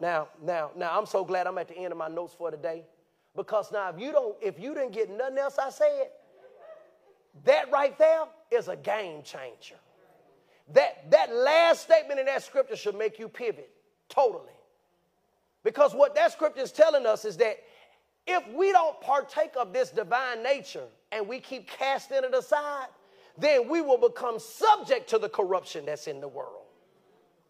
Now, 0.00 0.28
now, 0.40 0.70
now, 0.76 0.96
I'm 0.96 1.06
so 1.06 1.24
glad 1.24 1.48
I'm 1.48 1.58
at 1.58 1.66
the 1.66 1.76
end 1.76 1.90
of 1.90 1.98
my 1.98 2.06
notes 2.06 2.34
for 2.38 2.52
today. 2.52 2.84
Because 3.34 3.72
now 3.72 3.90
if 3.90 4.00
you 4.00 4.12
don't, 4.12 4.36
if 4.40 4.60
you 4.60 4.72
didn't 4.74 4.92
get 4.92 5.10
nothing 5.10 5.38
else 5.38 5.58
I 5.58 5.70
said, 5.70 6.08
That 7.44 7.70
right 7.72 7.98
there 7.98 8.24
is 8.52 8.68
a 8.68 8.76
game 8.76 9.22
changer. 9.24 9.76
That, 10.72 11.10
that 11.10 11.34
last 11.34 11.82
statement 11.82 12.20
in 12.20 12.26
that 12.26 12.44
scripture 12.44 12.76
should 12.76 12.96
make 12.96 13.18
you 13.18 13.28
pivot 13.28 13.70
totally. 14.08 14.52
Because 15.64 15.94
what 15.94 16.14
that 16.14 16.30
scripture 16.30 16.62
is 16.62 16.70
telling 16.70 17.06
us 17.06 17.24
is 17.24 17.36
that 17.38 17.58
if 18.26 18.46
we 18.54 18.72
don't 18.72 19.00
partake 19.00 19.52
of 19.58 19.72
this 19.72 19.90
divine 19.90 20.42
nature 20.42 20.86
and 21.12 21.26
we 21.26 21.40
keep 21.40 21.68
casting 21.68 22.18
it 22.18 22.34
aside, 22.34 22.86
then 23.38 23.68
we 23.68 23.80
will 23.80 23.98
become 23.98 24.38
subject 24.38 25.08
to 25.10 25.18
the 25.18 25.28
corruption 25.28 25.86
that's 25.86 26.06
in 26.06 26.20
the 26.20 26.28
world. 26.28 26.64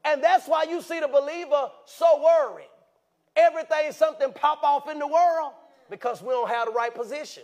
And 0.04 0.22
that's 0.22 0.46
why 0.46 0.64
you 0.64 0.80
see 0.80 1.00
the 1.00 1.08
believer 1.08 1.70
so 1.84 2.22
worried. 2.22 2.68
Everything, 3.36 3.92
something 3.92 4.32
pop 4.32 4.62
off 4.62 4.88
in 4.88 4.98
the 4.98 5.06
world 5.06 5.52
because 5.88 6.22
we 6.22 6.28
don't 6.28 6.48
have 6.48 6.66
the 6.66 6.72
right 6.72 6.94
position. 6.94 7.42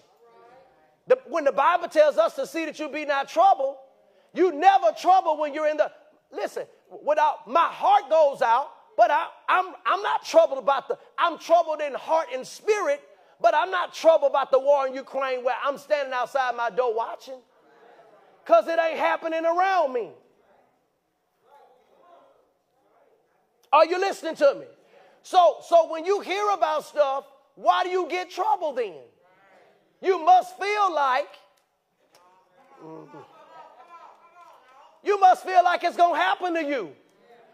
The, 1.06 1.18
when 1.28 1.44
the 1.44 1.52
Bible 1.52 1.88
tells 1.88 2.18
us 2.18 2.34
to 2.34 2.46
see 2.46 2.64
that 2.64 2.78
you 2.78 2.88
be 2.88 3.04
not 3.04 3.28
troubled, 3.28 3.76
you 4.34 4.52
never 4.52 4.88
trouble 4.98 5.36
when 5.38 5.54
you're 5.54 5.68
in 5.68 5.76
the, 5.76 5.90
listen, 6.32 6.64
without, 7.04 7.48
my 7.48 7.68
heart 7.70 8.10
goes 8.10 8.42
out, 8.42 8.70
but 8.96 9.10
I, 9.10 9.26
I'm, 9.48 9.74
I'm 9.84 10.02
not 10.02 10.24
troubled 10.24 10.58
about 10.58 10.88
the, 10.88 10.98
I'm 11.18 11.38
troubled 11.38 11.80
in 11.80 11.94
heart 11.94 12.28
and 12.34 12.46
spirit, 12.46 13.02
but 13.40 13.54
I'm 13.54 13.70
not 13.70 13.92
troubled 13.94 14.30
about 14.30 14.50
the 14.50 14.58
war 14.58 14.86
in 14.86 14.94
Ukraine 14.94 15.44
where 15.44 15.56
I'm 15.64 15.78
standing 15.78 16.12
outside 16.12 16.56
my 16.56 16.70
door 16.70 16.94
watching 16.94 17.40
because 18.44 18.66
it 18.68 18.78
ain't 18.78 18.98
happening 18.98 19.44
around 19.44 19.92
me. 19.92 20.10
Are 23.72 23.84
you 23.84 23.98
listening 23.98 24.36
to 24.36 24.54
me? 24.60 24.66
So, 25.22 25.56
so 25.66 25.90
when 25.90 26.06
you 26.06 26.20
hear 26.20 26.48
about 26.50 26.84
stuff, 26.84 27.24
why 27.56 27.84
do 27.84 27.90
you 27.90 28.06
get 28.08 28.30
trouble 28.30 28.72
then? 28.72 28.94
You 30.00 30.24
must 30.24 30.56
feel 30.56 30.94
like 30.94 31.28
you 35.02 35.20
must 35.20 35.44
feel 35.44 35.64
like 35.64 35.82
it's 35.84 35.96
to 35.96 36.14
happen 36.14 36.54
to 36.54 36.64
you. 36.64 36.92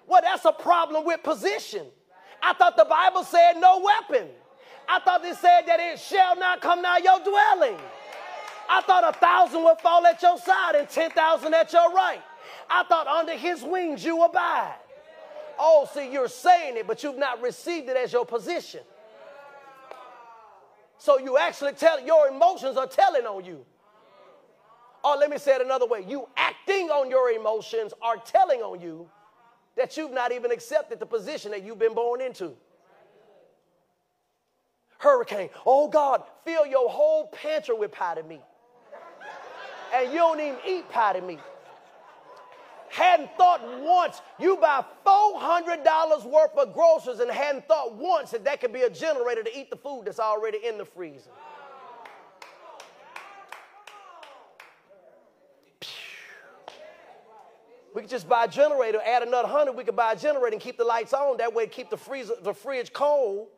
Well, 0.07 0.21
that's 0.23 0.45
a 0.45 0.53
problem 0.53 1.05
with 1.05 1.23
position. 1.23 1.87
I 2.43 2.55
thought 2.55 2.77
the 2.77 2.85
Bible 2.85 3.25
said 3.25 3.55
no 3.59 3.81
weapon. 3.81 4.29
I 4.89 5.01
thought 5.01 5.25
it 5.25 5.37
said 5.37 5.63
that 5.67 5.81
it 5.81 5.99
shall 5.99 6.37
not 6.37 6.61
come 6.61 6.83
nigh 6.83 7.01
your 7.03 7.19
dwelling. 7.21 7.79
I 8.69 8.81
thought 8.83 9.05
a 9.05 9.19
thousand 9.19 9.65
would 9.65 9.79
fall 9.79 10.07
at 10.07 10.23
your 10.23 10.39
side 10.39 10.75
and 10.75 10.89
10,000 10.89 11.55
at 11.55 11.73
your 11.73 11.93
right. 11.93 12.23
I 12.69 12.85
thought 12.85 13.07
under 13.07 13.37
his 13.37 13.63
wings 13.63 14.05
you 14.05 14.23
abide. 14.23 14.75
Oh, 15.59 15.89
see, 15.93 16.11
you're 16.11 16.29
saying 16.29 16.77
it, 16.77 16.87
but 16.87 17.03
you've 17.03 17.19
not 17.19 17.41
received 17.43 17.89
it 17.89 17.97
as 17.97 18.13
your 18.13 18.25
position. 18.25 18.81
So 20.99 21.19
you 21.19 21.37
actually 21.37 21.73
tell 21.73 22.01
your 22.01 22.29
emotions 22.29 22.77
are 22.77 22.87
telling 22.87 23.27
on 23.27 23.45
you. 23.45 23.65
Or 25.05 25.17
let 25.17 25.31
me 25.31 25.39
say 25.39 25.57
it 25.57 25.61
another 25.61 25.87
way 25.87 26.05
you 26.07 26.29
acting 26.37 26.91
on 26.91 27.11
your 27.11 27.31
emotions 27.31 27.93
are 28.01 28.17
telling 28.19 28.61
on 28.61 28.81
you 28.81 29.09
that 29.77 29.97
you've 29.97 30.13
not 30.13 30.33
even 30.33 30.53
accepted 30.53 31.01
the 31.01 31.07
position 31.07 31.51
that 31.51 31.65
you've 31.65 31.79
been 31.79 31.95
born 31.95 32.21
into. 32.21 32.53
Hurricane, 35.03 35.51
oh 35.67 35.89
God, 35.89 36.23
fill 36.45 36.65
your 36.65 36.89
whole 36.89 37.27
pantry 37.27 37.75
with 37.75 37.91
potted 37.91 38.25
meat. 38.29 38.41
And 39.93 40.13
you 40.13 40.19
don't 40.19 40.39
even 40.39 40.57
eat 40.65 40.89
potted 40.91 41.25
meat. 41.25 41.41
Hadn't 42.89 43.31
thought 43.37 43.63
once, 43.81 44.23
you 44.39 44.57
buy 44.59 44.85
$400 45.05 46.25
worth 46.25 46.57
of 46.57 46.73
groceries 46.73 47.19
and 47.19 47.29
hadn't 47.33 47.67
thought 47.67 47.97
once 47.97 48.31
that 48.31 48.45
that 48.45 48.61
could 48.61 48.73
be 48.73 48.83
a 48.83 48.91
generator 48.91 49.43
to 49.43 49.59
eat 49.59 49.71
the 49.71 49.77
food 49.77 50.03
that's 50.05 50.21
already 50.21 50.59
in 50.65 50.79
the 50.79 50.85
freezer. 50.85 51.31
We 57.93 58.03
could 58.03 58.11
just 58.11 58.29
buy 58.29 58.45
a 58.45 58.49
generator, 58.49 59.01
add 59.05 59.25
another 59.25 59.49
hundred. 59.49 59.73
We 59.73 59.83
could 59.83 59.97
buy 59.97 60.13
a 60.13 60.17
generator 60.17 60.55
and 60.55 60.63
keep 60.63 60.79
the 60.79 60.85
lights 60.85 61.13
on. 61.13 61.39
That 61.39 61.53
way, 61.53 61.67
keep 61.67 61.91
the 61.91 61.97
freezer, 61.97 62.35
the 62.41 62.55
fridge 62.55 62.93
cold. 62.93 63.49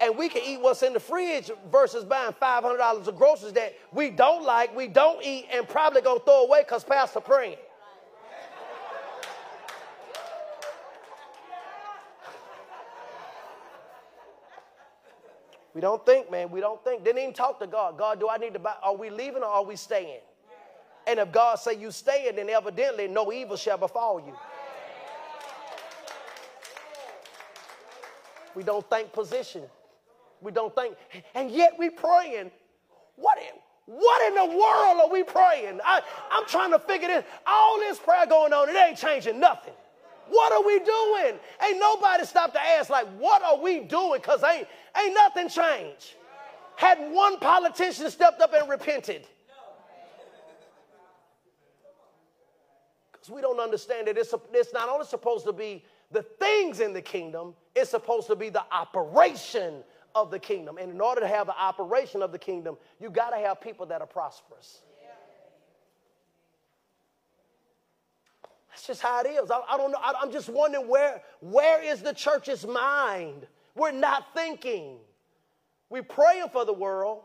And 0.00 0.16
we 0.16 0.28
can 0.30 0.42
eat 0.42 0.60
what's 0.60 0.82
in 0.82 0.94
the 0.94 1.00
fridge 1.00 1.50
versus 1.70 2.04
buying 2.04 2.32
five 2.40 2.62
hundred 2.64 2.78
dollars 2.78 3.06
of 3.06 3.16
groceries 3.16 3.52
that 3.52 3.74
we 3.92 4.10
don't 4.10 4.44
like, 4.44 4.74
we 4.74 4.88
don't 4.88 5.22
eat, 5.22 5.46
and 5.52 5.68
probably 5.68 6.00
gonna 6.00 6.20
throw 6.20 6.44
away 6.44 6.62
because 6.62 6.84
Pastor 6.84 7.20
praying. 7.20 7.58
We 15.72 15.80
don't 15.80 16.04
think, 16.04 16.32
man. 16.32 16.50
We 16.50 16.60
don't 16.60 16.82
think. 16.82 17.04
Didn't 17.04 17.22
even 17.22 17.32
talk 17.32 17.60
to 17.60 17.66
God. 17.68 17.96
God, 17.96 18.18
do 18.18 18.28
I 18.28 18.38
need 18.38 18.54
to 18.54 18.58
buy? 18.58 18.74
Are 18.82 18.96
we 18.96 19.08
leaving 19.08 19.44
or 19.44 19.48
are 19.48 19.62
we 19.62 19.76
staying? 19.76 20.18
And 21.06 21.20
if 21.20 21.30
God 21.30 21.60
say 21.60 21.74
you 21.74 21.92
stay, 21.92 22.30
then 22.34 22.50
evidently 22.50 23.06
no 23.06 23.32
evil 23.32 23.56
shall 23.56 23.78
befall 23.78 24.18
you. 24.18 24.36
We 28.54 28.64
don't 28.64 28.88
think 28.90 29.12
position. 29.12 29.62
We 30.42 30.52
don't 30.52 30.74
think, 30.74 30.96
and 31.34 31.50
yet 31.50 31.74
we 31.78 31.90
praying. 31.90 32.50
What 33.16 33.38
in, 33.38 33.54
what 33.86 34.28
in 34.28 34.34
the 34.34 34.56
world 34.56 35.00
are 35.02 35.10
we 35.10 35.22
praying? 35.22 35.80
I, 35.84 36.00
I'm 36.30 36.46
trying 36.46 36.70
to 36.70 36.78
figure 36.78 37.08
this. 37.08 37.24
All 37.46 37.78
this 37.78 37.98
prayer 37.98 38.26
going 38.26 38.52
on, 38.52 38.68
it 38.68 38.76
ain't 38.76 38.96
changing 38.96 39.38
nothing. 39.38 39.74
What 40.28 40.52
are 40.52 40.64
we 40.64 40.78
doing? 40.78 41.40
Ain't 41.62 41.80
nobody 41.80 42.24
stopped 42.24 42.54
to 42.54 42.60
ask, 42.60 42.88
like, 42.88 43.08
what 43.18 43.42
are 43.42 43.58
we 43.58 43.80
doing? 43.80 44.20
Because 44.20 44.42
ain't, 44.44 44.68
ain't 44.96 45.14
nothing 45.14 45.48
changed. 45.48 46.14
Had 46.76 47.12
one 47.12 47.38
politician 47.40 48.08
stepped 48.10 48.40
up 48.40 48.54
and 48.54 48.68
repented. 48.70 49.26
Because 53.12 53.28
we 53.28 53.42
don't 53.42 53.60
understand 53.60 54.06
that 54.06 54.16
it's, 54.16 54.32
it's 54.52 54.72
not 54.72 54.88
only 54.88 55.04
supposed 55.04 55.44
to 55.44 55.52
be 55.52 55.84
the 56.10 56.22
things 56.22 56.80
in 56.80 56.92
the 56.92 57.02
kingdom, 57.02 57.54
it's 57.74 57.90
supposed 57.90 58.28
to 58.28 58.36
be 58.36 58.48
the 58.48 58.64
operation 58.72 59.82
of 60.14 60.30
the 60.30 60.38
kingdom. 60.38 60.78
And 60.78 60.92
in 60.92 61.00
order 61.00 61.20
to 61.20 61.26
have 61.26 61.46
the 61.46 61.58
operation 61.58 62.22
of 62.22 62.32
the 62.32 62.38
kingdom, 62.38 62.76
you 63.00 63.10
got 63.10 63.30
to 63.30 63.36
have 63.36 63.60
people 63.60 63.86
that 63.86 64.00
are 64.00 64.06
prosperous. 64.06 64.82
That's 68.70 68.86
just 68.86 69.02
how 69.02 69.20
it 69.20 69.28
is. 69.28 69.50
I, 69.50 69.60
I 69.68 69.76
don't 69.76 69.90
know. 69.90 69.98
I, 70.00 70.14
I'm 70.20 70.32
just 70.32 70.48
wondering 70.48 70.88
where, 70.88 71.22
where 71.40 71.82
is 71.82 72.02
the 72.02 72.12
church's 72.12 72.66
mind? 72.66 73.46
We're 73.74 73.90
not 73.90 74.32
thinking. 74.34 74.98
We're 75.88 76.02
praying 76.02 76.48
for 76.52 76.64
the 76.64 76.72
world, 76.72 77.22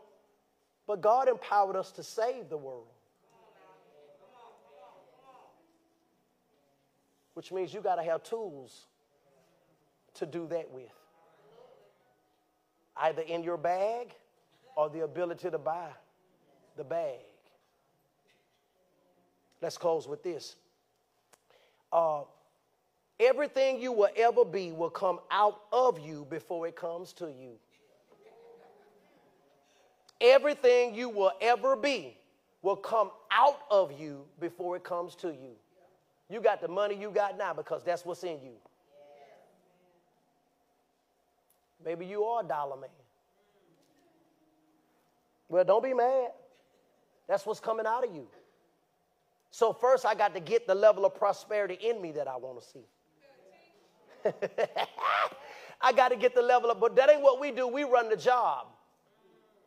but 0.86 1.00
God 1.00 1.28
empowered 1.28 1.76
us 1.76 1.92
to 1.92 2.02
save 2.02 2.48
the 2.48 2.56
world. 2.56 2.88
which 7.36 7.52
means 7.52 7.74
you 7.74 7.82
got 7.82 7.96
to 7.96 8.02
have 8.02 8.22
tools 8.22 8.86
to 10.14 10.24
do 10.24 10.46
that 10.46 10.70
with. 10.70 10.90
Either 12.98 13.22
in 13.22 13.42
your 13.42 13.56
bag 13.56 14.14
or 14.76 14.88
the 14.88 15.00
ability 15.00 15.50
to 15.50 15.58
buy 15.58 15.88
the 16.76 16.84
bag. 16.84 17.18
Let's 19.60 19.78
close 19.78 20.06
with 20.06 20.22
this. 20.22 20.56
Uh, 21.92 22.22
everything 23.18 23.80
you 23.80 23.92
will 23.92 24.10
ever 24.16 24.44
be 24.44 24.72
will 24.72 24.90
come 24.90 25.18
out 25.30 25.62
of 25.72 25.98
you 25.98 26.26
before 26.28 26.66
it 26.66 26.76
comes 26.76 27.12
to 27.14 27.26
you. 27.26 27.52
Everything 30.20 30.94
you 30.94 31.08
will 31.08 31.32
ever 31.40 31.76
be 31.76 32.16
will 32.62 32.76
come 32.76 33.10
out 33.30 33.60
of 33.70 33.98
you 33.98 34.24
before 34.40 34.76
it 34.76 34.84
comes 34.84 35.14
to 35.16 35.28
you. 35.28 35.52
You 36.28 36.40
got 36.40 36.60
the 36.60 36.68
money 36.68 36.96
you 36.96 37.10
got 37.10 37.38
now 37.38 37.54
because 37.54 37.84
that's 37.84 38.04
what's 38.04 38.24
in 38.24 38.40
you. 38.42 38.54
Maybe 41.86 42.04
you 42.04 42.24
are 42.24 42.44
a 42.44 42.46
dollar 42.46 42.76
man. 42.76 42.90
Well, 45.48 45.64
don't 45.64 45.84
be 45.84 45.94
mad. 45.94 46.30
That's 47.28 47.46
what's 47.46 47.60
coming 47.60 47.86
out 47.86 48.04
of 48.04 48.12
you. 48.12 48.26
So, 49.52 49.72
first, 49.72 50.04
I 50.04 50.16
got 50.16 50.34
to 50.34 50.40
get 50.40 50.66
the 50.66 50.74
level 50.74 51.06
of 51.06 51.14
prosperity 51.14 51.74
in 51.74 52.02
me 52.02 52.10
that 52.12 52.26
I 52.26 52.36
want 52.36 52.60
to 52.60 52.66
see. 52.66 52.86
I 55.80 55.92
got 55.92 56.08
to 56.08 56.16
get 56.16 56.34
the 56.34 56.42
level 56.42 56.72
of, 56.72 56.80
but 56.80 56.96
that 56.96 57.08
ain't 57.08 57.22
what 57.22 57.40
we 57.40 57.52
do. 57.52 57.68
We 57.68 57.84
run 57.84 58.08
the 58.08 58.16
job. 58.16 58.66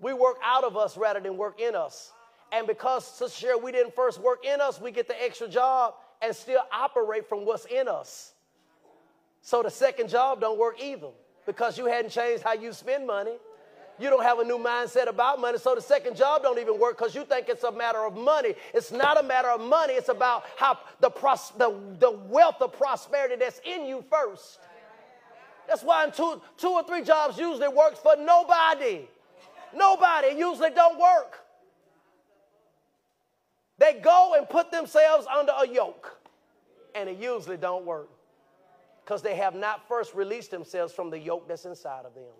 We 0.01 0.11
work 0.11 0.37
out 0.43 0.65
of 0.65 0.75
us 0.75 0.97
rather 0.97 1.21
than 1.21 1.37
work 1.37 1.61
in 1.61 1.73
us. 1.73 2.11
And 2.51 2.67
because, 2.67 3.07
Sister 3.07 3.39
Sherry, 3.39 3.55
we 3.55 3.71
didn't 3.71 3.95
first 3.95 4.19
work 4.19 4.45
in 4.45 4.59
us, 4.59 4.81
we 4.81 4.91
get 4.91 5.07
the 5.07 5.23
extra 5.23 5.47
job 5.47 5.93
and 6.21 6.35
still 6.35 6.61
operate 6.73 7.29
from 7.29 7.45
what's 7.45 7.65
in 7.65 7.87
us. 7.87 8.33
So 9.41 9.63
the 9.63 9.71
second 9.71 10.09
job 10.09 10.41
don't 10.41 10.59
work 10.59 10.81
either 10.81 11.11
because 11.49 11.79
you 11.79 11.87
hadn't 11.87 12.11
changed 12.11 12.43
how 12.43 12.53
you 12.53 12.71
spend 12.71 13.07
money. 13.07 13.35
You 13.97 14.11
don't 14.11 14.21
have 14.21 14.37
a 14.37 14.43
new 14.43 14.59
mindset 14.59 15.09
about 15.09 15.41
money. 15.41 15.57
So 15.57 15.73
the 15.73 15.81
second 15.81 16.15
job 16.15 16.43
don't 16.43 16.59
even 16.59 16.79
work 16.79 16.95
because 16.95 17.15
you 17.15 17.25
think 17.25 17.49
it's 17.49 17.63
a 17.63 17.71
matter 17.71 18.05
of 18.05 18.15
money. 18.15 18.53
It's 18.71 18.91
not 18.91 19.19
a 19.19 19.23
matter 19.23 19.47
of 19.47 19.59
money. 19.59 19.93
It's 19.93 20.09
about 20.09 20.43
how 20.57 20.77
the, 20.99 21.09
pros- 21.09 21.51
the, 21.57 21.75
the 21.97 22.11
wealth 22.11 22.61
of 22.61 22.73
prosperity 22.73 23.35
that's 23.35 23.59
in 23.65 23.87
you 23.87 24.03
first. 24.11 24.59
That's 25.67 25.81
why 25.81 26.07
two, 26.11 26.39
two 26.55 26.69
or 26.69 26.83
three 26.83 27.01
jobs 27.01 27.39
usually 27.39 27.67
works 27.67 27.97
for 27.97 28.15
nobody. 28.15 29.07
Nobody. 29.75 30.37
Usually 30.37 30.69
don't 30.69 30.99
work. 30.99 31.39
They 33.79 33.93
go 33.93 34.35
and 34.37 34.47
put 34.47 34.69
themselves 34.71 35.25
under 35.25 35.53
a 35.59 35.67
yoke, 35.67 36.15
and 36.93 37.09
it 37.09 37.17
usually 37.17 37.57
don't 37.57 37.87
work 37.87 38.09
because 39.09 39.23
they 39.23 39.33
have 39.33 39.55
not 39.55 39.87
first 39.87 40.13
released 40.13 40.51
themselves 40.51 40.93
from 40.93 41.09
the 41.09 41.17
yoke 41.17 41.47
that's 41.47 41.65
inside 41.65 42.05
of 42.05 42.13
them. 42.13 42.31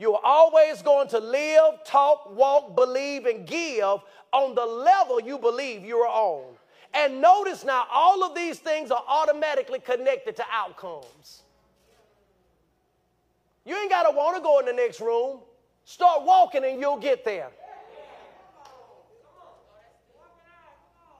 You 0.00 0.14
are 0.14 0.20
always 0.24 0.82
going 0.82 1.06
to 1.10 1.20
live, 1.20 1.84
talk, 1.84 2.34
walk, 2.36 2.74
believe, 2.74 3.26
and 3.26 3.46
give 3.46 4.00
on 4.32 4.56
the 4.56 4.66
level 4.66 5.20
you 5.20 5.38
believe 5.38 5.84
you 5.84 5.98
are 5.98 6.08
on. 6.08 6.56
And 6.94 7.20
notice 7.20 7.64
now, 7.64 7.86
all 7.92 8.24
of 8.24 8.34
these 8.34 8.58
things 8.58 8.90
are 8.90 9.04
automatically 9.06 9.78
connected 9.78 10.34
to 10.34 10.44
outcomes. 10.52 11.44
You 13.64 13.76
ain't 13.76 13.90
got 13.90 14.10
to 14.10 14.16
want 14.16 14.36
to 14.36 14.42
go 14.42 14.58
in 14.58 14.66
the 14.66 14.72
next 14.72 15.00
room. 15.00 15.38
Start 15.84 16.24
walking 16.24 16.64
and 16.64 16.80
you'll 16.80 16.96
get 16.96 17.24
there. 17.24 17.50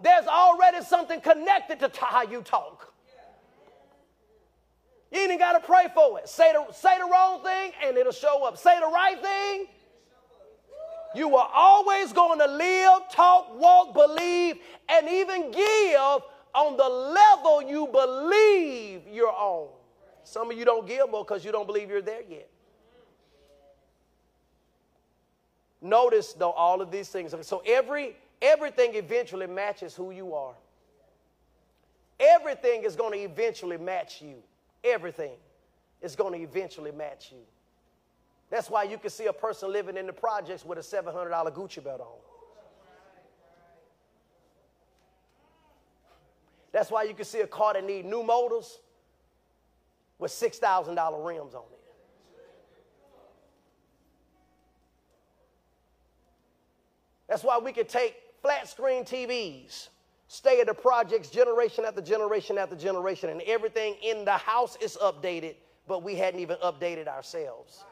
There's 0.05 0.27
already 0.27 0.85
something 0.85 1.19
connected 1.23 1.81
to 1.81 1.91
how 2.05 2.25
you 2.25 2.43
talk. 2.43 2.93
You 5.11 5.21
ain't 5.21 5.41
got 5.41 5.53
to 5.53 5.61
pray 5.61 5.87
for 5.95 6.19
it. 6.19 6.29
Say 6.29 6.53
the, 6.53 6.71
say 6.75 6.99
the 6.99 7.09
wrong 7.11 7.43
thing 7.43 7.73
and 7.83 7.97
it'll 7.97 8.13
show 8.13 8.45
up. 8.45 8.59
Say 8.59 8.79
the 8.81 8.87
right 8.87 9.19
thing. 9.23 9.67
You 11.15 11.35
are 11.37 11.51
always 11.55 12.13
going 12.13 12.39
to 12.39 12.47
live, 12.47 13.09
talk, 13.11 13.59
walk, 13.59 13.95
believe, 13.95 14.57
and 14.91 15.09
even 15.09 15.51
give 15.51 16.21
on 16.55 16.77
the 16.77 16.89
level 16.89 17.63
you 17.63 17.87
believe 17.87 19.03
you're 19.11 19.33
on. 19.33 19.69
Some 20.25 20.51
of 20.51 20.59
you 20.59 20.67
don't 20.67 20.87
give 20.87 21.11
more 21.11 21.25
because 21.25 21.47
you 21.47 21.53
don't 21.53 21.67
believe 21.67 21.89
you're 21.89 22.03
there 22.03 22.23
yet. 22.29 22.51
Notice 25.81 26.35
though 26.35 26.53
all 26.53 26.83
of 26.83 26.91
these 26.91 27.09
things. 27.09 27.35
So 27.43 27.63
every 27.67 28.17
everything 28.45 28.95
eventually 28.95 29.47
matches 29.47 29.97
who 29.97 30.11
you 30.11 30.35
are. 30.35 30.55
Everything 32.21 32.85
is 32.85 32.95
going 32.95 33.13
to 33.13 33.19
eventually 33.19 33.79
match 33.79 34.23
you. 34.23 34.37
Everything 34.85 35.33
is 36.03 36.15
going 36.15 36.35
to 36.35 36.39
eventually 36.39 36.93
match 36.93 37.33
you. 37.33 37.39
That's 38.51 38.69
why 38.71 38.85
you 38.85 38.99
can 38.99 39.11
see 39.11 39.27
a 39.27 39.33
person 39.33 39.73
living 39.73 39.97
in 39.97 40.07
the 40.07 40.13
projects 40.13 40.65
with 40.65 40.79
a 40.79 40.83
$700 40.83 41.31
Gucci 41.55 41.83
belt 41.83 42.01
on. 42.01 42.07
That's 46.71 46.91
why 46.91 47.05
you 47.05 47.15
can 47.15 47.25
see 47.25 47.41
a 47.41 47.47
car 47.47 47.73
that 47.73 47.85
need 47.85 48.05
new 48.05 48.23
motors 48.23 48.79
with 50.19 50.31
$6,000 50.31 51.27
rims 51.27 51.55
on 51.55 51.63
it. 51.73 51.81
That's 57.29 57.43
why 57.43 57.59
we 57.59 57.73
can 57.73 57.87
take 57.87 58.17
flat 58.45 58.69
screen 58.69 59.05
TVs 59.05 59.89
stay 60.29 60.61
at 60.61 60.67
the 60.67 60.75
projects 60.75 61.31
generation 61.31 61.83
after 61.87 62.03
generation 62.03 62.59
after 62.59 62.77
generation, 62.77 63.31
and 63.31 63.41
everything 63.47 63.97
in 64.03 64.23
the 64.27 64.33
house 64.33 64.77
is 64.83 64.99
updated, 65.03 65.55
but 65.89 66.03
we 66.03 66.15
hadn't 66.15 66.41
even 66.41 66.59
updated 66.59 67.09
ourselves. 67.09 67.85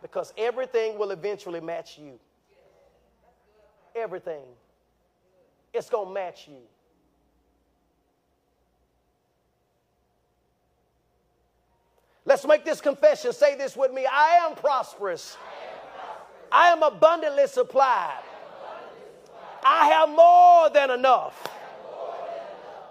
Because 0.00 0.32
everything 0.38 0.98
will 0.98 1.10
eventually 1.10 1.60
match 1.60 1.98
you. 1.98 2.18
Everything. 3.94 4.44
It's 5.74 5.90
going 5.90 6.08
to 6.08 6.14
match 6.14 6.48
you. 6.48 6.62
Let's 12.24 12.46
make 12.46 12.64
this 12.64 12.80
confession. 12.80 13.34
Say 13.34 13.56
this 13.56 13.76
with 13.76 13.92
me 13.92 14.06
I 14.10 14.38
am 14.48 14.54
prosperous, 14.54 15.36
I 16.50 16.68
am 16.68 16.82
abundantly 16.82 17.46
supplied. 17.46 18.22
I 19.64 19.86
have 19.86 20.08
more 20.10 20.70
than 20.70 20.90
enough. 20.90 21.48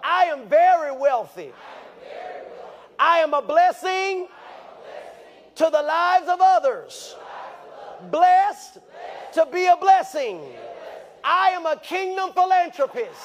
I 0.02 0.24
am 0.24 0.48
very 0.48 0.96
wealthy. 0.96 1.52
I 2.98 3.18
am 3.18 3.32
a 3.32 3.42
blessing 3.42 4.28
to 5.54 5.64
the 5.64 5.82
lives 5.82 6.28
of 6.28 6.40
others. 6.42 7.16
Blessed 8.10 8.78
to 9.34 9.46
be 9.52 9.66
a 9.66 9.76
blessing. 9.76 10.40
I 11.22 11.50
am 11.50 11.64
a 11.64 11.76
kingdom 11.76 12.32
philanthropist. 12.32 13.20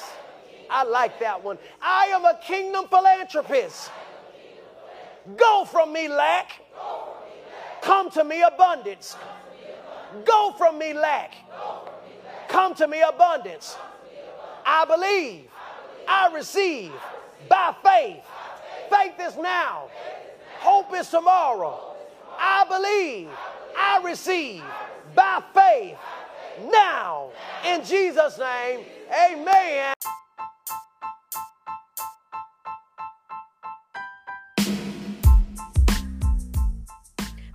I 0.70 0.84
like 0.84 1.18
that 1.20 1.42
one. 1.42 1.58
I 1.82 2.06
am 2.06 2.24
a 2.24 2.38
kingdom 2.42 2.86
philanthropist. 2.88 3.90
Go 5.36 5.64
from 5.64 5.92
me 5.92 6.08
lack. 6.08 6.52
Come 7.82 8.10
to 8.12 8.24
me 8.24 8.42
abundance. 8.42 9.16
Go 10.24 10.54
from 10.56 10.78
me 10.78 10.92
lack. 10.92 11.34
Come 12.50 12.74
to 12.74 12.88
me 12.88 13.00
abundance. 13.00 13.76
I 14.66 14.84
believe. 14.84 15.48
I 16.06 16.34
receive 16.34 16.92
by 17.48 17.74
faith. 17.82 18.24
Faith 18.90 19.14
is 19.20 19.36
now. 19.36 19.88
Hope 20.58 20.92
is 20.94 21.08
tomorrow. 21.08 21.94
I 22.38 22.64
believe. 22.68 23.30
I 23.78 24.02
receive 24.04 24.62
by 25.14 25.42
faith 25.54 25.96
now. 26.70 27.30
In 27.64 27.84
Jesus' 27.84 28.38
name, 28.38 28.80
amen. 29.12 29.94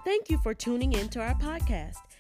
Thank 0.06 0.30
you 0.30 0.38
for 0.38 0.54
tuning 0.54 0.93
in 0.93 1.10
to 1.10 1.20
our 1.20 1.36
podcast. 1.36 1.98